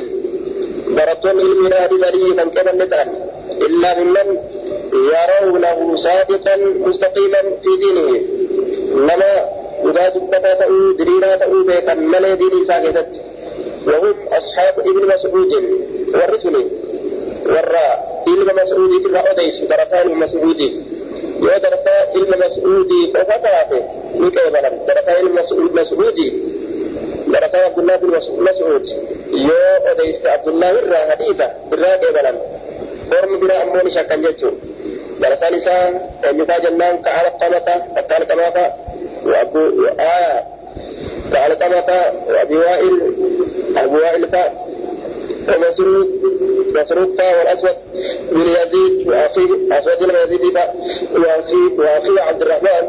بردون 0.89 1.41
علم 1.41 1.75
حديث 1.75 2.05
علي 2.05 2.51
كان 2.55 2.79
نتان 2.79 3.09
إلا 3.51 3.99
ممن 3.99 4.39
يرونه 4.93 5.97
صادقا 5.97 6.57
مستقيما 6.57 7.43
في 7.63 7.77
دينه. 7.83 8.21
إنما 8.95 9.33
إذا 9.85 10.09
دبتا 10.09 10.55
تأو 10.55 10.93
درينا 10.93 11.37
تأو 11.37 11.65
بيكا 11.65 11.95
ملي 11.95 12.37
ديني 12.37 12.65
ساكتت 12.69 13.09
وهم 13.87 14.15
أصحاب 14.29 14.75
ابن 14.81 15.03
مسعود 15.15 15.53
والرسل. 16.15 16.57
والرا 17.47 17.89
ابن 18.29 18.49
مسعود 18.63 19.03
ترى 19.05 19.19
أديس 19.31 19.55
درسان 19.71 20.15
مسعود. 20.15 20.61
Yoo 21.45 21.59
darsaa 21.65 22.01
ilma 22.19 22.37
mas'uudii 22.45 23.05
qofa 23.15 23.37
taate 23.45 23.79
ni 24.21 24.29
qeebalan 24.37 24.75
darsaa 24.89 25.17
ilma 25.25 25.43
mas'uudii 25.79 26.31
darsaa 27.35 27.63
abdullah 27.69 27.97
bin 28.03 28.11
mas'uud 28.49 28.85
yoo 29.49 29.73
odeyste 29.93 30.29
abdullah 30.37 30.71
irraa 30.81 31.05
hadiisa 31.11 31.47
irraa 31.75 31.97
qeebalan 32.03 32.37
ormi 33.19 33.37
biraa 33.43 33.61
ammoo 33.65 33.83
ni 33.87 33.91
shakkan 33.97 34.21
jechuu 34.27 34.53
darsaan 35.23 35.55
isaa 35.61 35.85
eenyufaa 36.29 36.61
jennaan 36.67 36.97
ka 37.05 37.11
alqamata 37.23 37.75
akka 38.01 38.15
alqamaata 38.21 38.65
وأبو 39.31 39.63
آه 40.01 40.37
كعلقمة 41.33 41.91
وأبي 42.29 42.57
وائل 42.57 42.95
أبو 43.83 43.97
وائل 44.03 44.23
فا 44.33 44.43
ومسروق 45.49 46.09
مسروق 46.75 47.09
والأسود 47.39 47.77
بن 48.33 48.41
يزيد 48.41 49.09
وأخيه 49.09 49.79
أسود 49.79 49.99
بن 50.09 50.15
يزيد 50.25 50.57
وأخيه 51.15 51.79
وأخيه 51.79 52.21
عبد 52.21 52.43
الرحمن 52.43 52.85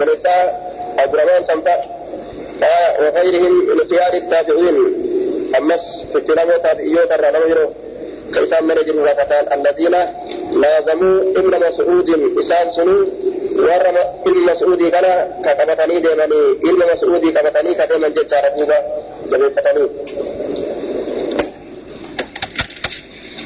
بن 0.00 0.08
عبد 0.98 1.14
الرحمن 1.14 1.46
سمطة 1.46 1.70
آه 2.62 3.00
وغيرهم 3.02 3.52
من 3.68 3.78
خيار 3.90 4.12
التابعين. 4.14 4.94
أمس 5.58 5.80
كلام 6.26 6.48
تابعيوت 6.62 7.12
الرحمن 7.12 7.68
كيسان 8.34 8.64
من 8.64 8.98
وفتان 8.98 9.44
الذين 9.60 9.94
لازموا 10.62 11.20
ابن 11.36 11.52
مسعود 11.66 12.08
إسان 12.40 12.70
سنو 12.76 12.98
ورم 13.58 13.96
ابن 14.26 14.38
مسعود 14.50 14.82
كان 14.88 15.06
كتبتني 15.44 16.00
ديماني 16.00 16.40
ابن 16.70 16.80
مسعود 16.92 17.22
كتبتني 17.30 17.74
كديما 17.74 18.08
ججارة 18.08 18.48
دوبا 18.58 18.78
جميل 19.30 19.50
فتني 19.56 19.88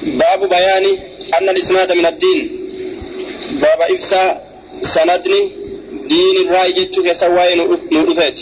باب 0.04 0.50
بيان 0.50 0.86
أن 1.38 1.50
الإسناد 1.50 1.92
من 1.92 2.06
الدين 2.06 2.40
باب 3.62 3.80
إبسا 3.94 4.42
سندني 4.82 5.42
دين 6.12 6.36
الراي 6.46 6.72
جتو 6.78 7.04
كسواي 7.04 7.56
نورفت 7.92 8.38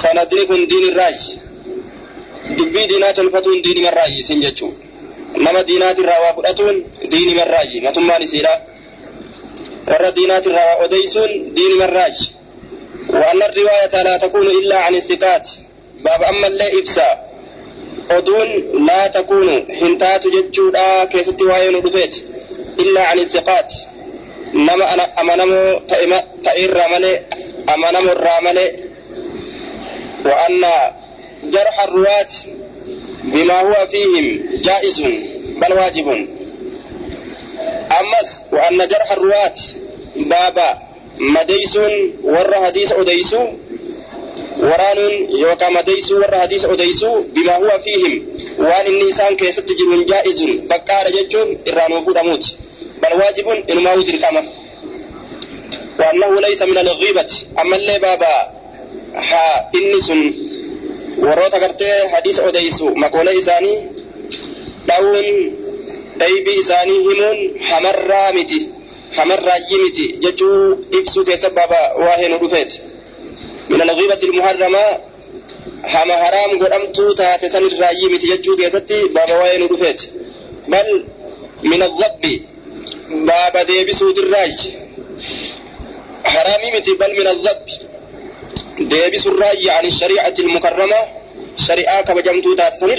سندني 0.00 0.44
كن 0.48 0.66
دين 0.66 0.84
الراي 0.92 1.14
دبي 2.58 2.86
دينات 2.86 3.18
الفتون 3.18 3.62
دين 3.62 3.86
الراي 3.86 4.22
سنجتو 4.28 4.70
nama 5.44 5.62
diinaati 5.68 6.00
irraa 6.00 6.20
waa 6.24 6.34
fudhatuun 6.36 6.76
diini 7.12 7.34
marraaji 7.34 7.80
matummaan 7.80 8.22
isiidha 8.26 8.54
warra 9.90 10.10
diinaati 10.16 10.48
irraa 10.48 10.66
waa 10.70 10.84
odeysuun 10.84 11.30
diini 11.56 11.74
marraaji 11.82 12.26
وأن 13.08 13.42
الرواية 13.42 14.02
لا 14.02 14.16
تكون 14.16 14.46
إلا 14.46 14.76
عن 14.78 14.94
الثقات 14.94 15.48
باب 16.04 16.22
أما 16.22 16.46
اللي 16.46 16.78
إبسا 16.80 17.08
أدون 18.17 18.47
لا 18.85 19.07
تكون 19.07 19.67
حنتات 19.79 20.23
ججودا 20.27 21.03
كيست 21.05 21.41
وين 21.41 21.75
رفيت 21.75 22.15
إلا 22.79 23.01
عن 23.07 23.19
الثقات 23.19 23.73
نما 24.53 24.93
أنا 24.93 25.03
أمنمو 25.21 25.79
تئر 26.43 26.77
ملي 26.93 27.21
أمنمو 27.75 28.11
الراملي 28.11 28.71
وأن 30.25 30.61
جرح 31.43 31.83
الرواة 31.83 32.27
بما 33.23 33.61
هو 33.61 33.87
فيهم 33.91 34.41
جائز 34.61 35.01
بل 35.61 35.73
واجب 35.73 36.07
أمس 37.99 38.45
وأن 38.51 38.77
جرح 38.87 39.11
الرواة 39.11 39.53
بابا 40.15 40.79
مديس 41.19 41.75
ور 42.23 42.53
حديث 42.65 42.91
وران 44.61 44.99
يوكا 45.43 45.69
مديس 45.69 46.11
ور 46.11 46.31
حديث 46.41 46.65
أديسو 46.65 47.21
بما 47.35 47.55
هو 47.55 47.71
فيهم 47.85 48.13
وأن 48.59 48.87
النسان 48.87 49.35
كيست 49.35 49.65
جرون 49.79 50.05
جائز 50.05 50.41
بكار 50.71 51.05
ججون 51.15 51.57
إرانو 51.69 52.01
فودموت 52.05 52.43
بل 53.01 53.13
واجب 53.21 53.47
إنما 53.71 53.93
ودر 53.93 54.15
كما 54.23 54.41
وأنه 55.99 56.41
ليس 56.41 56.61
من 56.61 56.77
الغيبة 56.77 57.27
أما 57.61 57.75
اللي 57.75 57.99
بابا 57.99 58.35
ها 59.15 59.71
إنسن 59.75 60.33
warroota 61.21 61.59
gartee 61.59 62.07
hadiisa 62.11 62.43
odeysu 62.49 62.95
makoolee 62.95 63.33
isaanii 63.41 63.77
dha'uun 64.87 65.27
dhaybii 66.17 66.57
isaanii 66.63 66.99
himuun 67.07 67.39
hamarraa 67.69 68.31
miti 68.37 68.59
hamarraayyi 69.17 69.77
miti 69.83 70.05
jechuu 70.23 70.85
ibsuu 70.99 71.25
keessa 71.25 71.49
baaba 71.49 71.79
waa'ee 72.03 72.29
من 73.71 73.81
الغيبة 73.81 74.21
المحرمة 74.23 74.85
هم 75.83 76.11
حرام 76.11 76.49
قرام 76.63 76.91
توتا 76.91 77.35
تسان 77.37 77.63
الرأي 77.63 78.03
متججو 78.13 78.55
كيستي 78.55 78.99
بابا 79.15 79.35
وين 79.41 79.61
رفيت. 79.71 80.01
بل 80.67 80.87
من 81.63 81.81
الضب 81.83 82.23
بابا 83.27 83.63
دي 83.63 83.85
بسود 83.85 84.17
الرأي. 84.19 84.55
حرامي 86.25 86.67
متي 86.75 86.93
بل 87.01 87.11
من 87.19 87.27
الضب. 87.27 87.65
دي 88.79 89.09
بس 89.13 89.27
الرأي 89.27 89.69
عن 89.69 89.85
الشريعة 89.85 90.33
المكرمة 90.39 91.01
شريعة 91.67 92.01
كما 92.01 92.21
جمتو 92.21 92.53
تسان 92.53 92.89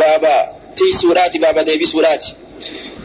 بابا 0.00 0.36
تي 0.76 0.84
سورات 1.02 1.36
بابا 1.36 1.62
دي 1.62 1.76
بسورات 1.76 2.24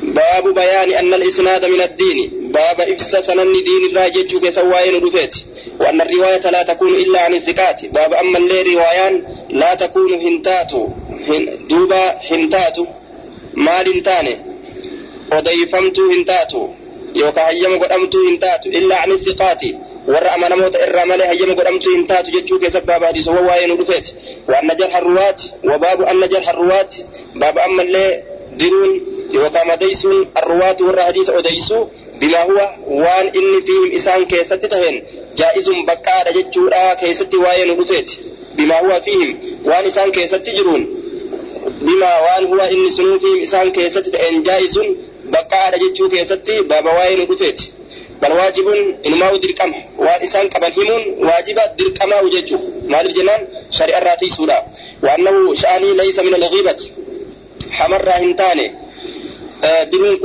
باب 0.01 0.53
بيان 0.53 0.89
أن 0.91 1.13
الإسناد 1.13 1.65
من 1.65 1.81
الدين. 1.81 2.17
باب 2.51 2.81
إبسا 2.81 3.21
سنن 3.21 3.53
دين 3.53 3.83
الرأي 3.91 4.09
جججو 4.09 4.39
كيسا 4.39 4.61
وين 4.61 4.95
رفيت. 5.05 5.35
وأن 5.87 6.01
الرواية 6.01 6.49
لا 6.49 6.63
تكون 6.63 6.95
إلا 6.95 7.21
عن 7.21 7.33
الثقات. 7.33 7.85
باب 7.85 8.13
أما 8.13 8.37
اللي 8.37 8.61
روايان 8.61 9.23
لا 9.49 9.75
تكون 9.75 10.13
هنتات 10.13 10.71
دوبا 11.69 12.03
هنتاتو 12.31 12.85
مال 13.53 14.03
تاني 14.03 14.37
وضيفمت 15.33 15.99
هنتات 15.99 16.53
يوكا 17.15 17.49
هيم 17.49 17.79
قدمت 17.79 18.15
هنتات 18.15 18.65
إلا 18.65 18.95
عن 18.97 19.11
الثقات. 19.11 19.61
ورأى 20.07 20.37
من 20.41 20.57
موت 20.57 20.75
إرمالي 20.75 21.23
هيم 21.23 21.49
هنتاتو، 21.49 21.89
هنتات 21.95 22.29
جتشوك 22.29 22.67
سباب 22.67 23.03
هديس 23.03 23.27
هو 23.27 23.47
واين 23.47 23.71
ودفت 23.71 24.13
وأن 24.49 24.67
جرح 24.79 24.97
الرواة 24.97 25.35
وباب 25.63 26.01
أن 26.01 26.21
جرح 26.29 26.49
الرواة. 26.49 26.89
باب 27.35 27.57
أما 27.57 27.81
اللي 27.81 28.23
درون. 28.59 29.01
يوكا 29.33 29.63
مديس 29.63 30.07
الرواة 30.37 30.77
ورأى 30.81 31.09
هديس 31.09 31.29
أديسو 31.29 31.87
بما 32.19 32.41
هو 32.43 32.59
وان 32.87 33.27
إني 33.27 33.61
فيهم 33.65 33.91
إسان 33.95 34.25
كيستتهن 34.25 35.01
jaa'izun 35.39 35.85
baqqaadha 35.89 36.31
jechuudha 36.37 36.95
keessatti 37.01 37.37
waa'ee 37.45 37.65
nu 37.69 37.75
dhufeeti 37.79 38.15
bimaa 38.57 38.79
huwa 38.85 39.01
fiihim 39.01 39.31
waan 39.69 39.85
isaan 39.91 40.11
keessatti 40.11 40.51
jiruun 40.57 40.83
bimaa 41.87 42.17
waan 42.27 42.43
huwa 42.51 42.69
inni 42.71 42.91
sunuu 42.97 43.19
fiihim 43.19 43.41
isaan 43.47 43.71
keessatti 43.77 44.11
ta'een 44.15 44.43
jaa'izun 44.49 44.87
baqqaadha 45.33 45.77
jechuu 45.83 46.09
keessatti 46.09 46.61
baaba 46.71 46.91
waa'ee 46.99 47.15
nu 47.19 47.25
dhufeeti 47.31 47.65
bal 48.21 48.33
waajibun 48.39 48.79
inumaa 49.03 49.37
dirqama 49.43 49.77
waan 50.05 50.21
isaan 50.27 50.49
qaban 50.53 50.73
himuun 50.77 51.03
waajiba 51.29 51.63
dirqamaa 51.77 52.21
jechuun 52.35 52.61
maaliif 52.91 53.15
jennaan 53.17 53.41
shari'arraa 53.77 54.17
tiisuudha 54.21 54.57
waannahu 55.05 55.55
sha'anii 55.61 55.93
laysa 56.01 56.23
min 56.27 56.33
alghiibati 56.39 56.85
hamarraa 57.79 58.19
hin 58.23 58.33
taane 58.41 58.65
diruun 59.91 60.15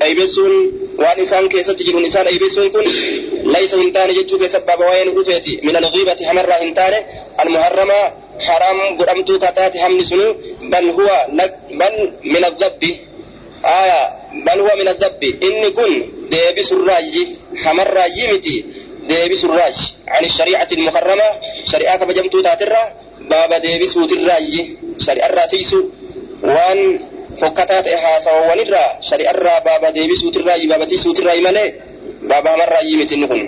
kun 0.00 0.08
yookaa 0.08 0.26
madeysuun 0.26 0.52
dhaybessuun 0.56 0.98
waan 0.98 1.18
isaan 1.20 1.48
keessatti 1.48 1.84
jiruun 1.84 2.04
isaan 2.04 2.26
dhaybessuun 2.26 2.70
kun 2.70 2.84
laysa 3.52 3.76
hin 3.76 3.92
taane 3.92 4.14
jechuu 4.14 4.38
keessa 4.38 4.60
baaba 4.60 4.84
waa'ee 4.84 5.04
nu 5.04 5.12
dhufeeti 5.14 5.60
min 5.62 5.76
alghiibati 5.76 6.24
hamarraa 6.24 6.58
hin 6.58 6.74
taane 6.74 7.06
almuharramaa 7.38 8.12
haraam 8.46 8.96
godhamtuu 8.98 9.38
kataate 9.38 9.78
hamni 9.78 10.04
sunu 10.04 10.34
bal 10.70 10.86
huwa 10.92 11.18
bal 11.78 11.96
min 12.22 12.44
adhabbi 12.44 13.00
aya 13.62 14.12
bal 14.44 14.60
huwa 14.60 14.76
min 14.76 14.88
adhabbi 14.88 15.28
inni 15.48 15.70
kun 15.72 15.92
deebisu 16.30 16.74
irraayi 16.82 17.38
hamarraayi 17.64 18.28
miti 18.32 18.64
deebisu 19.08 19.46
irraayi 19.46 19.84
ani 20.18 20.28
shariicati 20.28 20.74
ilmukarrama 20.74 21.28
shari'aa 21.70 21.98
kabajamtuu 21.98 22.42
taatirraa 22.42 22.90
baaba 23.28 23.58
deebisuutirraayi 23.60 24.78
fokkataa 27.40 27.82
ta'e 27.82 27.96
haasawawanirraa 28.04 28.88
shari'arraa 29.10 29.60
baaba 29.60 29.92
deebisuutirraayi 29.92 30.66
baaba 30.70 30.86
tiisuutirraayi 30.86 31.40
malee 31.48 31.68
hamarraayi 32.30 32.96
miti 32.96 33.14
inni 33.14 33.28
kun 33.28 33.42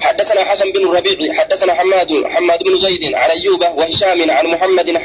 حدثنا 0.00 0.44
حسن 0.44 0.72
بن 0.72 0.82
الربيع 0.88 1.32
حدثنا 1.34 1.74
حماد 1.74 2.24
حماد 2.26 2.64
بن 2.64 2.78
زيد 2.78 3.14
عن 3.14 3.30
أيوب 3.30 3.62
وهشام 3.78 4.30
عن 4.30 4.46
محمد 4.46 4.98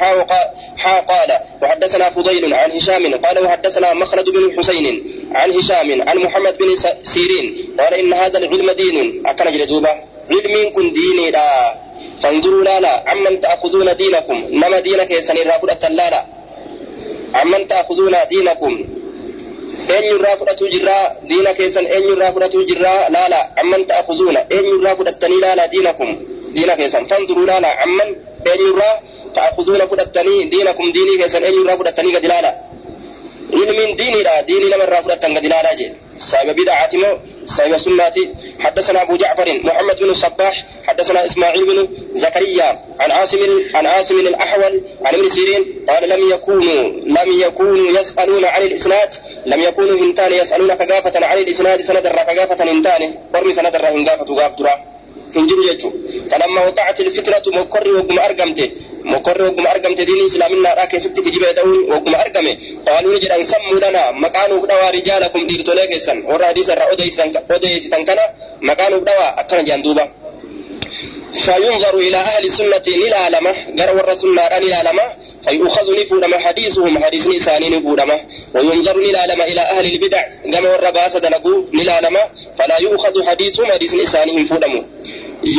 حا 0.76 1.00
قال 1.00 1.30
وحدثنا 1.62 2.10
فضيل 2.10 2.54
عن 2.54 2.70
هشام 2.72 3.14
قال 3.14 3.44
وحدثنا 3.44 3.94
مخلد 3.94 4.30
بن 4.30 4.42
حسين 4.58 4.86
عن 5.34 5.50
هشام 5.50 6.08
عن 6.08 6.16
محمد 6.18 6.58
بن 6.58 6.68
سيرين 7.02 7.46
قال 7.80 7.94
إن 7.94 8.12
هذا 8.12 8.38
العلم 8.38 8.70
دين 8.70 9.22
أكن 9.26 9.52
جلدوبة 9.52 9.90
علم 10.32 10.70
كن 10.74 10.92
ديني 10.92 11.30
لا 11.30 11.74
فانظروا 12.22 12.64
لا 12.64 13.04
عمن 13.10 13.40
تأخذون 13.40 13.96
دينكم 13.96 14.34
نما 14.34 14.80
دينك 14.80 15.10
يسني 15.10 15.42
رافضة 15.42 15.88
لا 15.88 16.26
عمن 17.34 17.60
تأخذون 17.68 18.14
دينكم 18.30 18.74
eenyurraa 19.94 20.36
fudhatu 20.40 20.64
jirraa 20.74 21.04
diina 21.30 21.50
keessan 21.58 21.86
eenyurraa 21.96 22.32
fudhatu 22.34 22.58
jirraa 22.70 23.00
laala 23.14 23.38
amman 23.62 23.82
ta'akuzuuna 23.90 24.40
eenyurraa 24.56 24.94
fudhattanii 24.98 25.40
laala 25.44 25.64
diinakum 25.72 26.10
diina 26.54 26.74
keessan 26.80 27.04
fanzuruu 27.10 27.46
laala 27.50 27.70
amman 27.84 28.10
eenyurraa 28.52 28.94
ta'akuzuuna 29.36 29.84
fudhattanii 29.90 30.40
diinakum 30.52 30.86
diinii 30.96 31.16
keessan 31.20 31.42
eenyurraa 31.48 31.76
fudhattanii 31.80 32.12
gadi 32.16 32.28
laala 32.32 32.50
ilmiin 33.62 33.92
diiniidha 34.00 34.34
diinii 34.48 34.70
namarraa 34.74 35.02
fudhattan 35.04 35.32
gadi 35.36 35.48
laalaa 35.54 35.74
jee 35.80 35.90
صاحب 36.18 36.56
بدعة 36.56 36.90
صاحب 37.46 37.76
سنة 37.76 38.12
حدثنا 38.60 39.02
أبو 39.02 39.16
جعفر 39.16 39.60
محمد 39.64 39.96
بن 40.00 40.10
الصباح 40.10 40.64
حدثنا 40.84 41.26
إسماعيل 41.26 41.66
بن 41.66 41.88
زكريا 42.14 42.82
عن 43.00 43.10
عاصم 43.10 43.38
عن 43.74 43.86
عاصم 43.86 44.20
الأحول 44.20 44.80
عن 45.04 45.14
ابن 45.14 45.28
سيرين 45.28 45.64
قال 45.88 46.08
لم 46.08 46.30
يكونوا 46.30 46.82
لم 47.04 47.40
يكونوا 47.40 48.00
يسألون 48.00 48.44
عن 48.44 48.62
الإسناد 48.62 49.14
لم 49.46 49.60
يكونوا 49.60 49.98
هنتان 49.98 50.32
يسألون 50.32 50.74
كجافة 50.74 51.26
عن 51.26 51.38
الإسناد 51.38 51.80
سند 51.80 52.06
الرا 52.06 52.22
كجافة 52.22 52.72
هنتان 52.72 53.14
ورمي 53.34 53.52
سند 53.52 53.74
الرا 53.76 53.90
هنجر 55.36 55.58
يجو 55.70 55.90
فلما 56.30 56.60
وقعت 56.68 57.00
الفترة 57.00 57.42
مكر 57.60 57.88
وقم 57.96 58.18
أرقمته 58.18 58.70
مكر 59.04 59.42
وقم 59.42 59.66
أرقمته 59.66 60.02
دين 60.04 60.20
إسلامنا 60.26 60.74
راك 60.74 60.92
ست 61.04 61.16
كجيبه 61.24 61.52
دون 61.58 61.78
وقم 61.92 62.14
أرقمه 62.14 62.54
قالوا 62.86 63.14
نجد 63.16 63.30
أن 63.36 63.42
سموا 63.52 63.78
لنا 63.84 64.10
مكانوا 64.24 64.58
بدوا 64.62 64.90
رجالكم 64.90 65.46
دير 65.46 65.60
توليكسن 65.66 66.18
ورا 66.30 66.44
حديث 66.46 66.70
الرا 66.70 66.84
أوديسن 67.50 68.04
كان 68.08 68.18
مكانوا 68.62 68.98
بدوا 69.00 69.40
أكن 69.40 69.64
جندوبا 69.64 70.04
فينظر 71.44 71.94
إلى 71.98 72.16
أهل 72.16 72.44
السنة 72.44 72.86
نلالمة 73.02 73.52
قروا 73.78 74.00
الرسول 74.00 74.34
نلالمة 74.62 75.02
فيؤخذ 75.48 75.86
نفودما 76.00 76.38
حديثهم 76.38 77.04
حديث 77.04 77.26
نساني 77.26 77.68
نفودما 77.68 78.20
وينظر 78.54 78.96
نلالما 79.00 79.44
إلى 79.44 79.60
أهل 79.60 79.92
البدع 79.94 80.22
قام 80.54 80.64
والرباس 80.64 81.16
دلقوا 81.16 81.64
نلالما 81.72 82.20
فلا 82.58 82.78
يؤخذ 82.80 83.26
حديثهم 83.26 83.72
حديث 83.72 83.94
نساني 83.94 84.32
نفودمو 84.42 84.84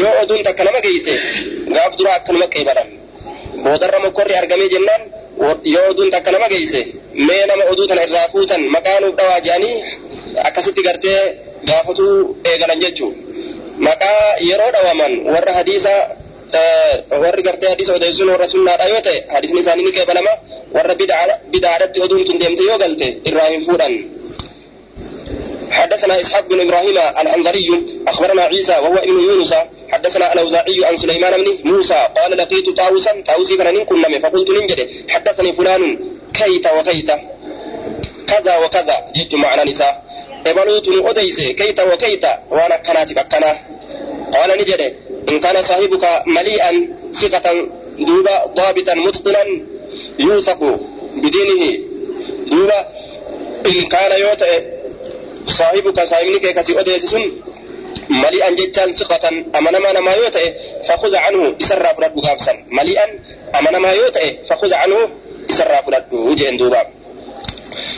yoo 0.01 0.13
oduun 0.23 0.41
takka 0.47 0.63
nama 0.67 0.79
geeyse 0.85 1.13
gaaf 1.75 1.91
dura 1.99 2.11
akkanuma 2.19 2.47
qeebalan 2.55 2.87
boodarra 3.65 3.99
mokorri 4.05 4.33
argamee 4.41 4.69
jennaan 4.73 5.01
yoo 5.73 5.85
oduun 5.91 6.09
takka 6.15 6.31
nama 6.35 6.47
geeyse 6.53 6.79
mee 7.27 7.43
nama 7.51 7.63
oduu 7.71 7.85
tana 7.89 8.01
irraa 8.07 8.27
fuutan 8.33 8.61
maqaa 8.75 8.97
nuuf 9.03 9.15
dhawaa 9.19 9.39
jedhanii 9.45 9.75
akkasitti 10.47 10.81
gartee 10.87 11.19
gaafatuu 11.69 12.13
eegalan 12.51 12.79
jechuu 12.83 13.11
maqaa 13.87 14.21
yeroo 14.49 14.71
dhawaman 14.75 15.13
warra 15.33 15.53
hadiisa 15.59 15.93
warri 17.23 17.41
gartee 17.47 17.69
hadiisa 17.73 17.91
odeessuun 17.99 18.29
warra 18.33 18.47
sunnaadha 18.53 18.85
yoo 18.93 19.01
ta'e 19.07 19.17
hadiisni 19.35 19.59
isaanii 19.65 19.85
ni 19.87 19.91
qeebalama 19.97 20.33
warra 20.75 20.93
bidaadhatti 21.53 21.97
oduun 22.05 22.23
tun 22.27 22.37
deemte 22.43 22.63
yoo 22.69 22.77
galte 22.83 23.07
irraa 23.29 23.49
hin 23.53 23.63
fuudhan 23.69 23.95
حدثنا 25.77 26.15
اسحاق 26.21 26.45
بن 26.51 26.59
إبراهيم 26.65 26.97
الحنظري 27.21 27.67
اخبرنا 28.11 28.41
عيسى 28.51 28.71
وهو 28.83 28.97
ابن 29.07 29.17
يونس 29.27 29.53
حدثنا 29.91 30.33
الأوزاعي 30.33 30.85
عن 30.85 30.95
سليمان 30.97 31.43
بن 31.43 31.57
موسى 31.63 32.07
قال 32.17 32.37
لقيت 32.37 32.69
طاووسا 32.69 33.23
طاووسي 33.27 33.57
كان 33.57 33.85
كنا 33.85 34.19
فقلت 34.19 34.49
ننجد 34.49 34.79
حدثني 35.09 35.53
فلان 35.53 35.99
كيت 36.33 36.67
وكيت. 36.77 37.11
كذا 38.27 38.57
وكذا 38.57 38.95
جت 39.15 39.35
معنى 39.35 39.71
نساء. 39.71 39.93
إبلوت 40.47 40.87
أديس 41.09 41.39
كيت 41.39 41.79
وكيت 41.79 42.25
وأنا 42.51 42.77
كناتب 42.85 43.17
أكنا 43.17 43.51
قال 44.33 44.49
نجد 44.59 44.81
إن 45.29 45.39
كان 45.39 45.63
صاحبك 45.63 46.05
مليئا 46.25 46.71
ثقة 47.21 47.45
دوبا 47.99 48.35
ضابطا 48.57 48.93
متقنا 48.93 49.43
يوثق 50.19 50.61
بدينه. 51.23 51.63
دوبا 52.51 52.79
إن 53.65 53.77
كان 53.93 54.11
يوتئ 54.21 54.63
صاحبك 55.57 55.97
صاحبنك 56.03 56.45
كسي 56.57 56.79
أديس 56.79 57.15
مليئا 58.09 58.49
جتان 58.49 58.93
ثقة 58.93 59.29
أمنما 59.55 59.91
نما 59.91 60.13
يوتئ 60.13 60.53
فخذ 60.87 61.15
عنه 61.15 61.55
إسرى 61.61 61.89
فرد 61.97 62.19
قابسا 62.25 62.53
مليئا 62.69 63.05
أمنما 63.59 63.91
يوتئ 63.91 64.43
فخذ 64.47 64.73
عنه 64.73 65.09
إسرى 65.49 65.75
فرد 65.85 66.05
وجين 66.11 66.57
دوبا 66.57 66.81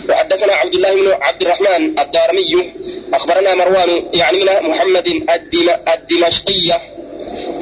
وحدثنا 0.10 0.54
عبد 0.54 0.76
الله 0.76 0.94
بن 0.96 1.08
عبد 1.22 1.42
الرحمن 1.42 2.00
الدارمي 2.00 2.72
أخبرنا 3.14 3.56
مروان 3.56 4.04
يعني 4.14 4.38
من 4.38 4.70
محمد 4.70 5.08
الدم 5.08 5.70
الدمشقية 5.94 6.82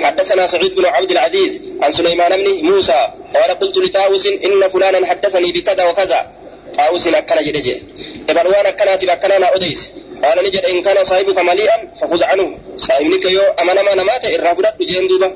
حدثنا 0.04 0.48
سعيد 0.48 0.76
بن 0.76 0.86
عبد 0.86 1.12
العزيز 1.12 1.60
عن 1.82 1.92
سليمان 1.92 2.44
بن 2.44 2.66
موسى 2.66 3.08
قال 3.36 3.60
قلت 3.60 3.78
لطاووس 3.78 4.26
إن 4.28 4.70
فلانا 4.70 5.08
حدثني 5.08 5.52
بكذا 5.52 5.84
وكذا 5.90 6.32
طاووس 6.78 7.08
أكل 7.08 7.46
جدجه 7.46 7.78
إبروان 8.30 8.66
أكلت 8.66 9.06
بأكلنا 9.06 9.56
أديس 9.56 9.88
قال 10.24 10.38
نجد 10.46 10.66
إن 10.66 10.82
كان 10.82 11.06
صاحبك 11.06 11.40
مليئا 11.40 11.78
فخذ 12.02 12.24
عنه 12.24 12.58
صاحبك 12.78 13.26
يو 13.26 13.42
أمانا 13.62 13.82
ما 13.82 13.96
نمات 13.96 14.26
إرابرات 14.26 14.76
بجين 14.80 15.08
دوبا 15.08 15.36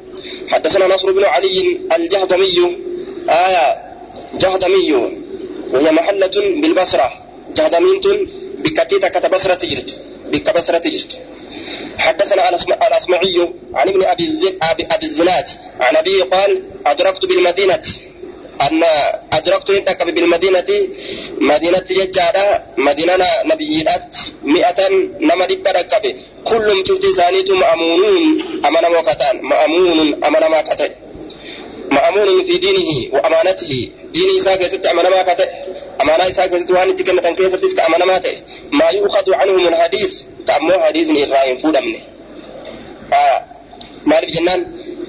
حدثنا 0.50 0.88
نصر 0.88 1.12
بن 1.12 1.24
علي 1.26 1.78
الجهضمي 1.96 2.78
آية 3.30 3.66
جهضمي 4.34 4.92
وهي 5.74 5.92
محلة 5.92 6.36
بالبصرة 6.62 7.14
جهضمينت 7.56 8.06
بكتيتا 8.64 9.08
كتبصرة 9.08 9.54
تجرت 9.54 10.02
بك 10.32 10.58
بصرة 10.58 10.78
تجرت 10.78 11.12
حدثنا 11.98 12.50
الأسمعي 12.88 13.50
عن 13.74 13.88
ابن 13.90 14.04
أبي 14.04 14.58
أبي 14.62 15.06
الزناد 15.06 15.46
عن 15.80 15.96
أبي 15.96 16.22
قال 16.22 16.64
أدركت 16.86 17.26
بالمدينة 17.26 17.82
أن 18.62 18.84
أدركت 19.34 19.72
عندك 19.72 20.04
بالمدينة 20.04 20.70
مدينة 21.42 21.86
ججارة 21.90 22.64
مدينة 22.78 23.26
نبيات 23.46 24.18
مئة 24.44 24.90
نما 25.20 25.46
دبرك 25.46 26.16
كلهم 26.46 26.84
تفتي 26.84 27.14
سانيت 27.14 27.52
مأمونون 27.52 28.22
أمنا 28.68 28.90
موكتان 28.90 29.42
مأمون 29.42 30.24
أمنا 30.24 30.48
ما 30.50 30.62
كتان 30.62 30.92
مأمون 31.92 32.44
في 32.44 32.58
دينه 32.58 32.90
وأمانته. 33.14 33.92
ديني 34.14 34.38
إساء 34.38 34.56
كيست 34.56 34.86
أمنا 34.86 35.10
ما 35.10 35.22
كتان 35.34 35.48
أمانا 36.02 36.28
إساء 36.28 36.48
كيست 36.48 36.72
واني 36.72 36.94
تكنة 36.94 37.32
كيست 37.32 37.80
أمنا 37.80 38.06
ما 38.06 38.22
ما 38.72 38.90
يؤخذ 38.90 39.34
عنه 39.34 39.54
من 39.54 39.76
حديث 39.76 40.24
كأمو 40.48 40.74
حديث 40.80 41.08
إرائم 41.10 41.58
فودمني. 41.58 42.02
آه. 43.14 43.46
مالك 44.06 44.30
جنان. 44.36 44.62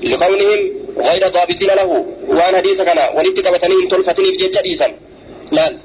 لقولهم 0.02 0.60
غير 0.98 1.28
ضابطين 1.28 1.68
له. 1.68 2.06
وان 2.28 2.56
حديث 2.56 2.82
كان 2.82 3.16
ولدت 3.16 3.40
كبتنين 3.40 3.88
تلفتني 3.88 4.30
بجج 4.30 4.58
حديثا 4.58 4.88
لا. 5.52 5.76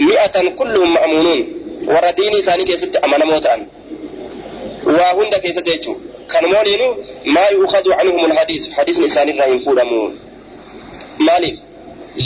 مئة 0.00 0.48
كلهم 0.58 0.94
مأمونون. 0.94 1.40
ورديني 1.86 2.42
ثاني 2.42 2.64
كيست 2.64 2.96
أمانا 2.96 3.24
موتان. 3.24 3.66
وهند 4.86 5.34
كيست 5.34 5.68
يجو 5.68 5.96
كان 6.32 6.44
مولينو 6.54 6.96
ما 7.26 7.46
يؤخذ 7.48 7.92
عنهم 7.92 8.24
الحديث. 8.24 8.70
حديث 8.70 9.00
نسان 9.00 9.28
الرحيم 9.28 9.58
فودمون 9.60 10.18
مالك 11.20 11.56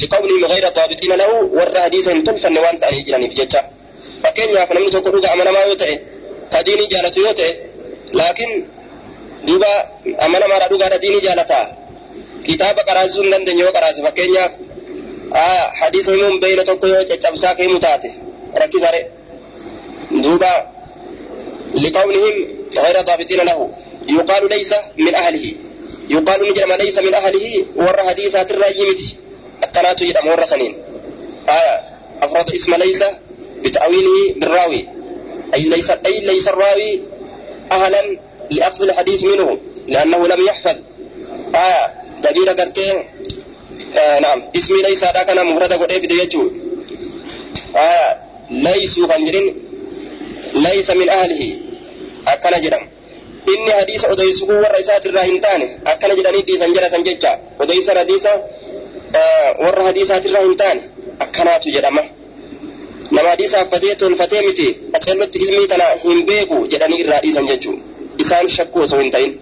لقولهم 0.02 0.44
غير 0.44 0.68
ضابطين 0.68 1.12
له. 1.12 1.30
ور 1.58 1.80
حديثا 1.80 2.12
تلفن 2.26 2.58
وانت 2.58 2.82
يجرني 2.92 3.26
بجج 3.26 3.56
fakkeenyaaf 4.22 4.70
namni 4.74 4.90
tokko 4.90 5.10
dhuga 5.10 5.32
amanamaa 5.32 5.66
yoo 5.68 5.74
ta'e 5.74 5.94
ka 6.52 6.62
diinii 6.66 6.86
jaalatu 6.92 7.20
yoo 7.20 7.32
ta'e 7.32 7.50
duuba 9.47 9.70
amanamaadha 10.26 10.66
dhugaadha 10.72 10.99
diinii 11.03 11.20
jaalataa 11.26 11.64
kitaaba 12.47 12.82
qaraasisuu 12.88 13.22
hin 13.24 13.32
dandeenye 13.34 13.62
yoo 13.66 13.72
qaraase 13.76 14.01
fakkeenyaaf 14.07 14.53
hadiisa 15.80 16.11
himuun 16.14 16.38
beeyna 16.43 16.64
tokko 16.70 16.86
yoo 16.93 17.05
caccabsaa 17.11 17.55
ka 17.59 17.62
himu 17.66 17.78
taate 17.86 18.09
rakkisare 18.62 19.01
duuba 20.24 20.53
liqawnihim 21.84 22.36
غير 22.84 22.97
ضابطين 23.09 23.40
له 23.49 23.59
يقال 24.16 24.43
ليس 24.55 24.72
من 25.05 25.14
أهله 25.14 25.47
يقال 26.14 26.40
نجرم 26.49 26.72
ليس 26.82 26.97
من 27.07 27.14
أهله 27.20 27.47
ور 27.76 27.97
حديثات 28.09 28.49
الراجمتي 28.55 29.09
أكنات 29.64 30.01
يدم 30.09 30.26
ور 30.32 30.43
سنين 30.53 30.72
آية 31.59 31.74
أفرد 32.24 32.49
اسم 32.59 32.72
ليس 32.84 33.03
بتأويله 33.64 34.16
بالراوي 34.40 34.82
أي 35.55 35.62
ليس 35.74 35.88
أي 36.09 36.14
ليس 36.30 36.47
الراوي 36.53 36.93
أهلا 37.76 38.03
لأخذ 38.57 38.82
الحديث 38.88 39.20
منه 39.30 39.48
لأنه 39.88 40.20
لم 40.32 40.40
يحفظ. 40.48 40.76
آية 41.55 41.82
دبير 42.24 42.48
قرتين 42.59 42.96
آه 43.98 44.18
نعم. 44.24 44.38
اسمي 44.57 44.82
ليس 44.82 45.05
هذا 45.05 45.22
كان 45.22 45.46
مفرد 45.46 45.72
قد 45.72 45.92
بدي 46.03 46.16
يجو. 46.22 46.42
آية 47.76 48.09
ليسوا 48.50 49.07
خنجرين 49.12 49.46
ليس 50.66 50.88
من 51.00 51.09
أهله. 51.09 51.42
أكن 52.28 52.55
جرم. 52.64 52.84
إني 53.53 53.72
حديث 53.72 54.05
أديسه 54.05 54.46
والرئيسات 54.46 55.07
الراهنتان 55.07 55.61
أكن 55.86 56.11
جراني 56.16 56.40
دي 56.48 56.59
سنجرة 56.59 56.88
سنججة. 56.88 57.32
أديس 57.61 57.88
رديسة 57.98 58.34
آه 59.16 59.48
ور 59.61 59.76
حديثات 59.86 60.26
الراهنتان 60.26 60.76
أكنات 61.20 61.68
جرمه 61.68 62.05
nama 63.12 63.28
hadiisaaf 63.28 63.68
fatee 63.70 63.94
tolfatee 63.94 64.42
miti 64.42 64.66
achirratti 64.96 65.38
ilmii 65.38 65.66
tana 65.72 65.84
hin 66.05 66.22
beeku 66.28 66.59
jedhanii 66.72 67.00
irraa 67.05 67.20
dhiisan 67.24 67.46
osoo 68.82 69.00
hin 69.00 69.10
ta'in 69.10 69.32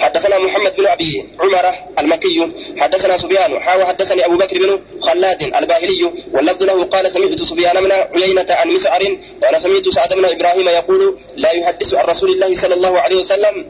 حدثنا 0.00 0.38
محمد 0.38 0.76
بن 0.76 0.86
أبي 0.86 1.24
عمر 1.40 1.74
المكي 1.98 2.52
حدثنا 2.76 3.18
سفيان 3.18 3.60
حاوى 3.60 3.84
حدثني 3.84 4.26
أبو 4.26 4.36
بكر 4.36 4.58
بن 4.58 4.80
خلاد 5.00 5.42
الباهلي 5.42 6.10
واللفظ 6.32 6.62
له 6.62 6.84
قال 6.84 7.12
سمعت 7.12 7.42
سفيان 7.42 7.76
بن 7.84 7.92
عيينة 8.22 8.46
عن 8.50 8.68
مسعر 8.68 9.02
وأنا 9.42 9.58
سمعت 9.58 9.88
سعد 9.88 10.14
بن 10.14 10.24
إبراهيم 10.24 10.68
يقول 10.68 11.18
لا 11.36 11.50
يحدث 11.50 11.94
عن 11.94 12.04
رسول 12.04 12.30
الله 12.30 12.54
صلى 12.54 12.74
الله 12.74 13.00
عليه 13.00 13.16
وسلم 13.16 13.66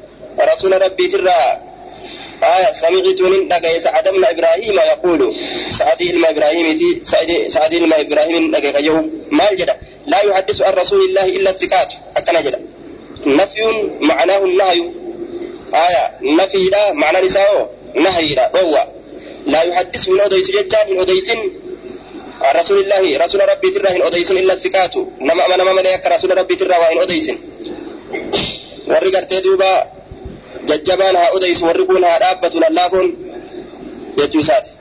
رسول 0.52 0.82
ربي 0.82 1.08
ترى. 1.08 1.40
آية 2.42 2.72
سمعت 2.72 3.20
من 3.20 3.48
دقي 3.48 3.80
سعد 3.80 4.08
بن 4.08 4.24
إبراهيم 4.24 4.76
يقول. 4.92 5.20
سعد 5.78 6.02
إلما 6.02 6.30
إبراهيم 6.30 6.66
سعد 7.48 7.72
إلما 7.74 8.00
إبراهيم 8.00 8.50
دقي 8.50 8.90
ما 9.30 9.50
الجد 9.50 9.70
لا 10.06 10.20
يحدث 10.28 10.62
عن 10.62 10.72
رسول 10.72 11.00
الله 11.08 11.24
إلا 11.24 11.50
الثقات 11.50 11.92
أكن 12.16 12.36
جد 12.44 12.73
نفي 13.26 13.88
معناه 14.00 14.44
النهي. 14.44 14.90
آية. 15.74 16.04
نفي 16.22 16.58
لا 16.72 16.92
معنى 16.92 17.26
نساء 17.26 17.70
نهي 17.94 18.34
لا. 18.34 18.62
هو 18.62 18.86
لا 19.46 19.62
يحدث 19.62 20.08
من 20.08 20.20
أديس 20.20 20.50
جتان 20.50 20.88
إن 20.88 21.00
أديس 21.00 21.30
رسول 22.56 22.78
الله 22.78 23.24
رسول 23.24 23.40
ربي 23.48 23.70
ترى 23.70 23.96
إن 23.96 24.02
أديس 24.02 24.30
إلا 24.30 24.52
الثقات. 24.52 24.96
نما 25.20 25.46
أما 25.46 25.56
نما 25.56 25.72
مليك 25.72 26.06
رسول 26.06 26.38
ربي 26.38 26.56
ترى 26.56 26.76
وإن 26.78 26.98
أديس. 26.98 27.30
ورقرت 28.88 29.34
دوبا 29.34 29.94
jajjabaan 30.64 31.16
haa 31.16 31.30
odeysu 31.36 31.66
warri 31.66 31.84
kun 31.84 32.04
haa 32.04 32.18
dhaabbatu 32.18 32.60
lallaafoon 32.60 33.16
jechuu 34.16 34.40
isaati 34.40 34.72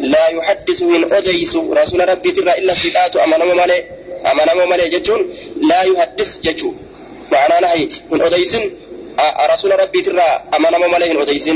لا 0.00 0.28
يحدث 0.28 0.82
من 0.82 1.12
أديس 1.12 1.56
رسول 1.56 2.08
ربي 2.08 2.30
ترى 2.30 2.58
إلا 2.58 2.74
فتاة 2.74 3.24
أمانا 3.24 3.44
مالي 3.44 3.84
أمانا 4.32 4.54
مالي 4.54 4.88
جتون 4.88 5.34
لا 5.68 5.82
يحدث 5.82 6.40
جتون. 6.40 6.76
معنى 7.32 7.60
نهيت. 7.60 7.94
من 8.10 8.22
أديس 8.22 8.54
آه، 9.18 9.54
رسول 9.54 9.80
ربي 9.80 10.00
ترى 10.02 10.22
أمانا 10.56 10.78
مالي 10.78 11.08
من 11.08 11.20
أديس. 11.20 11.48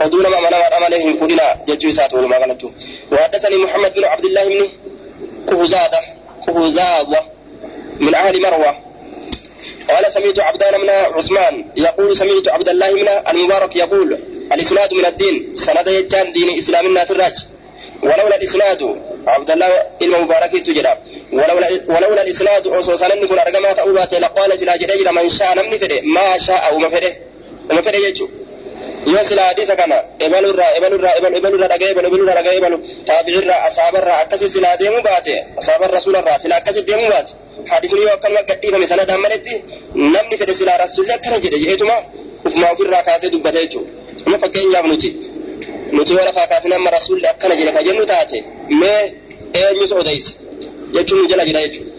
ودون 0.00 0.26
ما 0.26 0.38
أمانا 0.38 0.78
مالي 0.80 1.04
من 1.04 1.18
كلنا 1.18 1.64
جتو 1.68 1.92
ساتو 1.92 2.20
لما 2.20 2.36
غلطو. 2.36 2.70
وحدثني 3.12 3.56
محمد 3.56 3.94
بن 3.94 4.04
عبد 4.04 4.24
الله 4.24 4.44
من 4.48 4.68
كهزادة 5.48 6.00
كهزادة 6.46 7.22
من 8.00 8.14
أهل 8.14 8.42
مروة. 8.42 8.86
قال 9.90 10.12
سمعت 10.12 10.38
عبدان 10.38 10.80
من 10.80 10.90
عثمان 10.90 11.64
يقول 11.76 12.16
سمعت 12.16 12.48
عبد 12.48 12.68
الله 12.68 12.92
من 12.94 13.08
المبارك 13.08 13.76
يقول 13.76 14.18
الإسناد 14.52 14.94
من 14.94 15.06
الدين. 15.06 15.54
سند 15.54 15.88
يجان 15.88 16.32
دين 16.32 16.58
إسلام 16.58 16.86
الناتراج 16.86 17.36
ولولا 18.02 18.36
الإسناد 18.36 18.80
عبد 19.26 19.50
الله 19.50 19.68
إلما 20.02 20.18
مبارك 20.20 20.52
تجرى. 20.66 20.92
ولولا 21.32 21.68
ولولا 21.88 22.22
الإسناد 22.22 22.66
أوصى 22.66 22.82
صلى 22.82 22.94
الله 22.94 23.04
عليه 23.04 23.14
وسلم 23.14 24.22
لقال 24.22 24.58
سلا 24.58 24.76
جريجر 24.76 25.12
من 25.12 25.30
شاء 25.30 25.50
نمن 25.58 25.78
فري 25.78 26.00
ما 26.00 26.38
شاء 26.46 26.60
أو 26.70 26.78
ما 26.78 26.88
فري 26.90 27.16
وما 27.70 27.82
فري 27.82 28.04
يجو. 28.04 28.28
يو 29.06 29.24
سلا 29.24 29.42
حديثة 29.48 29.74
كما. 29.74 29.98
إبالو 30.22 30.50
الرا 30.50 30.76
إبالو 30.76 30.96
الرا 30.96 31.10
إبالو 31.18 31.36
إبالو 31.36 31.56
الرا 31.56 31.74
إبالو 31.74 32.08
إبالو 32.08 32.24
الرا 32.24 32.56
إبالو 32.58 32.78
تابع 33.06 33.34
الرا 33.42 33.56
أصاب 33.68 33.96
الرا. 33.96 34.22
أكسي 34.22 34.48
سلا 34.48 34.74
ديم 34.74 35.00
باتي. 35.02 35.44
أصاب 35.58 35.82
الرسول 35.82 36.16
الرا. 36.16 36.38
سلا 36.38 36.56
أكسي 36.56 36.80
ديم 36.80 37.08
باتي. 37.08 37.32
حديث 37.66 37.92
ليو 37.94 38.08
أكل 38.08 38.32
ما 38.34 38.40
قد 38.40 38.58
إيفا 38.64 38.78
مثلا 38.78 39.04
دام 39.04 39.26
نمن 39.94 40.30
فري 40.40 40.54
سلا 40.54 40.84
رسول 40.84 41.04
الله 41.04 41.16
كنا 41.16 41.38
جريجر 41.38 41.68
يجو 41.72 41.86
ما 41.86 41.96
أفما 42.46 42.72
أفر 42.72 43.56
يجو. 43.62 43.82
Amma 44.26 44.38
fakkeenyaaf 44.42 44.86
nuti 44.92 45.08
nuti 45.96 46.12
wala 46.18 46.32
faakaasine 46.38 46.74
amma 46.78 46.90
rasuulli 46.96 47.26
akkana 47.32 47.54
jedhe 47.58 47.72
ka 47.76 47.82
jennu 47.86 48.04
taate 48.12 48.38
mee 48.80 49.02
eenyutu 49.60 49.94
odeyse 50.02 50.30
jechuun 50.94 51.20
nu 51.22 51.28
jala 51.30 51.44
jira 51.48 51.60
jechuudha. 51.66 51.92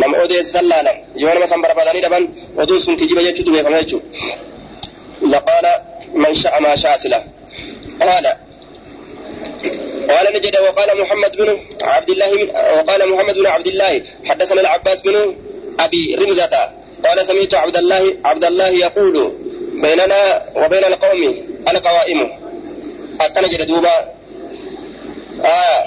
nama 0.00 0.14
odeessan 0.24 0.64
laalan 0.72 0.96
yoo 1.22 1.32
nama 1.34 1.46
san 1.50 1.60
barbaadanii 1.64 2.00
dhaban 2.04 2.24
oduun 2.62 2.80
sun 2.84 2.94
kijiba 3.00 3.22
jechuutu 3.26 3.50
beekama 3.54 3.78
jechuudha. 3.82 4.06
laqaala 5.32 5.72
man 6.22 6.34
sha'a 6.42 6.58
maa 6.64 6.76
sha'a 6.82 6.98
sila 7.02 7.18
qaala 8.00 8.32
قال 10.08 10.26
نجد 10.36 10.56
وقال 10.66 10.88
محمد 11.02 11.32
بن 11.36 11.48
عبد 11.82 12.10
الله 12.10 12.30
من 12.40 12.48
وقال 12.78 13.00
محمد 13.12 13.34
بن 13.34 13.46
عبد 13.46 13.66
الله 13.72 13.92
حدثنا 14.24 14.60
العباس 14.60 14.98
بن 15.06 15.16
ابي 15.80 16.02
رمزة 16.20 16.54
قال 17.04 17.18
سمعت 17.26 17.54
عبد 17.54 17.76
الله 17.76 18.02
عبد 18.24 18.44
الله 18.44 18.68
يقول 18.86 19.14
بيننا 19.82 20.20
وبين 20.56 20.84
القوم 20.84 21.22
القوائم. 21.72 22.20
أكن 23.20 23.48
جد 23.48 23.62
دوبا. 23.66 23.94
آه 25.44 25.80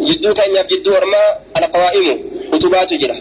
جدو 0.00 0.34
كان 0.34 0.56
يب 0.56 0.66
جدو 0.68 0.90
ورما 0.94 1.22
القوائم. 1.56 2.06
كتبات 2.52 2.94
جرا. 2.94 3.16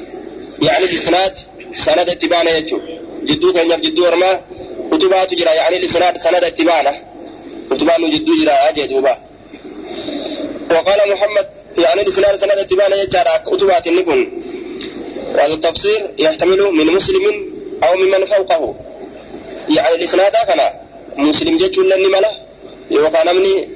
يعني 0.61 0.85
الإسناد 0.85 1.37
سند 1.73 2.09
اتبانا 2.09 2.51
يجو. 2.57 2.79
جدو 3.23 3.53
كان 3.53 3.71
يب 3.71 3.81
جدو 3.81 4.05
ورما 4.05 4.41
كتبات 4.91 5.33
جرا. 5.33 5.51
يعني 5.51 5.77
الإسناد 5.77 6.17
سند 6.17 6.43
اتبانا 6.43 6.93
كتبان 7.71 8.09
جدو 8.09 8.33
جرا. 8.39 8.69
أجي 8.69 8.87
دوبا. 8.87 9.17
وقال 10.71 10.99
محمد 11.13 11.47
يعني 11.77 12.01
الإسناد 12.01 12.35
سند 12.35 12.51
اتبانا 12.51 12.95
يجارا 13.01 13.37
كتبات 13.37 13.87
النكون 13.87 14.21
وهذا 15.35 15.53
التفسير 15.53 16.01
يحتمل 16.19 16.61
من 16.71 16.85
مسلم 16.85 17.25
أو 17.83 17.95
ممن 17.95 18.25
فوقه. 18.25 18.75
يعني 19.69 19.95
الإسناد 19.95 20.31
كما 20.47 20.71
مسلم 21.17 21.57
جت 21.57 21.77
ولا 21.77 21.97
نملا 21.97 22.31
يوكان 22.91 23.27
أمني 23.27 23.69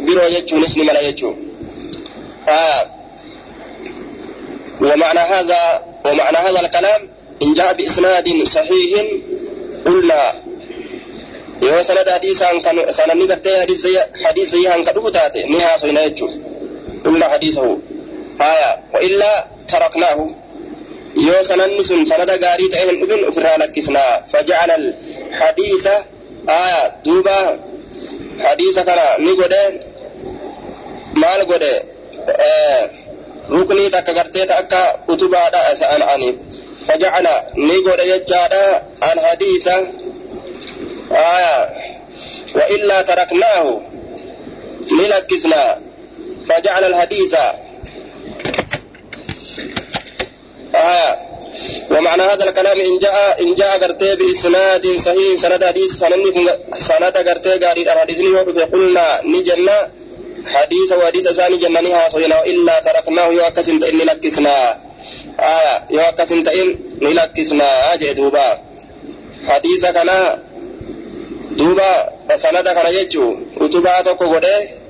بيرو 0.00 0.28
جت 0.28 0.52
ولا 0.52 0.66
نملا 0.76 1.10
جت 1.10 1.22
آه. 2.48 2.90
ومعنى 4.80 5.18
هذا 5.18 5.84
ومعنى 6.06 6.36
هذا 6.36 6.60
الكلام 6.60 7.08
إن 7.42 7.54
جاء 7.54 7.72
بإسناد 7.72 8.28
صحيح 8.44 9.04
قلنا 9.86 10.42
يو 11.62 11.82
سند 11.82 12.08
حديث 12.10 12.42
عن 12.42 12.60
كان 12.60 12.92
سند 12.92 13.16
نقطة 13.16 13.60
حديث 13.60 13.86
حديث 14.24 14.48
زي 14.48 14.68
عن 14.68 14.84
كذب 14.84 15.12
تاتي 15.12 15.42
نهاية 15.42 15.76
سنة 15.76 16.06
جت 16.06 16.22
قلنا 17.04 17.28
حديثه 17.28 17.78
آه. 18.40 18.78
وإلا 18.94 19.46
تركناه 19.68 20.30
gaarii 22.44 22.68
ta'e 22.72 22.84
hin 22.88 23.00
dhufin 23.00 23.28
ofirraa 23.28 23.58
lakkisnaa 23.62 24.12
fajacala 24.32 24.74
alhadiisa 24.74 25.94
haya 26.46 26.80
duuba 27.04 27.36
hadiisa 28.44 28.84
kana 28.84 29.06
ni 29.18 29.32
godhe 29.40 29.62
maal 31.22 31.42
godhe 31.50 31.72
ruknii 33.48 33.90
takka 33.90 34.12
gartee 34.18 34.46
ta 34.46 34.54
akka 34.62 34.80
utubaadha 35.08 35.60
sa'an 35.82 36.02
ani 36.14 36.28
fajacala 36.86 37.34
ni 37.54 37.76
godhe 37.86 38.04
jechaadha 38.12 38.62
alhadiisa 39.10 39.76
آية 41.10 41.68
وإلا 42.54 43.02
تركناه 43.02 43.80
للكسنا 44.90 45.78
فجعل 46.48 46.84
الحديث 46.84 47.34
آية 50.76 51.18
ومعنى 51.90 52.22
هذا 52.22 52.44
الكلام 52.48 52.78
إن 52.80 52.98
جاء 52.98 53.42
إن 53.42 53.54
جاء 53.54 53.78
قرتي 53.78 54.14
بإسناد 54.16 54.86
صحيح 55.06 55.40
سند 55.42 55.64
حديث 55.64 55.90
سند 55.92 56.24
سند 56.88 57.16
قرتي 57.28 57.52
قاري 57.64 57.82
الحديث 57.92 58.18
ني 58.18 58.38
قلنا 58.72 59.06
نجنا 59.24 59.78
حديث 60.54 60.92
وحديث 60.92 61.28
ثاني 61.28 61.56
جنني 61.56 61.92
ها 61.92 62.08
صينا 62.08 62.44
إلا 62.44 62.80
تركناه 62.80 63.26
يوكسنت 63.26 63.84
إني 63.84 64.04
لكسنا. 64.04 64.56
آية 65.40 65.74
يوكسنت 65.90 66.48
إن 66.48 66.78
نلكسنا 67.02 67.94
أجي 67.94 68.12
دوبا. 68.12 68.48
حديث 69.48 69.84
كان 69.96 70.10
sanada 72.36 72.74
kana 72.74 72.92
jechuun 72.92 73.46
utubaa 73.60 74.02
tokko 74.02 74.28
godhee 74.28 74.80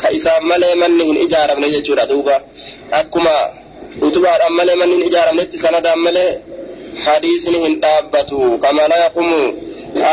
ka 0.00 0.10
isaan 0.10 0.44
malee 0.44 0.74
manni 0.74 1.04
hin 1.04 1.16
ijaaramne 1.16 1.70
jechuudha 1.70 2.06
duuba 2.06 2.40
akkuma 2.90 3.30
utubaadhaan 4.00 4.52
malee 4.58 4.74
manni 4.80 4.94
hin 4.96 5.04
ijaaramnetti 5.10 5.56
sanadaan 5.64 5.98
malee 6.06 6.30
hadiisni 7.06 7.58
hin 7.64 7.74
dhaabbatu 7.84 8.38
kama 8.64 8.82
laa 8.92 9.00
yaqumu 9.04 9.38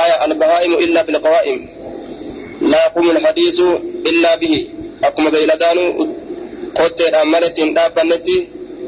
aya 0.03 0.15
albahaa'imu 0.25 0.77
illa 0.85 1.01
bilqawaa'im 1.07 1.59
laa 2.71 2.83
yaqumu 2.85 3.09
alhadiisu 3.15 3.67
illaa 4.11 4.37
bihi 4.41 4.59
akkuma 5.07 5.29
beeyladaanu 5.35 5.83
kotteedhaan 6.79 7.27
maletti 7.33 7.59
hin 7.63 7.71
dhaabbannetti 7.77 8.35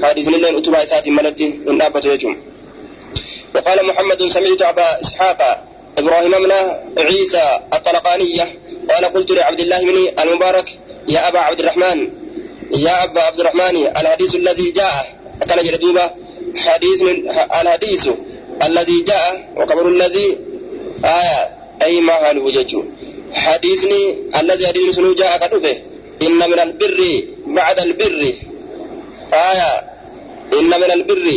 hadiisnilleen 0.04 0.56
utubaa 0.62 0.84
isaatiin 0.88 1.16
maletti 1.20 1.46
hin 1.68 1.78
dhaabbatu 1.84 2.08
jechuun 2.14 2.38
وقال 3.56 3.80
محمد 3.90 4.22
سمعت 4.36 4.62
أبا 4.72 4.88
إسحاق 5.04 5.40
إبراهيم 6.00 6.32
بن 6.44 6.52
عيسى 7.08 7.46
الطلقانية 7.76 8.46
قال 8.90 9.04
قلت 9.14 9.30
لعبد 9.38 9.60
الله 9.60 9.80
بن 9.90 9.98
المبارك 10.24 10.68
يا 11.16 11.22
أبا 11.30 11.40
عبد 11.48 11.60
الرحمن 11.64 11.98
يا 12.76 13.04
أبا 13.04 13.22
عبد 13.22 13.40
الرحمن 13.40 13.76
الحديث 13.88 14.36
الذي 14.36 14.72
جاء 14.72 15.20
كان 15.50 15.66
جلدوبة 15.66 16.12
حديث 16.56 17.02
الحديث 17.62 18.08
الذي 18.64 19.02
جاء 19.02 19.54
وقبر 19.56 19.88
الذي 19.88 20.38
آية 21.06 21.50
أي 21.84 22.02
ما 22.02 22.14
هل 22.14 22.38
وجدت 22.38 22.84
حديثني 23.34 24.18
الذي 24.42 24.68
حديث 24.68 24.96
سنو 24.96 25.14
جاء 25.14 25.38
كتبه 25.38 25.78
إن 26.22 26.50
من 26.52 26.60
البر 26.60 27.24
بعد 27.48 27.80
البر. 27.80 28.34
آية 29.34 29.72
إن 30.60 30.70
من 30.82 30.92
البر 30.98 31.28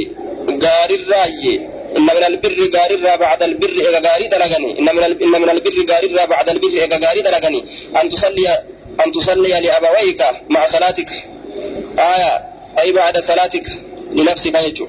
قار 0.66 0.90
الرأي 0.90 1.60
إن 1.96 2.02
من 2.02 2.24
البر 2.26 2.70
غارر 2.76 3.16
بعد 3.16 3.42
البر 3.42 3.70
إذا 3.88 4.00
غاري 4.10 4.26
دلغني 4.28 4.78
إن 4.78 4.96
من 4.96 5.02
إن 5.02 5.42
من 5.42 5.50
البر 5.50 5.76
غارر 5.90 6.26
بعد 6.26 6.48
البر 6.48 6.68
إذا 6.84 7.06
غاري 7.06 7.20
دلغني 7.22 7.64
أن 8.02 8.08
تصلي 8.08 8.48
أن 9.06 9.12
تصلي 9.12 9.60
لأبويك 9.60 10.22
مع 10.48 10.66
صلاتك. 10.66 11.10
آية 11.98 12.44
أي 12.78 12.92
بعد 12.92 13.18
صلاتك 13.18 13.66
لنفسك 14.12 14.54
يجو. 14.54 14.88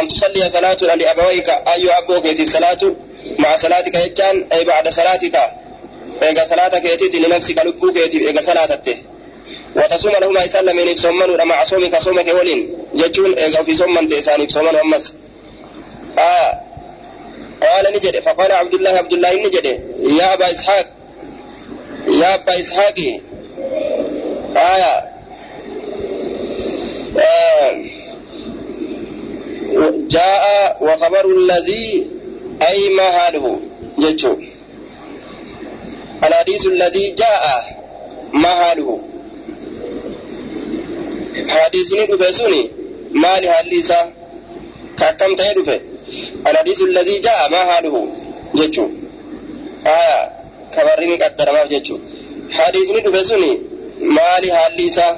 أن 0.00 0.08
تصلي 0.08 0.50
صلاة 0.50 0.96
لأبويك 0.96 1.48
أي 1.48 1.98
أبوك 1.98 2.24
يتيب 2.24 2.48
صلاة 2.48 2.82
مع 3.38 3.56
صلاتك 3.56 3.94
يجان 3.94 4.46
أي 4.52 4.64
بعد 4.64 4.88
صلاتك. 4.94 5.36
إذا 6.22 6.44
صلاتك 6.44 6.84
يتيب 6.84 7.14
لنفسك 7.14 7.66
لبوك 7.66 7.96
يتيب 7.96 8.22
إذا 8.22 8.42
صلاتك. 8.42 8.98
وتصوم 9.76 10.12
لهما 10.20 10.42
يسلم 10.44 10.76
من 10.76 10.88
يبصمن 10.88 11.46
مع 11.46 11.64
صومك 11.64 11.98
صومك 11.98 12.28
ولين 12.34 12.78
يجون 12.94 13.38
إذا 13.38 13.62
في 13.62 13.76
صوم 13.76 14.08
تيسان 14.08 14.40
يبصمن 14.40 14.76
ومس 14.76 15.12
آه 16.18 16.60
قال 17.62 17.84
نجد 17.96 18.20
فقال 18.20 18.52
عبد 18.52 18.74
الله 18.74 18.90
عبد 18.90 19.12
الله 19.12 19.34
نجد 19.34 19.66
يا 20.18 20.34
أبا 20.34 20.50
إسحاق 20.50 20.86
يا 22.06 22.34
أبا 22.34 22.60
إسحاق 22.60 22.98
آية. 24.56 25.16
آه. 27.18 27.84
جاء 30.08 30.76
وخبر 30.80 31.36
الذي 31.38 32.06
أي 32.68 32.88
ما 32.88 33.02
حاله 33.02 33.60
جتشو 33.98 34.36
الحديث 36.24 36.66
الذي 36.66 37.10
جاء 37.10 37.44
ما 38.32 38.48
حاله 38.48 39.00
حديثني 41.48 42.06
دفسوني 42.06 42.70
ما 43.10 43.40
لحاليسا 43.40 44.12
كاكم 44.98 45.36
تهدفه 45.36 45.80
الحديث 46.46 46.80
الذي 46.80 47.18
جاء 47.18 47.50
ما 47.50 47.56
حاله 47.56 47.94
جتشو 48.54 48.88
آية. 49.86 50.45
كبرني 50.76 51.16
قدر 51.22 51.48
ما 51.52 51.62
جتشو 51.72 51.96
حديثني 52.56 53.00
دفسوني 53.06 53.52
ما 54.16 54.30
لحاليسا 54.42 55.08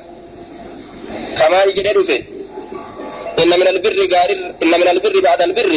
كمال 1.38 1.68
جدي 1.76 1.92
دفه 1.96 2.18
إن 3.42 3.50
من 3.60 3.68
البر 3.74 3.98
قارر 4.14 4.40
إن 4.62 4.72
من 4.80 4.88
البر 4.94 5.14
بعد 5.28 5.40
البر 5.48 5.72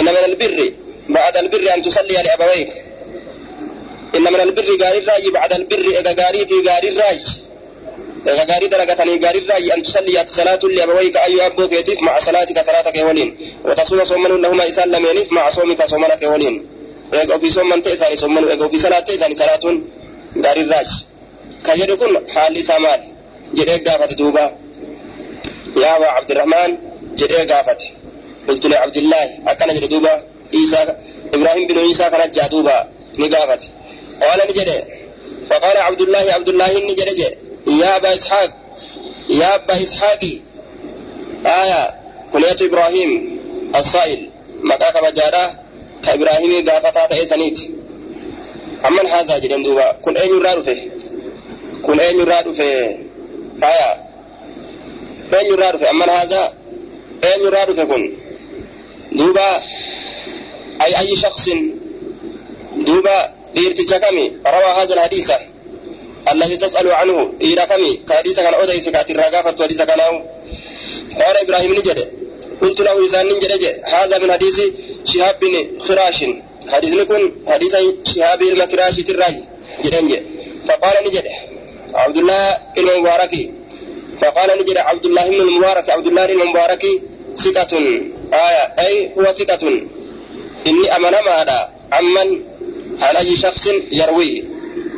إن 0.00 0.06
من 0.16 0.24
البر 0.30 0.58
بعد 1.08 1.36
البر 1.36 1.74
أن 1.74 1.82
تصلي 1.82 2.16
لأبويك 2.26 2.70
إن 4.16 4.24
من 4.34 4.40
البر 4.46 4.68
قارر 4.82 5.04
راي 5.10 5.30
بعد 5.38 5.52
البر 5.52 5.84
إذا 6.00 6.12
قاريتي 6.20 6.58
قارر 6.68 6.94
راي 7.02 7.18
إذا 8.32 8.44
قاري 8.50 8.66
درجتني 8.66 9.16
قارر 9.24 9.42
راي 9.50 9.74
أن 9.74 9.82
تصلي 9.82 10.26
صلاة 10.26 10.62
لأبويك 10.76 11.16
أي 11.16 11.46
أبوك 11.46 11.72
يتيف 11.72 12.02
مع 12.02 12.14
صلاتك 12.18 12.58
صلاتك 12.68 12.96
ولين 13.08 13.28
وتصوم 13.64 14.04
صومن 14.04 14.32
لهما 14.42 14.68
إسان 14.68 14.88
لم 14.90 15.04
ينف 15.06 15.32
مع 15.32 15.50
صومك 15.50 15.80
صومنك 15.92 16.22
ولين 16.22 16.71
إذا 17.14 17.38
في 17.38 17.50
صومن 17.50 17.82
تأساني 17.82 18.16
صومن 18.16 18.44
إذا 18.48 18.68
في 18.68 18.78
صلاة 18.78 19.00
تأساني 19.00 19.36
صلاة 19.36 19.64
قارر 20.44 20.66
راي 20.68 20.86
كجد 21.64 21.90
كن 21.92 22.30
حال 22.34 22.64
سامال 22.66 23.00
جدك 23.54 23.88
قافت 23.88 24.12
دوبا 24.18 24.46
يا 25.76 25.96
أبا 25.96 26.06
عبد 26.06 26.30
الرحمن 26.30 26.70
جدي 27.14 27.36
قافت 27.36 27.82
قلت 28.48 28.66
لعبد 28.66 28.96
الله 28.96 29.24
أكن 29.48 29.68
جد 29.74 29.88
دوبا 29.88 30.14
عيسى 30.54 30.96
إبراهيم 31.34 31.66
بن 31.66 31.78
عيسى 31.78 32.10
كان 32.10 32.30
جادوبا 32.30 32.88
نقافت 33.18 33.62
قال 34.22 34.40
نجد 34.50 34.84
فقال 35.50 35.76
عبد 35.76 36.00
الله 36.02 36.24
عبد 36.32 36.48
الله 36.48 36.78
إني 36.78 36.94
جرج 36.94 37.20
يا 37.66 37.96
أبا 37.96 38.14
إسحاق 38.14 38.50
يا 39.28 39.54
أبا 39.54 39.82
إسحاقي 39.82 40.40
آية 41.46 41.94
كنية 42.32 42.56
إبراهيم 42.68 43.10
الصائل 43.76 44.30
مكاك 44.64 44.96
مجارة 45.04 45.61
كإبراهيم 46.04 46.68
قافتا 46.68 47.06
تأسنيت 47.06 47.58
أمن 48.86 49.06
هذا 49.10 49.38
جدن 49.38 49.62
دوبا 49.62 49.92
كن 49.92 50.16
أين 50.16 50.30
يراد 50.36 50.62
فيه 50.62 50.90
كن 51.82 52.00
أين 52.00 52.20
يراد 52.20 52.52
فيه 52.52 52.98
آية 53.62 53.90
أين 55.34 55.46
يراد 55.52 55.76
فيه 55.76 55.90
أمن 55.90 56.08
هذا 56.10 56.52
أين 57.24 57.40
يراد 57.46 57.74
فيه 57.74 57.84
كن 57.84 58.12
دوبا 59.12 59.56
أي 60.82 60.98
أي 60.98 61.16
شخص 61.16 61.48
دوبا 62.76 63.30
ديرتي 63.54 63.98
كمي 63.98 64.32
روى 64.46 64.70
هذا 64.82 64.94
الحديث 64.94 65.30
الذي 66.32 66.56
تسأل 66.56 66.92
عنه 66.92 67.32
إلى 67.40 67.66
كمي 67.66 67.96
كحديث 68.08 68.36
كان 68.40 68.54
أوديس 68.54 68.88
كاتي 68.88 69.12
الرقافة 69.12 69.64
حديث 69.64 69.82
كان 69.82 70.00
قال 71.20 71.36
إبراهيم 71.42 71.72
نجد 71.72 72.21
قلت 72.62 72.80
له 72.80 73.06
إذا 73.06 73.22
نجد 73.22 73.80
هذا 73.84 74.18
من 74.18 74.32
حديث 74.32 74.60
شهاب 75.04 75.36
بن 75.40 75.80
خراش 75.86 76.24
حديث 76.68 76.92
نكون 77.00 77.22
حديث 77.48 77.74
شهاب 78.14 78.42
المكراش 78.42 78.94
تراج 79.08 79.34
جدنج 79.84 80.12
فقال 80.68 80.94
نجد 81.06 81.24
عبد 81.94 82.18
الله 82.18 82.58
المبارك 82.78 83.34
فقال 84.20 84.50
نجد 84.60 84.76
عبد 84.76 85.06
الله 85.06 85.28
بن 85.28 85.40
المبارك 85.40 85.90
عبد 85.90 86.06
الله 86.06 86.24
المبارك 86.24 86.84
ثقة. 87.36 87.72
آية 88.32 88.64
أي 88.86 89.10
هو 89.18 89.24
ثقة. 89.24 89.64
إني 90.66 90.96
أمن 90.96 91.10
ماذا 91.10 91.70
عمن 91.92 92.28
عن 93.00 93.16
أي 93.16 93.36
شخص 93.36 93.66
يروي. 93.92 94.44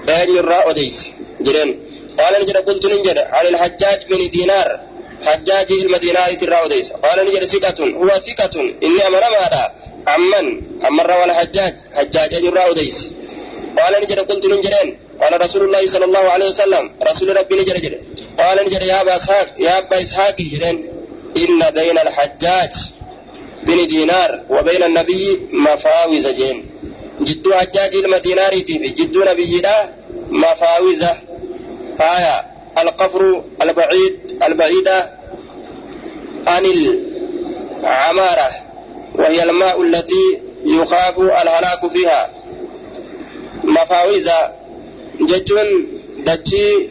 أين 0.08 0.36
يرى 0.36 0.58
أديس 0.66 1.04
جرين 1.40 1.80
قال 2.18 2.42
نجد 2.42 2.56
قلت 2.56 2.86
نجد 2.86 3.18
عن 3.18 3.46
الحجاج 3.46 4.00
بن 4.10 4.30
دينار. 4.30 4.80
حجاج 5.26 5.72
المدينة 5.72 6.26
ترى 6.40 6.56
أديس 6.64 6.92
قال 7.04 7.18
نجد 7.26 7.44
ثقة 7.44 7.78
هو 8.00 8.08
ثقة 8.08 8.60
إني 8.60 9.06
أمن 9.06 9.20
ماذا؟ 9.36 9.72
عمن 10.06 10.46
أمر 10.86 11.24
الحجاج 11.24 11.74
حجاج 11.94 12.32
يرى 12.32 12.70
أديس 12.70 13.06
قال 13.78 13.92
نجد 14.02 14.18
قلت 14.20 14.46
نجدين 14.46 14.88
قال 15.20 15.40
رسول 15.44 15.62
الله 15.64 15.86
صلى 15.86 16.04
الله 16.04 16.24
عليه 16.34 16.48
وسلم 16.48 16.90
رسول 17.10 17.36
ربي 17.36 17.54
نجد 17.60 17.76
جد 17.84 17.94
قال 18.38 18.56
نجد 18.66 18.82
يا 18.82 19.00
أبا 19.00 19.16
إسحاق 19.16 19.48
يا 19.58 19.78
أبا 19.78 20.02
إسحاق 20.02 20.36
جدين 20.38 20.76
إن 21.36 21.60
بين 21.70 21.98
الحجاج 21.98 22.70
بن 23.66 23.86
دينار 23.86 24.30
وبين 24.50 24.82
النبي 24.82 25.48
مفاوز 25.52 26.26
جين 26.26 26.66
جدو 27.20 27.52
حجاج 27.52 27.94
المدينار 27.94 28.52
في 28.52 28.88
جدو 28.98 29.24
نبي 29.24 29.62
مفاوزة 30.30 31.12
آية. 32.00 32.53
القفر 32.78 33.44
البعيد 33.62 34.42
البعيدة 34.48 35.10
عن 36.46 36.64
العمارة 36.66 38.50
وهي 39.14 39.42
الماء 39.42 39.82
التي 39.82 40.42
يخاف 40.64 41.18
الهلاك 41.18 41.92
فيها. 41.94 42.30
مفاوزة 43.64 44.52
جتون 45.20 45.88
دجي 46.18 46.90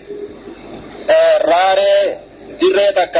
آه، 1.10 1.38
رارة 1.38 2.20
جريتك 2.62 3.16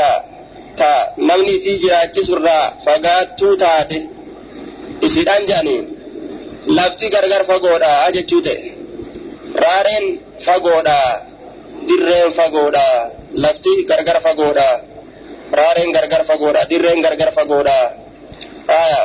تا 0.78 1.14
نمني 1.18 1.52
سي 1.52 1.78
جراجي 1.78 2.22
سرى 2.24 2.74
فقاتو 2.86 3.54
تاتي. 3.54 4.08
إسيدان 5.04 5.46
جاني. 5.46 5.88
لفتي 6.68 7.08
غرغر 7.08 7.44
فقودا 7.44 8.08
أجتوتي. 8.08 8.74
رارين 9.56 10.20
فقودا. 10.46 11.33
Dirreen 11.88 12.32
fagoodha 12.40 12.88
lafti 13.44 13.74
gargar 13.90 14.18
fagoodha 14.26 14.68
raareen 15.60 15.92
gargar 15.96 16.24
fagoodha 16.30 16.62
dirreen 16.72 17.02
gargar 17.06 17.32
fagoodha 17.38 17.78
aya 18.82 19.02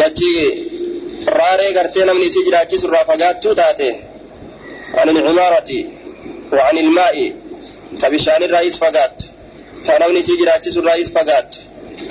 dachi 0.00 0.32
raaree 1.38 1.72
gartee 1.78 2.04
namni 2.08 2.26
isii 2.30 2.44
jiraachisurraa 2.48 3.04
fagaattuu 3.10 3.54
taate 3.62 3.90
عن 4.94 5.08
العمارة 5.08 5.70
وعن 6.52 6.78
الماء 6.78 7.32
كبشان 8.02 8.42
الرئيس 8.42 8.74
فقات 8.78 9.16
تنمني 9.86 10.22
سجرات 10.22 10.66
الرئيس 10.66 11.08
فقات 11.10 11.56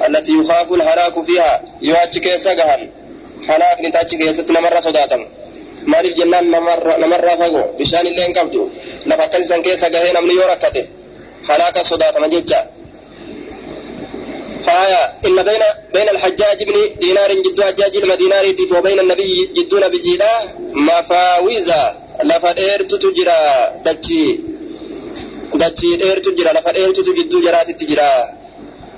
التي 0.07 0.31
يخاف 0.39 0.67
الهلاك 0.73 1.15
فيها 1.25 1.61
يواجه 1.81 2.19
كيسا 2.19 2.53
قهن 2.59 2.89
هلاك 3.49 3.81
نتاج 3.85 4.15
كيسا 4.15 4.45
نمر 4.49 4.79
صداتم 4.81 5.21
maaliif 5.91 6.15
jennaan 6.19 6.45
namarraa 7.03 7.37
fagoo 7.41 7.65
bishaan 7.79 8.05
illee 8.11 8.25
hin 8.27 8.35
qabdu 8.39 8.61
lafa 9.09 9.23
akkas 9.27 9.41
isan 9.45 9.61
keessa 9.65 9.87
gahee 9.95 10.13
namni 10.17 10.33
yoo 10.39 10.47
rakkate 10.53 10.81
halaaka 11.49 11.81
sodaatama 11.91 12.27
jecha 12.35 12.59
فآية 14.67 15.01
إن 15.27 15.37
بين 15.43 15.63
بين 15.93 16.09
الحجاج 16.09 16.63
بن 16.63 16.75
دينار 17.03 17.31
جد 17.45 17.61
حجاج 17.61 17.93
المدينار 18.03 18.45
وبين 18.77 18.99
النبي 18.99 19.49
جد 19.57 19.73
نبي 19.83 19.99
جدا 20.07 20.33
مفاوزة 20.87 21.81
لفدير 22.23 22.79
تجرى 22.91 23.41
دجي 23.85 24.25
jira 26.37 26.53
lafa 26.53 26.71
dheertutu 26.73 27.13
gidduu 27.17 27.41
jaraatitti 27.45 27.85
jira 27.91 28.07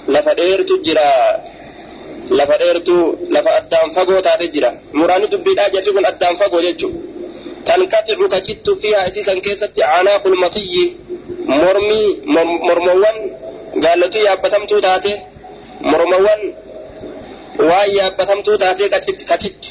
lafa 0.07 0.33
dheertu 0.39 0.73
jira 0.85 1.07
lafa 2.39 2.55
dheertu 2.61 2.95
lafa 3.35 3.51
addaan 3.59 3.87
fagoo 3.95 4.21
taate 4.27 4.45
jira 4.55 4.69
muraanni 4.99 5.27
dubbiidhaa 5.33 5.69
jarri 5.75 5.91
kun 5.95 6.05
addaan 6.11 6.35
fagoo 6.41 6.61
jechu 6.67 6.87
tanqaxicu 7.67 8.25
ka 8.33 8.39
cittu 8.47 8.71
fiihaa 8.81 9.05
isiisan 9.09 9.39
keessatti 9.45 9.81
canaaqul 9.89 10.35
matiyyi 10.43 10.83
mormii 11.61 12.07
mormowwan 12.67 13.17
gaallatuu 13.83 14.23
yaabbatamtuu 14.27 14.81
taate 14.87 15.11
mormowwan 15.91 16.41
waan 17.69 17.89
yaabbatamtuu 17.99 18.57
taate 18.63 18.83
ka 18.93 19.37
cittu 19.43 19.69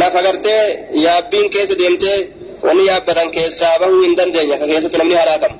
lafa 0.00 0.20
gartee 0.26 0.62
yaabbiin 1.06 1.46
keessa 1.54 1.74
deemtee 1.82 2.18
wanni 2.66 2.84
yaabbatan 2.90 3.28
keessaa 3.36 3.74
bahuu 3.82 4.00
hin 4.06 4.14
dandeenya 4.18 4.56
ka 4.60 4.66
keessatti 4.70 4.98
namni 5.00 5.16
halaakamu 5.20 5.56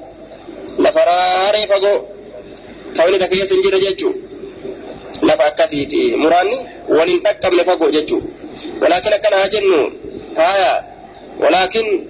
lafa 0.85 1.01
raaree 1.11 1.67
fagoo 1.73 1.97
ka 2.97 3.01
wani 3.07 3.19
takka 3.23 3.37
keessa 3.37 3.55
hin 3.57 3.63
jirre 3.67 3.81
jechuu 3.87 4.13
lafa 5.23 5.45
akkasiiti 5.45 6.17
muraanni 6.17 6.59
waliin 6.89 7.23
dhaqqabne 7.23 7.65
fagoo 7.65 7.91
jechuu 7.91 8.23
ولكن 8.83 9.11
كان 9.11 9.33
هاجن 9.33 9.91
هايا 10.37 10.85
ولكن 11.41 12.05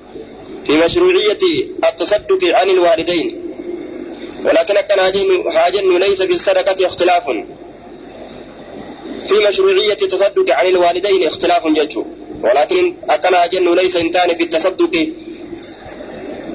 في 0.66 0.72
مشروعية 0.76 1.42
التصدق 1.88 2.42
عن 2.58 2.68
الوالدين 2.70 3.40
ولكن 4.44 4.74
كان 4.74 4.98
هاجن 4.98 5.28
هاجن 5.56 5.98
ليس 5.98 6.22
في 6.22 6.32
الصدقة 6.32 6.86
اختلاف 6.86 7.24
في 9.28 9.34
مشروعية 9.48 9.98
التصدق 10.02 10.46
عن 10.54 10.66
الوالدين 10.66 11.26
اختلاف 11.26 11.66
ججو 11.66 12.04
ولكن 12.42 12.94
أكن 13.10 13.34
هاجن 13.34 13.74
ليس 13.74 13.96
انتان 13.96 14.28
في 14.38 14.42
التصدق 14.44 14.94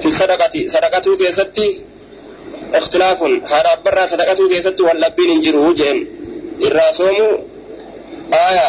في 0.00 0.06
الصدقة 0.06 0.66
صدقته 0.66 1.16
كيستي 1.16 1.84
اختلاف 2.74 3.22
هذا 3.52 3.72
برا 3.84 4.06
صدقته 4.06 4.48
كيستي 4.48 4.82
واللبين 4.82 5.30
انجروا 5.30 5.72
جين 6.60 6.70
الراسوم 6.72 7.18
آية 8.48 8.68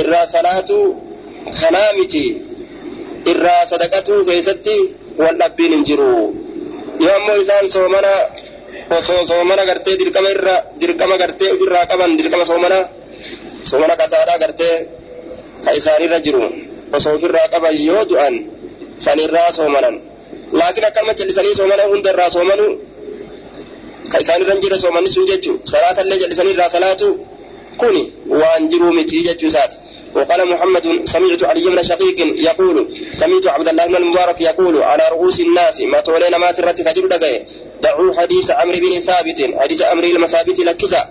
irraa 0.00 0.26
salaatu 0.34 0.78
kanaa 1.60 1.92
miti 1.98 2.24
irraa 3.32 3.62
sadaqatuu 3.70 4.20
keessatti 4.28 4.76
wal 5.20 5.34
dhabbiin 5.40 5.72
hin 5.74 5.82
jiru 5.88 6.10
yoo 7.04 7.14
ammoo 7.18 7.36
isaan 7.42 7.66
soomana 7.74 8.12
osoo 8.98 9.22
soomana 9.30 9.62
gartee 9.70 9.96
dirqama 10.00 10.28
irra 10.36 10.54
dirqama 10.80 11.16
gartee 11.22 11.48
ofirraa 11.54 11.84
qaban 11.90 12.10
dirqama 12.20 12.44
soomana 12.50 12.78
soomana 13.70 13.94
qadaadhaa 14.02 14.38
gartee 14.44 14.74
ka 15.64 15.70
isaanirra 15.80 16.18
jiru 16.26 16.42
osoo 16.96 17.12
ofirraa 17.18 17.48
qaban 17.54 17.74
yoo 17.88 18.02
du'an 18.10 18.34
sanirraa 19.06 19.50
soomanan 19.58 19.94
laakiin 20.58 20.86
akkanuma 20.88 21.14
jallisanii 21.20 21.54
soomana 21.60 21.82
hunda 21.92 22.08
irraa 22.14 22.30
soomanu 22.36 22.66
hin 24.52 24.60
jirre 24.62 24.78
soomanni 24.84 25.12
sun 25.14 25.26
jechuu 25.32 25.56
salaatallee 25.72 26.18
jallisanii 26.22 26.54
irraa 26.56 26.70
salaatu 26.76 27.08
كوني 27.80 28.12
وانجروا 28.28 28.92
متي 28.92 29.18
جسات 29.42 29.72
وقال 30.16 30.40
محمد 30.52 30.84
سمعت 31.14 31.42
علي 31.50 31.64
بن 31.74 31.80
شقيق 31.90 32.18
يقول 32.48 32.76
سمعت 33.12 33.46
عبد 33.46 33.68
الله 33.68 33.86
بن 33.86 33.96
المبارك 33.96 34.40
يقول 34.40 34.82
على 34.90 35.04
رؤوس 35.12 35.40
الناس 35.40 35.80
ما 35.80 36.00
تولين 36.00 36.36
ما 36.36 36.50
ترت 36.56 36.78
كجر 36.86 37.06
دعوا 37.82 38.14
حديث 38.20 38.50
عمرو 38.50 38.78
بن 38.84 39.00
ثابت 39.08 39.38
حديث 39.60 39.82
عمرو 39.82 40.06
المثابت 40.06 40.58
لكسا 40.68 41.02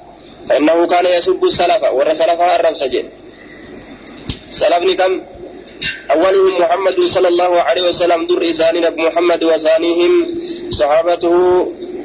فإنه 0.50 0.88
كان 0.88 1.06
يسب 1.18 1.44
السلف 1.52 1.84
والسلف 1.98 2.40
الرب 2.42 2.76
سجن 2.84 3.06
سلفني 4.60 4.94
كم 5.00 5.14
أولهم 6.12 6.62
محمد 6.62 7.00
صلى 7.16 7.28
الله 7.28 7.62
عليه 7.62 7.82
وسلم 7.82 8.28
در 8.28 8.50
إساني 8.50 8.90
محمد 8.90 9.44
وثانيهم 9.44 10.12
صحابته 10.80 11.36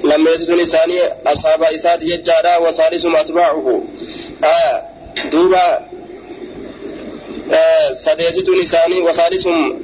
لما 0.05 0.31
يزن 0.31 0.55
لساني 0.55 1.01
أصحاب 1.27 1.63
إساد 1.63 2.03
يجارا 2.03 2.57
وثالثهم 2.57 3.17
أتباعه. 3.17 3.83
آه 4.45 4.83
دوبا 5.33 5.81
آه 7.53 7.93
سديست 7.93 8.49
لساني 8.49 9.01
وثالثهم 9.01 9.81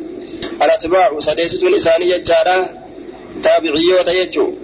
الأتباع. 0.62 1.20
سديست 1.20 1.62
إساني 1.64 2.10
يجارة 2.10 2.70
تابعيوتا 3.42 4.12
يجو. 4.12 4.54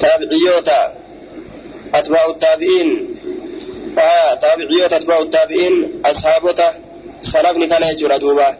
تابعيوتا 0.00 0.94
أتباع 1.94 2.26
التابعين. 2.26 2.90
آه 3.98 4.34
تابعيوتا 4.34 4.96
أتباع 4.96 5.18
التابعين. 5.18 6.02
أصحابوتا 6.04 6.87
سلفني 7.22 7.66
كان 7.66 7.82
يجرى 7.82 8.18
دوبا 8.18 8.58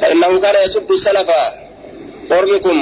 فإنه 0.00 0.38
كان 0.40 0.54
يسب 0.66 0.92
السلف 0.92 1.28
ورمكم 2.30 2.76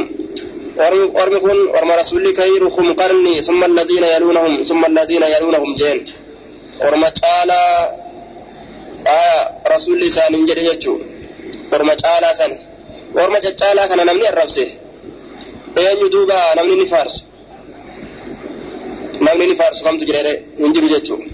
ورمكم 1.19 1.57
ورم 1.75 1.91
رسولي 2.01 2.31
خيركم 2.41 2.93
قرني 2.93 3.43
ثم 3.43 3.65
الذين 3.65 4.05
يلونهم 4.05 4.63
ثم 4.65 4.85
الذين 4.85 5.23
يلونهم 5.23 5.75
جين 5.75 6.13
ورم 6.85 7.09
تعالى 7.09 7.61
آه 9.07 9.43
رسولي 9.75 10.09
سان 10.11 10.47
جري 10.47 10.65
يجو 10.67 10.95
ورم 11.73 11.93
تعالى 11.93 12.29
سن 12.39 12.53
ورم 13.17 13.35
تعالى 13.39 13.83
كان 13.89 14.01
نمني 14.07 14.29
duuba? 16.13 16.55
Namni 16.57 16.75
ni 16.77 16.87
faarsu. 16.93 17.21
Namni 19.25 19.47
ni 19.47 19.55
faarsu 19.61 19.81
kamtu 19.85 20.05
jedhee 20.05 20.37
hin 20.59 20.73
jiru 20.75 20.89
jechuudha 20.95 21.33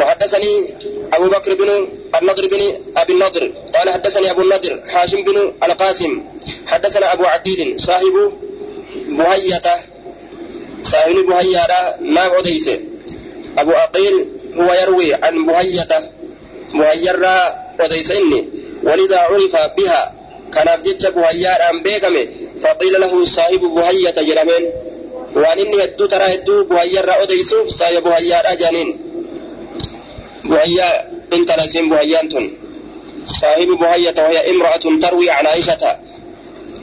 وحدثني 0.00 0.74
أبو 1.16 1.28
بكر 1.28 1.54
بن 1.54 1.88
النضر 2.22 2.46
بن 2.46 2.60
أبي 2.96 3.12
النضر. 3.12 3.52
قال 3.74 3.90
حدثني 3.90 4.30
أبو 4.30 4.42
النضر 4.42 4.82
حاشم 4.86 5.22
بن 5.22 5.52
القاسم. 5.62 6.22
حدثنا 6.66 7.12
أبو 7.12 7.24
عقيل 7.24 7.80
صاحب 7.80 8.32
بهية 9.08 9.62
صاحب 10.82 11.14
بهية 11.14 11.96
ما 12.00 12.38
أديس 12.38 12.68
أبو 13.58 13.72
عقيل 13.72 14.26
هو 14.56 14.72
يروي 14.82 15.14
عن 15.14 15.46
بهية 15.46 15.92
بهية 16.74 17.12
أديس 17.80 18.10
إني 18.10 18.48
ولذا 18.82 19.18
عرف 19.18 19.56
بها. 19.78 20.14
كان 20.54 20.68
أبجد 20.68 21.14
بهية 21.14 21.70
أم 21.70 21.82
بيكمه 21.82 22.26
فقيل 22.62 23.00
له 23.00 23.24
صاحب 23.24 23.60
بهية 23.60 24.14
جرمين. 24.28 24.64
وأن 25.36 25.58
إني 25.58 25.84
هدو 25.84 26.06
ترى 26.06 26.34
هدو 26.34 26.64
بهية 26.64 27.22
أديسوف 27.22 27.68
صاحب 27.68 28.02
بهية 28.02 28.34
أجانين 28.52 28.88
بهية 30.44 30.88
انت 31.32 31.50
لسين 31.58 31.88
بهيانتن 31.90 32.44
صاحب 33.40 33.68
بهية 33.68 34.14
وهي 34.18 34.50
امرأة 34.50 34.84
تروي 35.02 35.30
عن 35.30 35.46
عائشة. 35.46 35.82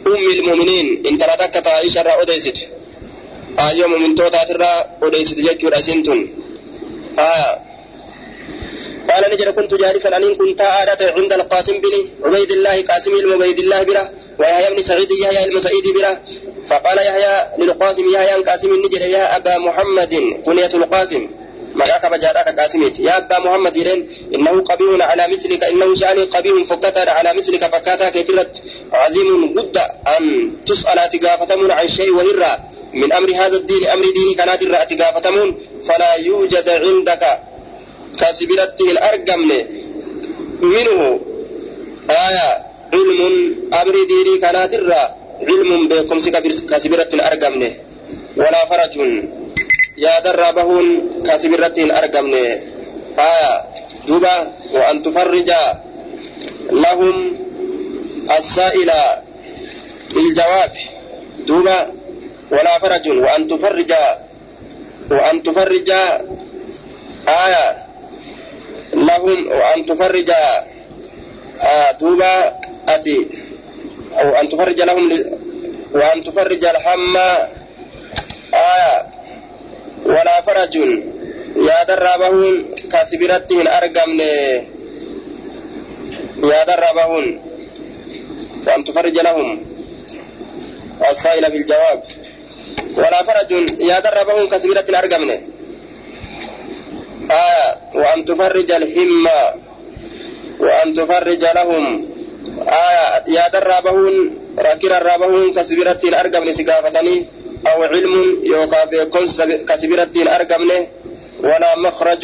أم 0.08 0.24
المؤمنين 0.38 1.04
انت 1.10 1.22
لا 1.24 1.36
تكت 1.36 1.68
عائشة 1.68 2.02
را 2.02 2.22
أديست. 2.22 2.58
آية 3.60 3.88
من 3.88 4.16
توتا 4.16 4.44
ترى 4.44 4.72
أديست 5.04 5.38
ججور 5.46 5.80
أسنتن. 5.80 6.20
آية 7.20 7.72
قال 9.10 9.24
نجد 9.32 9.50
كنت 9.50 9.74
جالسا 9.74 10.18
أن 10.18 10.36
كنت 10.36 10.62
آدة 10.62 11.14
عند 11.18 11.34
القاسم 11.34 11.76
بن 11.84 11.94
عبيد 12.26 12.52
الله 12.52 12.82
قاسم 12.82 13.14
المبيد 13.14 13.60
الله 13.60 13.84
بره 13.84 14.12
ويحيى 14.40 14.76
بن 14.76 14.84
سعيد 14.84 15.12
يحيى 15.12 15.44
المسعيد 15.46 15.86
بره 15.96 16.14
فقال 16.70 16.98
يحيى 16.98 17.36
للقاسم 17.60 18.06
يحيى 18.14 18.44
قاسم 18.44 18.72
نجد 18.84 19.02
يا 19.02 19.36
أبا 19.38 19.58
محمد 19.58 20.14
كنية 20.46 20.74
القاسم. 20.74 21.28
ملاك 21.76 22.06
بجارك 22.12 22.60
قاسميت 22.60 23.00
يا 23.00 23.18
أبا 23.18 23.40
محمد 23.40 23.78
إلين 23.78 24.00
إنه 24.36 24.62
قبيح 24.70 25.10
على 25.12 25.24
مثلك 25.34 25.64
إنه 25.64 25.96
شأني 25.96 26.24
قبيح 26.24 26.64
فكتا 26.70 27.10
على 27.18 27.34
مثلك 27.34 27.64
فكاتا 27.76 28.10
كترت 28.10 28.62
عظيم 28.94 29.60
قد 29.60 29.78
أن 30.20 30.24
تسأل 30.66 31.00
تقافتمون 31.10 31.72
عن 31.72 31.88
شيء 31.88 32.12
وهرا 32.14 32.54
من 32.94 33.14
أمر 33.14 33.30
هذا 33.42 33.58
الدين 33.58 33.88
أمر 33.88 34.06
ديني 34.18 34.34
كانت 34.34 34.62
الرأى 34.62 34.86
تقافتمون 34.86 35.50
فلا 35.88 36.14
يوجد 36.14 36.70
عندك 36.70 37.24
كسبرته 38.20 38.92
الأرقم 38.92 39.40
منه 40.62 41.20
آية 42.10 42.48
علم 42.94 43.20
أمر 43.82 43.96
ديني 44.12 44.38
كانت 44.44 44.74
الرأى 44.74 45.08
علم 45.50 45.88
بكم 45.88 46.18
كسبرت 46.72 47.14
الأرقم 47.14 47.74
ولا 48.38 48.62
فرج 48.70 48.96
يا 50.02 50.20
دربهون 50.26 50.88
كسبرتين 51.26 51.92
أرقمني 51.92 52.46
آية 53.20 53.54
دوبا 54.08 54.36
وأن 54.74 55.02
تفرج 55.02 55.50
لهم 56.72 57.16
السائل 58.40 58.92
بالجواب 60.14 60.72
دوبا 61.48 61.80
ولا 62.52 62.80
فرج 62.80 63.06
وأن 63.10 63.48
تفرج 63.48 63.92
وأن 65.12 65.44
تفرج 65.44 65.90
آية 67.46 67.66
لهم 68.94 69.48
وأن 69.48 69.86
تفرج 69.86 70.30
آه 71.62 71.92
دوبا 71.92 72.34
أتي 72.90 73.28
أو 74.14 74.30
أن 74.30 74.50
تفرج 74.50 74.82
لهم 74.82 75.10
وأن 75.94 76.24
تفرج 76.24 76.66
الهم 76.66 77.18
آية 78.54 79.21
ولا 80.06 80.42
فرج. 80.42 80.76
يا 81.70 81.84
دربهن 81.84 82.66
كسبرتهن 82.92 83.68
أرقمن 83.68 84.20
يا 86.52 86.64
دربهن 86.64 87.26
وأن 88.68 88.84
تفرج 88.84 89.16
لهم. 89.28 89.48
السائل 91.10 91.44
بالجواب. 91.52 92.00
ولا 92.98 93.20
فرج. 93.24 93.52
يا 93.80 94.00
دربهن 94.00 94.48
كسبرتهن 94.48 94.96
أرقمن 94.96 95.30
آية 97.32 97.68
وأن 97.94 98.26
تفرج 98.26 98.72
الهمة 98.72 99.40
وأن 100.60 100.94
تفرج 100.94 101.44
لهم. 101.56 101.86
آية 102.68 103.24
يا 103.28 103.46
دربهن 103.48 104.16
راكر 104.58 104.92
الرابهن 104.98 105.54
كسبرتهن 105.54 106.14
أرقمن 106.14 106.54
سقافتني. 106.54 107.41
أو 107.68 107.84
علم 107.84 108.40
يوكا 108.44 108.86
بكم 108.86 109.26
كسبرتين 109.70 110.28
أرقمنه 110.28 110.88
ولا 111.44 111.72
مخرج 111.86 112.24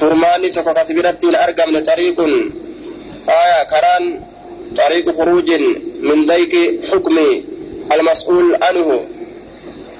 فرماني 0.00 0.48
تكو 0.50 0.72
كسبرتين 0.74 1.34
أرقمنه 1.34 1.80
طريق 1.80 2.20
آية 3.28 3.62
كران 3.72 4.04
طريق 4.76 5.06
خروج 5.18 5.50
من 6.08 6.26
ضيق 6.26 6.52
حكم 6.90 7.16
المسؤول 7.92 8.46
عنه. 8.62 8.88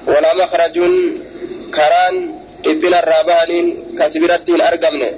ولا 0.07 0.31
مخرج 0.41 0.75
كران 1.75 2.15
ابن 2.65 2.93
الرابانين 3.01 3.65
كسبرتين 3.99 4.61
أرقمنه 4.61 5.11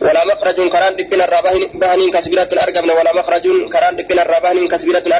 ولا 0.00 0.22
مخرج 0.30 0.58
كران 0.74 0.92
ابن 1.02 1.20
الرابانين 1.26 2.10
كسبرتين 2.10 2.58
أرقمنه 2.58 2.94
ولا 2.94 3.12
مخرج 3.20 3.44
كران 3.72 3.94
ابن 3.98 4.18
الرابانين 4.18 4.68
كسبرتين 4.68 5.12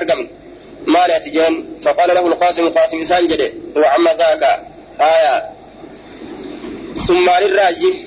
مال 0.87 1.11
أتجان 1.11 1.65
فقال 1.83 2.15
له 2.15 2.27
القاسم 2.27 2.69
قاسم 2.69 3.01
إسان 3.01 3.27
جده 3.27 3.53
وعم 3.77 4.05
ذاك 4.05 4.61
آية 5.01 5.51
ثم 7.07 7.31
للراجي 7.43 8.07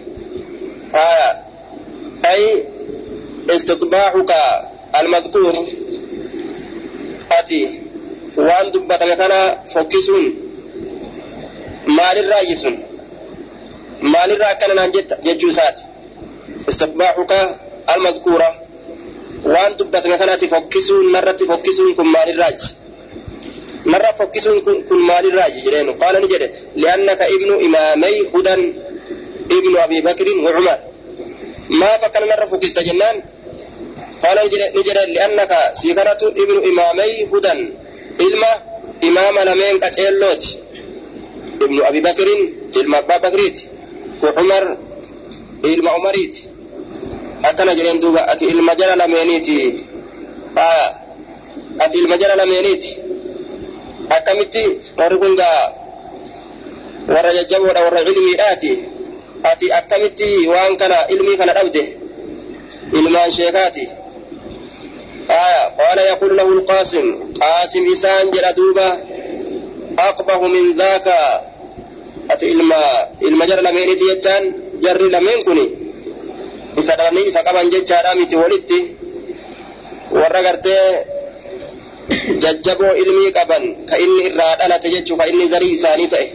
آية 0.95 1.43
أي 2.25 2.63
استقباحك 3.49 4.33
المذكور 5.01 5.53
أتي 7.31 7.81
وأن 8.37 8.71
دبتك 8.71 9.17
كان 9.17 9.57
فكسون 9.75 10.33
مال 11.87 12.17
الراجس 12.25 12.63
مال 14.01 14.31
الراجي 14.31 14.55
كان 14.59 14.91
ججوسات 15.23 15.79
استقباحك 16.69 17.55
المذكوره 17.95 18.66
waan 19.45 19.71
dubbatame 19.79 20.17
kanatti 20.21 20.47
fokkisuun 20.53 21.11
narratti 21.15 21.45
fokkisuun 21.51 21.95
kun 21.97 22.07
maalirraaji 22.15 22.67
narra 23.91 24.11
fokkisuun 24.19 24.57
kun 24.89 24.99
maalirraaji 25.09 25.57
jedheenu 25.65 25.93
qaala 26.01 26.17
ni 26.23 26.27
jedhe 26.33 26.47
li'annaka 26.81 27.25
ibnu 27.35 27.53
imaamay 27.67 28.15
hudan 28.33 28.61
ibnu 29.57 29.75
abii 29.85 30.01
bakrin 30.07 30.39
wa 30.45 30.51
cumar 30.55 30.79
maaf 31.79 32.01
akkana 32.07 32.25
narra 32.31 32.47
fokkista 32.51 32.81
jennaan 32.87 33.17
qaala 34.23 34.41
ni 34.43 34.81
jedhe 34.87 35.03
li'annaka 35.13 35.57
sii 35.79 35.93
kanatu 35.99 36.25
ibnu 36.43 36.59
imaamay 36.71 37.11
hudan 37.31 37.59
ilma 38.27 38.51
imaama 39.09 39.41
lameen 39.49 39.75
qaceellooti 39.83 40.49
ibnu 41.65 41.79
abii 41.89 42.01
bakrin 42.07 42.41
ilma 42.79 42.97
abbaa 43.01 43.19
bakriiti 43.25 43.63
wa 44.23 44.31
cumar 44.37 44.63
ilma 45.73 45.89
umariiti 45.99 46.41
akkana 47.43 47.75
jedheen 47.75 47.99
duuba 47.99 48.27
ati 48.27 48.45
ilma 48.45 48.75
jara 48.75 48.95
lameeniiti 48.95 49.85
ati 51.79 51.97
ilma 51.97 52.17
jara 52.17 52.35
lameeniiti 52.35 52.97
akkamitti 54.09 54.63
warri 54.97 55.17
kun 55.19 55.35
gaa 55.35 55.71
warra 57.07 57.33
jajjaboodha 57.33 57.81
warra 57.83 58.01
ilmiidhaati 58.01 58.71
ati 59.43 59.71
akkamitti 59.71 60.47
waan 60.47 60.77
kana 60.77 61.07
ilmii 61.13 61.37
kana 61.37 61.53
dhabde 61.53 61.83
ilmaan 62.99 63.31
sheekaati 63.37 63.87
آية 65.31 65.63
قال 65.79 65.97
يقول 65.99 66.37
له 66.37 66.47
القاسم 66.47 67.05
قاسم 67.41 67.93
إسان 67.93 68.31
جل 68.31 68.53
دوبا 68.57 69.03
أقبح 69.99 70.39
من 70.41 70.75
ذاك 70.77 71.07
أتي 72.31 72.51
إلما 72.51 73.07
إلما 73.23 73.45
جر 73.45 73.59
لمين 73.61 73.97
جر 74.81 75.01
لمين 75.01 75.43
كني 75.43 75.86
isa 76.81 76.93
dhalanii 76.99 77.25
isa 77.31 77.41
qaban 77.47 77.67
jechaadha 77.73 78.11
miti 78.19 78.35
walitti 78.41 78.79
warra 80.19 80.41
gartee 80.47 80.85
jajjaboo 82.43 82.93
ilmii 83.01 83.31
qaban 83.37 83.63
ka 83.89 83.95
inni 84.03 84.21
irraa 84.29 84.53
dhalate 84.59 84.87
jechuu 84.95 85.17
ka 85.19 85.25
inni 85.31 85.45
zarii 85.53 85.73
isaanii 85.77 86.09
ta'e 86.13 86.25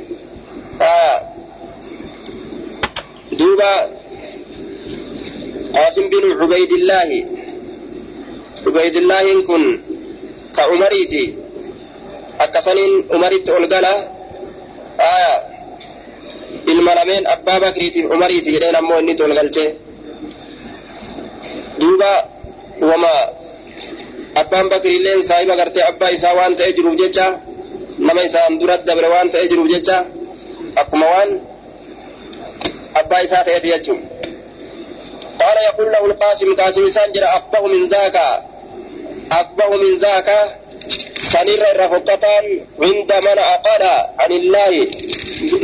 duuba 3.38 3.70
qaasim 5.74 6.06
bin 6.12 6.24
cubaydillaahi 6.40 7.20
cubaydillaahin 8.64 9.40
kun 9.48 9.62
ka 10.56 10.62
umariiti 10.74 11.22
akkasaniin 12.44 12.92
umaritti 13.14 13.50
ol 13.56 13.66
gala 13.72 13.92
ilma 16.72 16.92
lameen 16.98 17.24
abbaa 17.34 17.58
bakriitiif 17.64 18.06
umariiti 18.14 18.48
jedheen 18.54 18.76
ammoo 18.80 18.98
inni 19.02 19.14
ol 19.26 19.34
galche 19.38 19.64
duuba 21.80 22.12
wama 22.90 23.12
abbaan 24.40 24.66
bakriilleen 24.72 25.20
saahiba 25.28 25.54
gartee 25.60 25.84
abbaa 25.90 26.10
isaa 26.16 26.34
waan 26.38 26.56
ta'ee 26.56 26.72
jiruuf 26.76 26.96
jecha 27.02 27.26
nama 27.98 28.20
isaan 28.28 28.58
duratti 28.60 28.86
dabre 28.86 29.08
waan 29.14 29.28
ta'ee 29.32 29.48
jiruuf 29.52 29.68
jecha 29.74 29.96
akkuma 30.82 31.06
waan 31.14 31.30
abbaa 33.00 33.20
isaa 33.26 33.44
ta'eeti 33.44 33.68
jechuun 33.74 34.00
قال 35.42 35.56
يقول 35.70 35.92
له 35.92 36.02
القاسم 36.06 36.54
قاسم 36.54 36.86
سانجر 36.90 37.24
أقبه 37.24 37.66
من 37.66 37.88
ذاك 37.88 38.16
أقبه 39.32 39.70
من 39.82 39.98
ذاك 39.98 40.28
سنير 41.32 41.62
الرفقتان 41.74 42.44
عند 42.82 43.10
من 43.26 43.38
أقال 43.54 43.82
عن 44.22 44.32
الله 44.32 44.72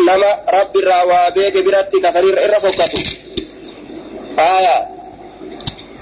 لما 0.09 0.31
رب 0.59 0.75
الروابيك 0.77 1.55
برتك 1.67 2.05
سنير 2.15 2.35
الرفقة 2.45 2.91
آية 4.39 4.77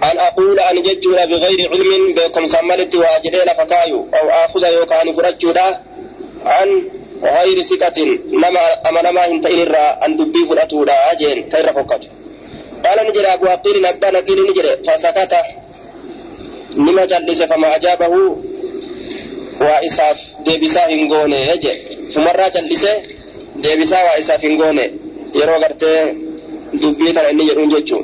أن 0.02 0.18
أقول 0.18 0.60
أن 0.60 0.82
ججونا 0.82 1.24
بغير 1.24 1.70
علم 1.73 2.14
بكم 2.14 2.47
سملت 2.48 2.94
واجدين 2.94 3.48
فكايو 3.59 4.09
أو 4.14 4.28
آخذ 4.31 4.64
يوكان 4.73 5.16
فرجونا 5.16 5.81
عن 6.44 6.89
غير 7.23 7.62
ثقة. 7.62 8.18
نما 8.32 8.89
أما 8.89 9.10
نما 9.10 9.27
هنتين 9.27 9.60
الرا 9.62 10.06
أن 10.06 10.16
دبي 10.16 10.47
فرأتونا 10.48 11.12
أجين 11.12 11.48
كير 11.48 11.66
فقط. 11.73 12.01
قال 12.85 13.06
نجري 13.09 13.27
أبو 13.27 13.47
عقيل 13.47 13.86
أبا 13.86 14.10
نقيل 14.10 14.39
نجري 14.51 14.70
فسكت. 14.86 15.35
نما 16.77 17.05
جلس 17.05 17.43
فما 17.43 17.77
أجابه. 17.77 18.36
وإساف 19.60 20.18
ديبسا 20.44 20.86
هنغوني 20.90 21.48
يجي. 21.48 21.74
فمرة 22.14 22.48
جلس 22.48 22.85
ديبسا 23.56 24.02
وإساف 24.05 24.44
هنغوني. 24.44 24.93
يرو 25.35 25.56
غرتي 25.62 26.14
دبي 26.74 27.12
ترى 27.12 27.31
يرون 27.48 27.68
جيتشو. 27.68 28.02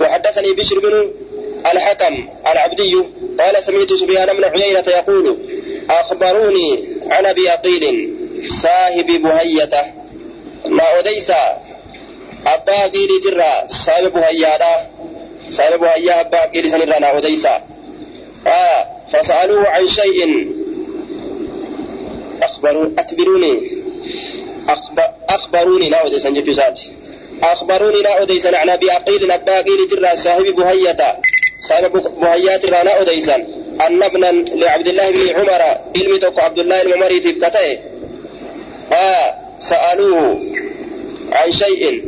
وحدثني 0.00 0.52
بشر 0.52 0.78
بن 0.78 1.10
الحكم 1.72 2.28
العبدي 2.52 2.94
قال 3.40 3.64
سمعت 3.64 3.92
سفيان 3.92 4.36
بن 4.36 4.44
عيينة 4.44 4.84
يقول 4.88 5.36
أخبروني 5.90 6.84
عن 7.10 7.26
أبي 7.26 7.50
أقيل 7.50 8.10
صاحب 8.62 9.06
بهية 9.06 9.94
ما 10.66 10.98
أديسا 10.98 11.58
أبا 12.46 12.84
أقيل 12.84 13.08
جرا 13.24 13.66
صاحب 13.68 14.12
بهية 14.12 14.58
صاحب 15.50 15.80
بهية 15.80 16.20
أبا 16.20 16.44
أقيل 16.44 16.70
سنرا 16.70 16.98
ما 16.98 17.18
أديسا 17.18 17.62
آه 18.46 18.86
فسألوه 19.12 19.68
عن 19.68 19.88
شيء. 19.88 20.48
أخبروا 22.42 22.90
أكبروني 22.98 23.82
أخبر 24.68 25.02
أخبروني 25.28 25.88
لا 25.90 26.06
أديسا 26.06 26.30
جبسات 26.30 26.80
أخبروني 27.42 28.02
لا 28.02 28.22
أديسا 28.22 28.56
عن 28.56 28.70
أبي 28.70 28.92
أقيل 28.92 29.32
أبا 29.32 29.60
أقيل 29.60 29.88
جرا 29.88 30.14
صاحب 30.14 30.44
بهية. 30.44 30.96
صاحب 31.58 31.92
بهيات 32.20 32.64
رانا 32.66 33.00
أديسا 33.00 33.36
أن 33.86 34.02
ابنا 34.02 34.26
لعبد 34.32 34.88
الله 34.88 35.10
بن 35.10 35.28
عمر 35.40 35.62
علمي 35.96 36.18
توقع 36.18 36.44
عبد 36.44 36.58
الله 36.58 36.82
الممري 36.82 37.20
تبكته 37.20 37.78
آه 38.92 39.34
سألوه 39.58 40.40
عن 41.32 41.52
شيء. 41.52 42.04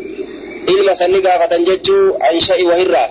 علم 0.69 0.95
سنقا 0.95 1.47
فتنججوا 1.47 2.17
عن 2.21 2.41
شيء 2.41 2.67
وهرة. 2.67 3.11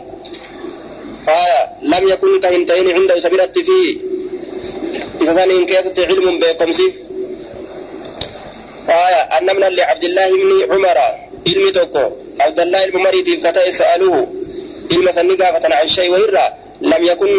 آه 1.30 1.70
لم 1.82 2.08
يكن 2.08 2.40
كهنتين 2.40 2.96
عنده 2.96 3.20
سبيلت 3.20 3.60
فيه 3.60 3.98
إذا 5.22 5.34
كان 5.34 5.50
إن 5.52 5.66
كيست 5.66 6.00
علم 6.00 6.40
بكم 6.40 6.72
سي. 6.72 6.94
آية 8.90 9.22
أن 9.38 9.50
ابنا 9.50 9.66
لعبد 9.66 10.04
الله 10.04 10.30
بن 10.30 10.74
عمر 10.74 10.98
علمي 11.48 11.72
توقع 11.72 12.10
عبد 12.40 12.60
الله 12.60 12.84
الممري 12.86 13.22
تبكته 13.22 13.72
سألوه 13.72 14.28
علم 14.94 15.12
سنقا 15.12 15.60
فتن 15.60 15.72
عن 15.74 15.88
شيء 15.88 16.12
وهرة 16.12 16.54
لم 16.82 17.04
يكن 17.12 17.32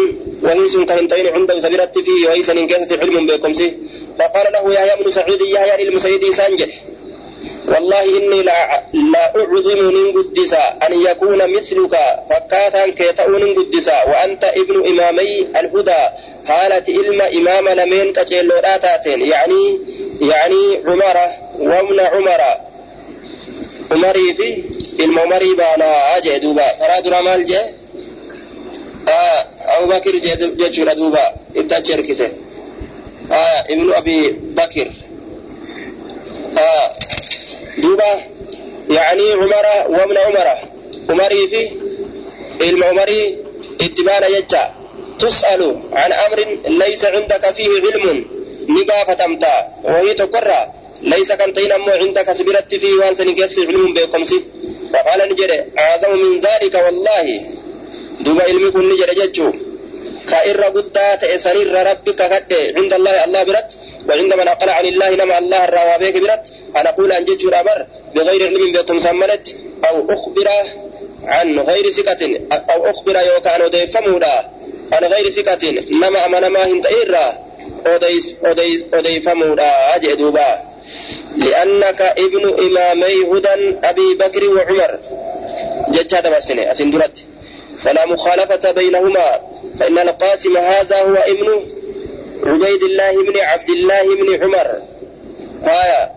وهيس 0.43 0.77
كهنتين 0.77 1.27
عنده 1.35 1.59
سبيرت 1.59 1.99
فيه 1.99 2.27
وهيس 2.27 2.49
إن 2.49 2.67
كيست 2.67 2.93
علم 3.01 3.27
بكم 3.27 3.53
سي 3.53 3.77
فقال 4.19 4.45
له 4.53 4.73
يحيى 4.73 5.03
بن 5.03 5.11
سعيد 5.11 5.41
يحيى 5.41 5.87
المسيدي 5.87 6.33
سانجل 6.33 6.71
والله 7.67 8.03
إني 8.17 8.41
لا, 8.43 8.83
لا 9.13 9.25
أعظم 9.35 9.79
من 9.95 10.11
قدسا 10.17 10.63
أن 10.87 11.01
يكون 11.01 11.37
مثلك 11.55 11.95
فكاتا 12.29 12.87
كيتؤون 12.87 13.43
قدسا 13.57 14.03
وأنت 14.03 14.43
ابن 14.43 14.75
إمامي 14.87 15.47
الهدى 15.59 16.01
حالة 16.47 16.83
علم 16.89 17.21
إمام 17.21 17.69
لمن 17.79 18.13
آتاتين 18.65 19.21
يعني 19.21 19.79
يعني 20.21 20.81
عمر 20.85 21.17
وابن 21.59 21.99
عمر 21.99 22.41
عمري 23.91 24.33
في 24.33 24.63
علم 24.99 25.19
عمري 25.19 25.53
بانا 25.55 26.17
أجي 26.17 26.39
دوبا. 26.39 26.67
ترى 26.79 27.01
درا 27.01 27.21
مال 27.21 27.45
جي 27.45 27.59
آه 29.09 29.39
أبو 29.59 29.85
بكر 29.91 30.11
جي 30.11 30.69
جي 30.69 30.83
دوبا. 30.83 31.33
إتاجر 31.57 32.01
كسي 32.01 32.31
آه 33.31 33.59
ابن 33.69 33.93
أبي 33.93 34.31
بكر. 34.31 34.91
آه 36.57 36.87
دوبا. 37.77 38.11
يعني 38.89 39.31
عمر 39.31 39.65
وابن 39.89 40.17
عمر. 40.17 40.47
عمري 41.09 41.47
في 41.47 41.71
علم 42.61 42.83
عمري 42.83 43.37
اتبانا 43.81 44.27
يجا. 44.27 44.73
تسأل 45.19 45.81
عن 45.93 46.11
أمر 46.11 46.39
ليس 46.67 47.05
عندك 47.05 47.53
فيه 47.55 47.69
علم. 47.85 48.25
نقافة 48.69 49.13
تمتا 49.13 49.67
وهي 49.83 50.13
تقرى 50.13 50.73
ليس 51.01 51.31
كنتين 51.31 51.71
أمو 51.71 51.91
عندك 51.91 52.31
سبرت 52.31 52.75
فيه 52.75 52.93
وان 52.93 53.15
سنقست 53.15 53.59
علم 53.59 53.93
بكم 53.93 54.23
سي 54.23 54.43
فقال 54.93 55.29
نجري 55.29 55.63
أعظم 55.79 56.11
من 56.19 56.39
ذلك 56.39 56.75
والله. 56.85 57.45
دوبا 58.19 58.43
علمي 58.43 58.71
كن 58.71 58.89
نجري 58.89 59.15
ججو. 59.15 59.53
كإر 60.29 60.63
قدات 60.63 61.23
إسرير 61.23 61.87
ربك 61.89 62.19
كد 62.31 62.53
عند 62.77 62.93
الله 62.93 63.25
الله 63.25 63.43
برت 63.43 63.71
وعند 64.09 64.33
من 64.33 64.47
أقل 64.47 64.69
عن 64.69 64.85
الله 64.85 65.09
نما 65.15 65.37
الله 65.37 65.65
الروابيك 65.65 66.17
برت. 66.17 66.45
أن 66.77 66.87
أقول 66.87 67.11
أن 67.11 67.25
ججو 67.25 67.49
أمر 67.49 67.85
بغير 68.15 68.41
علم 68.47 68.71
بكم 68.71 68.99
سمنت 68.99 69.47
أو 69.89 69.95
أخبر 70.13 70.47
عن 71.23 71.59
غير 71.59 71.91
سكة 71.91 72.21
أو 72.73 72.89
أخبر 72.89 73.15
يوكان 73.33 73.61
أديفمودا 73.61 74.35
عن 74.93 75.03
غير 75.13 75.31
سكة 75.31 75.63
نما 75.71 76.25
أمن 76.25 76.47
ما 76.47 76.65
هنت 76.67 76.85
إيرا. 76.85 77.47
أديفمودا 78.93 79.95
أجئ 79.95 80.15
دوبا. 80.15 80.49
لأنك 81.37 82.01
ابن 82.01 82.43
إمامي 82.65 83.15
هدى 83.31 83.77
أبي 83.83 84.15
بكر 84.19 84.49
وعمر. 84.49 84.99
ججا 85.89 86.19
دبسني 86.19 86.71
أسندرت 86.71 87.23
فلا 87.79 88.05
مخالفة 88.05 88.71
بينهما 88.71 89.39
فإن 89.79 89.99
القاسم 89.99 90.57
هذا 90.57 91.01
هو 91.01 91.15
ابن 91.15 91.65
عبيد 92.43 92.83
الله 92.83 93.23
بن 93.23 93.39
عبد 93.39 93.69
الله 93.69 94.15
بن 94.15 94.43
عمر. 94.43 94.81
آية 95.63 96.11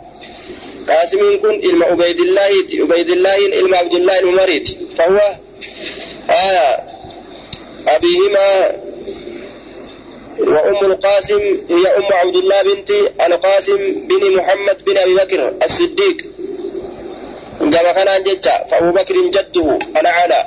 قاسم 0.88 1.18
كن 1.42 1.54
إلما 1.54 1.86
عبيد 1.86 2.20
الله 2.20 2.50
عبيد 2.80 3.10
الله 3.10 3.36
إلما 3.36 3.76
عبد 3.76 3.94
الله 3.94 4.18
الممريت 4.20 4.68
فهو 4.98 5.20
آية 6.30 6.80
أبيهما 7.88 8.72
وأم 10.50 10.84
القاسم 10.90 11.40
هي 11.70 11.86
أم 11.96 12.04
عبد 12.12 12.36
الله 12.36 12.62
بنت 12.62 12.90
القاسم 13.26 13.76
بن 14.08 14.36
محمد 14.36 14.84
بن 14.84 14.98
أبي 14.98 15.14
بكر 15.14 15.54
الصديق. 15.64 16.16
كما 17.60 17.92
كان 17.92 18.22
جدا 18.24 18.66
فأبو 18.70 18.92
بكر 18.92 19.14
جده 19.14 19.78
أنا 19.96 20.08
على. 20.08 20.46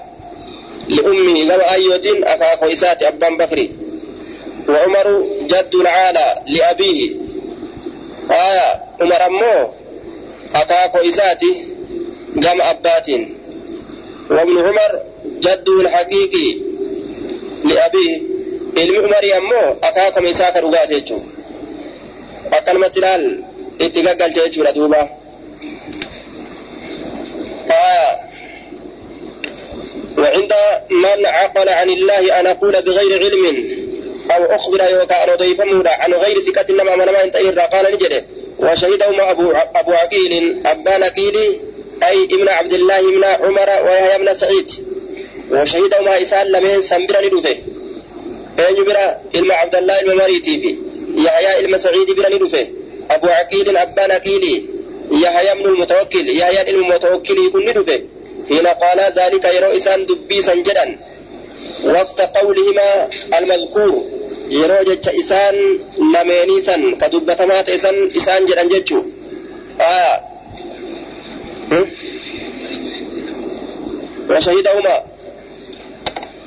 لأمه 0.90 1.44
كما 1.44 1.72
أيوة 1.72 2.02
أكاكو 2.06 2.66
إسات 2.66 3.04
أبان 3.04 3.38
بكر. 3.38 3.68
وعمر 4.70 5.28
جد 5.42 5.76
العالى 5.76 6.44
لأبيه. 6.48 7.12
آية 8.32 8.84
عمر 9.02 9.26
أمه 9.26 9.74
أكاكو 10.56 10.98
إساتي 10.98 11.68
كما 12.44 12.72
أبات. 12.72 13.10
وابن 14.30 14.58
عمر 14.58 15.02
جده 15.40 15.82
الحقيقي 15.82 16.60
لأبيه. 17.64 18.33
Ilmi 18.76 19.32
ammoo 19.32 19.78
isaa 20.30 20.52
ka 20.52 20.62
akkanumatti 22.58 23.00
ilaal 23.00 23.24
itti 23.80 24.00
jechuudha 24.36 24.72
duuba. 24.74 25.10
وعند 30.18 30.54
من 30.92 31.26
عقل 31.26 31.70
عن 31.70 31.90
الله 31.90 32.40
أن 32.40 32.48
أقول 32.48 32.82
بغير 32.82 33.24
علم 33.24 33.46
أو 34.32 34.46
أخبر 34.46 34.82
يوكا 34.92 35.24
أن 35.24 35.36
ضيف 35.38 35.62
مودا 35.62 35.90
عن 35.90 36.14
غير 36.14 36.40
سكة 36.40 36.66
إنما 36.70 36.96
من 36.96 37.06
ما 37.06 37.24
انتهي 37.24 37.50
قال 37.52 37.94
نجده 37.94 38.26
وشهدهما 38.60 39.32
أبو 39.32 39.52
أبو 39.52 39.92
عقيل 39.92 40.62
أبان 40.66 41.04
عقيل 41.04 41.36
أي 42.04 42.24
ابن 42.24 42.50
عبد 42.50 42.74
الله 42.74 43.00
ابن 43.00 43.24
عمر 43.24 43.70
ويحيى 43.86 44.18
بن 44.20 44.34
سعيد 44.34 44.70
وشهدهما 45.52 46.22
إسان 46.22 46.48
لمن 46.48 46.82
سنبرا 46.82 47.22
ندفه 47.26 47.58
أين 48.60 48.84
برا 48.86 49.20
علم 49.36 49.52
عبد 49.52 49.76
الله 49.76 50.00
الممريتي 50.02 50.60
في 50.62 50.78
يحيى 51.26 51.48
علم 51.48 51.78
سعيد 51.78 52.12
برا 52.18 52.30
ندفه 52.36 52.68
أبو 53.12 53.28
عقيل 53.28 53.78
أبان 53.78 54.12
عقيل 54.12 54.66
يحيى 55.12 55.54
بن 55.64 55.66
المتوكل 55.70 56.30
يحيى 56.40 56.60
علم 56.60 56.80
المتوكل 56.84 57.38
يكون 57.46 57.64
ندفه 57.70 58.02
حين 58.50 58.68
قال 58.68 59.00
ذلك 59.20 59.46
يرى 59.46 59.78
إسان 59.78 60.06
دبي 60.06 60.42
سنجدا 60.42 61.00
وقت 61.86 62.22
قولهما 62.22 63.10
المذكور 63.40 64.04
lameenii 66.14 66.62
san 66.62 66.98
ka 66.98 67.10
dubbatamaa 67.10 67.64
ta'e 67.64 67.78
san 67.80 67.96
isaan 68.20 68.46
jedhan 68.48 68.70
jechuu. 68.70 69.04
Aya 69.80 70.14
وشهدهما 74.30 74.96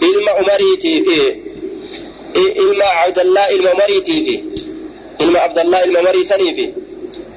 ilma 0.00 0.32
umariitii 0.40 1.00
fi 1.06 1.16
إلما 2.36 2.84
عبد 2.84 3.18
الله 3.18 3.50
الممري 3.50 4.00
تيفي. 4.00 4.44
إلما 5.20 5.40
عبد 5.40 5.58
الله 5.58 5.84
الممري 5.84 6.24
سنيفي. 6.24 6.72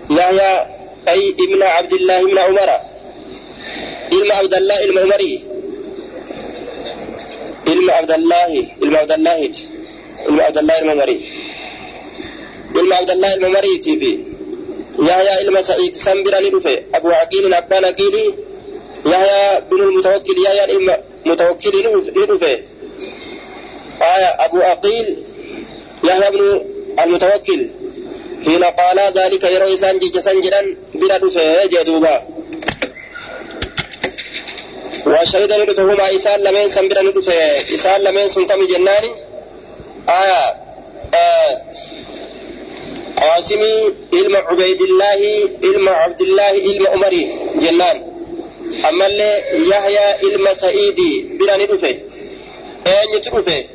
يحيى 0.09 0.65
أي 1.07 1.29
ابن 1.29 1.63
عبد 1.63 1.93
الله 1.93 2.25
بن 2.25 2.37
عمر. 2.37 2.69
إلما 4.13 4.33
عبد 4.33 4.53
الله 4.53 4.83
الممري. 4.83 5.43
إلما 7.67 7.93
عبد 7.93 8.11
الله 8.11 8.67
إلما 8.83 8.97
عبد 8.99 9.11
الله 9.11 9.51
إلما 10.29 10.43
عبد 10.43 10.57
الله 10.57 10.79
الممري. 10.79 11.19
إلما 12.75 12.95
عبد 12.95 13.11
الله 13.11 13.33
الممري 13.33 13.77
تيفي. 13.77 14.19
يحيى 14.99 15.41
إلما 15.41 15.61
سعيد 15.61 15.95
سنبرا 15.95 16.39
لرفي 16.39 16.83
أبو 16.95 17.09
عقيل 17.09 17.53
أبان 17.53 17.85
عقيل 17.85 18.15
يحيى 19.05 19.61
بن 19.71 19.81
المتوكل 19.81 20.35
يحيى 20.45 20.97
متوكل 21.25 21.71
لرفي 22.15 22.59
آية 24.01 24.45
أبو 24.45 24.59
أقيل 24.59 25.23
يحيى 26.03 26.31
بن 26.31 26.61
المتوكل 27.03 27.69
حين 28.45 28.63
قال 28.63 28.99
ذلك 29.17 29.43
يروي 29.43 29.77
سانجي 29.77 30.09
جسنجرا 30.09 30.75
بلا 30.95 31.17
دفه 31.17 31.65
جدوبا 31.65 32.27
وشهد 35.07 35.53
ندفهما 35.53 36.15
إسان 36.15 36.39
لمن 36.41 36.69
سنبرا 36.69 37.01
ندفه 37.01 37.33
إسان 37.75 38.01
لمن 38.01 38.29
سنكم 38.29 38.67
جناني. 38.67 39.11
آية 40.09 40.55
آه 41.13 41.61
قاسمي 43.17 43.93
عبيد 44.35 44.81
الله 44.81 45.21
علم 45.63 45.89
عبد 45.89 46.21
الله 46.21 46.43
علم 46.43 46.87
عمري 46.87 47.23
جنان. 47.55 48.09
ammallee 48.83 49.43
yahyaa 49.71 50.13
ilma 50.27 50.55
sa'iidii 50.55 51.23
bira 51.39 51.57
ni 51.57 51.65
dhufe 51.71 51.91
eenyutu 52.91 53.29
dhufe 53.35 53.69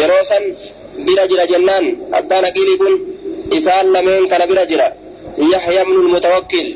yeroo 0.00 0.24
san 0.30 0.44
bira 1.06 1.24
jira 1.30 1.44
jennaan 1.52 1.84
abbaan 2.18 2.44
aqiilii 2.50 2.78
kun 2.82 2.94
isaan 3.58 3.86
lameen 3.94 4.24
kana 4.32 4.44
bira 4.50 4.64
jira 4.70 4.86
yahya 5.52 5.80
ibnu 5.86 6.00
mutawakkil 6.14 6.66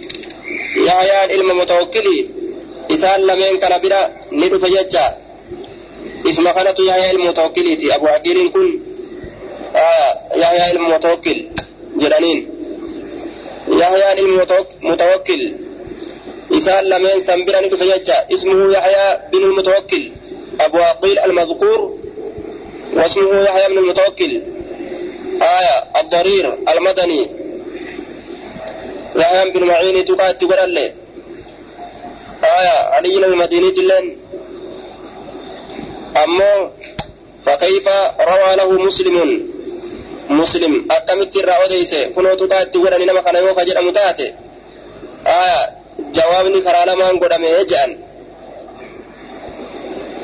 yahyaan 0.88 1.28
ilma 1.36 1.54
mutawakkilii 1.60 2.22
isaan 2.94 3.20
lameen 3.28 3.56
kana 3.62 3.76
bira 3.84 4.00
ni 4.38 4.46
dhufe 4.52 4.68
jecha 4.76 5.04
isma 6.30 6.50
kanatu 6.56 6.82
yahyaa 6.90 7.10
ilma 7.14 7.24
mutawakkiliiti 7.30 7.86
abu 7.96 8.06
aqiiliin 8.16 8.48
kun 8.54 8.68
yahyaa 10.42 10.68
ilma 10.74 10.88
mutawakkil 10.94 11.38
jedhaniin 12.02 12.40
يحيى 13.82 14.12
المتوكل 14.20 15.42
إسان 16.56 16.84
لمن 16.92 17.16
سنبرا 17.28 17.60
ندفججا 17.66 18.16
اسمه 18.34 18.58
يحيى 18.76 19.06
بن 19.32 19.42
المتوكل 19.48 20.02
أبو 20.64 20.78
عقيل 20.78 21.18
المذكور 21.18 21.98
واسمه 22.94 23.42
يحيى 23.42 23.68
بن 23.68 23.78
المتوكل. 23.78 24.42
آية 25.42 26.00
الضرير 26.00 26.58
المدني. 26.74 27.30
يحيى 29.16 29.50
بن 29.50 29.64
معين 29.64 30.04
تقات 30.04 30.40
تقول 30.40 30.52
آية 32.44 32.76
علي 32.94 33.26
المدينة 33.26 33.78
لن 33.82 34.16
أما 36.24 36.70
فكيف 37.46 37.88
روى 38.20 38.56
له 38.56 38.70
مسلم؟ 38.86 39.16
مسلم 40.30 40.88
أكملت 40.90 41.36
الرأوديس 41.36 41.94
كنو 42.14 42.34
تقات 42.34 42.74
تقول 42.74 43.06
نما 43.06 43.20
كان 43.20 43.36
يوكا 43.36 43.62
جرى 43.64 43.84
متاتي 43.84 44.34
آية 45.26 45.60
جوابني 45.98 46.60
كرالا 46.60 46.94
ما 46.94 47.10
انقدم 47.10 47.44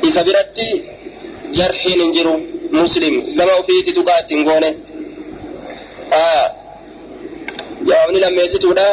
isa 0.03 0.25
biratti 0.25 0.67
jarhiin 1.59 2.01
hin 2.03 2.13
jiru 2.13 2.35
muslim. 2.71 3.15
Gama 3.37 3.53
ofiiti 3.61 3.93
tuqaa 3.93 4.19
ittiin 4.23 4.45
goone 4.49 4.71
jawaabni 7.89 8.21
lammeessituudha 8.21 8.89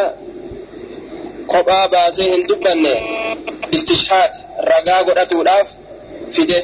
kophaa 1.54 1.88
baasee 1.94 2.32
hin 2.32 2.48
dubbanne. 2.50 2.94
Istishhaad 3.72 4.34
ragaa 4.72 5.04
godhatuudhaaf 5.04 5.68
fide. 6.36 6.60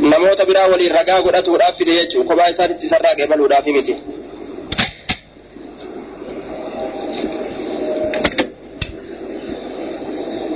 Namoota 0.00 0.44
biraa 0.46 0.68
waliin 0.72 0.92
ragaa 0.98 1.20
godhatuudhaaf 1.22 1.76
fide 1.78 1.92
jechuu 2.00 2.24
kophaa 2.24 2.48
isaatitti 2.54 2.86
isarraa 2.86 3.14
qeebaluudhaafi 3.18 3.72
miti 3.72 3.94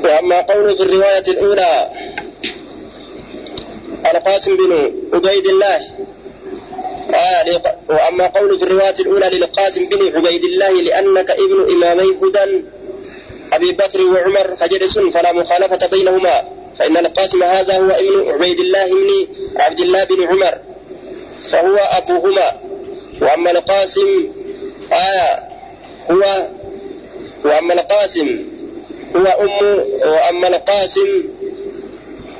وأما 0.04 0.40
قوله 0.40 0.74
في 0.74 0.82
الرواية 0.82 1.26
الأولى 1.28 1.90
القاسم 4.14 4.56
بن 4.56 4.92
عبيد 5.14 5.46
الله. 5.46 5.80
آه 7.14 7.62
وأما 7.88 8.26
قول 8.26 8.58
في 8.58 8.64
الرواية 8.64 8.94
الأولى 9.00 9.28
للقاسم 9.28 9.84
بن 9.84 10.16
عبيد 10.16 10.44
الله 10.44 10.82
لأنك 10.82 11.30
ابن 11.30 11.66
إمامي 11.72 12.02
هدى 12.22 12.62
أبي 13.52 13.72
بكر 13.72 14.00
وعمر 14.02 14.56
فجلس 14.56 14.98
فلا 14.98 15.32
مخالفة 15.32 15.86
بينهما. 15.86 16.44
فإن 16.78 16.96
القاسم 16.96 17.42
هذا 17.42 17.78
هو 17.78 17.90
ابن 17.90 18.30
عبيد 18.30 18.60
الله 18.60 18.86
بن 18.86 19.28
عبد 19.60 19.80
الله 19.80 20.04
بن 20.04 20.22
عمر 20.22 20.54
فهو 21.52 21.76
أبوهما. 21.76 22.52
وأما 23.22 23.50
القاسم 23.50 24.28
آه 24.92 25.42
هو 26.10 26.48
وأما 27.44 27.74
القاسم 27.74 28.53
هو 29.16 29.26
أم 29.26 29.50
وأما 30.10 30.48
القاسم 30.48 31.24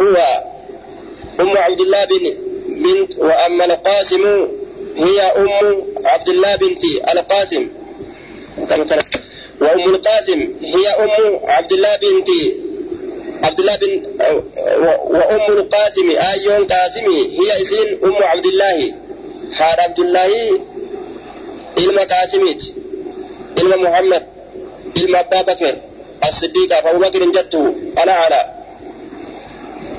هو 0.00 0.16
أم 1.40 1.58
عبد 1.58 1.80
الله 1.80 2.04
بن 2.04 2.34
بنت 2.68 3.18
وأما 3.18 3.64
القاسم 3.64 4.48
هي 4.96 5.20
أم 5.20 5.84
عبد 6.04 6.28
الله 6.28 6.56
بنت 6.56 6.84
القاسم. 7.14 7.68
وأم 9.60 9.84
القاسم 9.94 10.40
هي 10.60 10.88
أم 10.88 11.10
عبد 11.44 11.72
الله 11.72 11.96
بنت 11.96 12.28
عبد 13.44 13.60
الله 13.60 13.76
بن 13.76 14.02
وأم 15.10 15.52
القاسم 15.58 16.10
أيون 16.10 16.66
قاسم 16.66 17.06
هي 17.40 17.62
اسم 17.62 17.88
أم 18.04 18.14
عبد 18.14 18.46
الله. 18.46 18.94
حار 19.52 19.80
عبد 19.80 20.00
الله 20.00 20.60
إلما 21.78 22.02
قاسميت 22.02 22.62
إلما 23.58 23.76
محمد 23.76 24.26
إلما 24.96 25.20
أبا 25.20 25.42
بكر. 25.42 25.74
الصديق 26.29 26.73
فأبو 26.83 26.99
بكر 26.99 27.19
جدته 27.25 27.75
أنا 28.03 28.11
على 28.11 28.39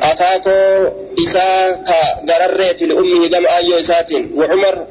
أكاكو 0.03 0.89
إساء 1.25 1.85
كغررت 2.29 2.83
لأمه 2.83 3.27
جمع 3.27 3.57
أيو 3.59 3.79
إساتين 3.81 4.31
وعمر 4.35 4.87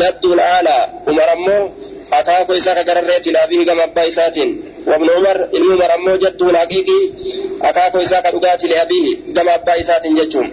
جد 0.00 0.24
الأعلى 0.24 0.88
عمر 1.08 1.32
أمو 1.32 1.72
أكاكو 2.12 2.52
إساء 2.52 2.82
كغررت 2.82 3.26
لأبيه 3.28 3.62
جمع 3.64 3.84
أبا 3.84 4.08
إساتين 4.08 4.50
وابن 4.86 5.08
عمر 5.10 5.48
إلمو 5.54 5.72
عمر 5.72 5.94
أمو 5.94 6.16
جد 6.16 6.42
الحقيقي 6.42 7.00
أكاكو 7.62 7.98
إساء 7.98 8.20
كدقات 8.30 8.64
لأبيه 8.64 9.16
جمع 9.28 9.54
أبا 9.54 9.80
إساتين 9.80 10.14
جدهم 10.14 10.48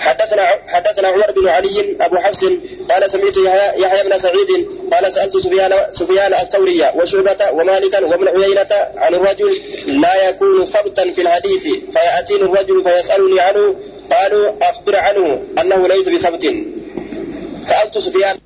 حدثنا 0.00 0.42
حدثنا 0.66 1.08
عمر 1.08 1.32
بن 1.32 1.48
علي 1.48 1.96
أبو 2.00 2.16
حفص 2.16 2.44
قال 2.90 3.10
سمعت 3.10 3.36
يحيى 3.76 4.02
بن 4.02 4.18
سعيد 4.18 4.50
قال 4.92 5.12
سألت 5.14 5.36
سفيان 5.36 5.72
سفيان 5.90 6.34
الثوري 6.34 6.82
وشعبة 6.94 7.50
ومالكا 7.52 8.04
وابن 8.04 8.28
عيينة 8.28 8.68
عن 8.96 9.14
الرجل 9.14 9.52
لا 9.86 10.28
يكون 10.28 10.64
ثبتا 10.64 11.12
في 11.12 11.20
الحديث 11.22 11.62
فياتيني 11.92 12.42
الرجل 12.42 12.84
فيسألني 12.84 13.40
عنه 13.40 13.74
قالوا 14.12 14.52
أخبر 14.62 14.96
عنه 14.96 15.42
أنه 15.60 15.88
ليس 15.88 16.08
بثبت 16.08 16.44
سألت 17.60 17.98
سفيان 17.98 18.36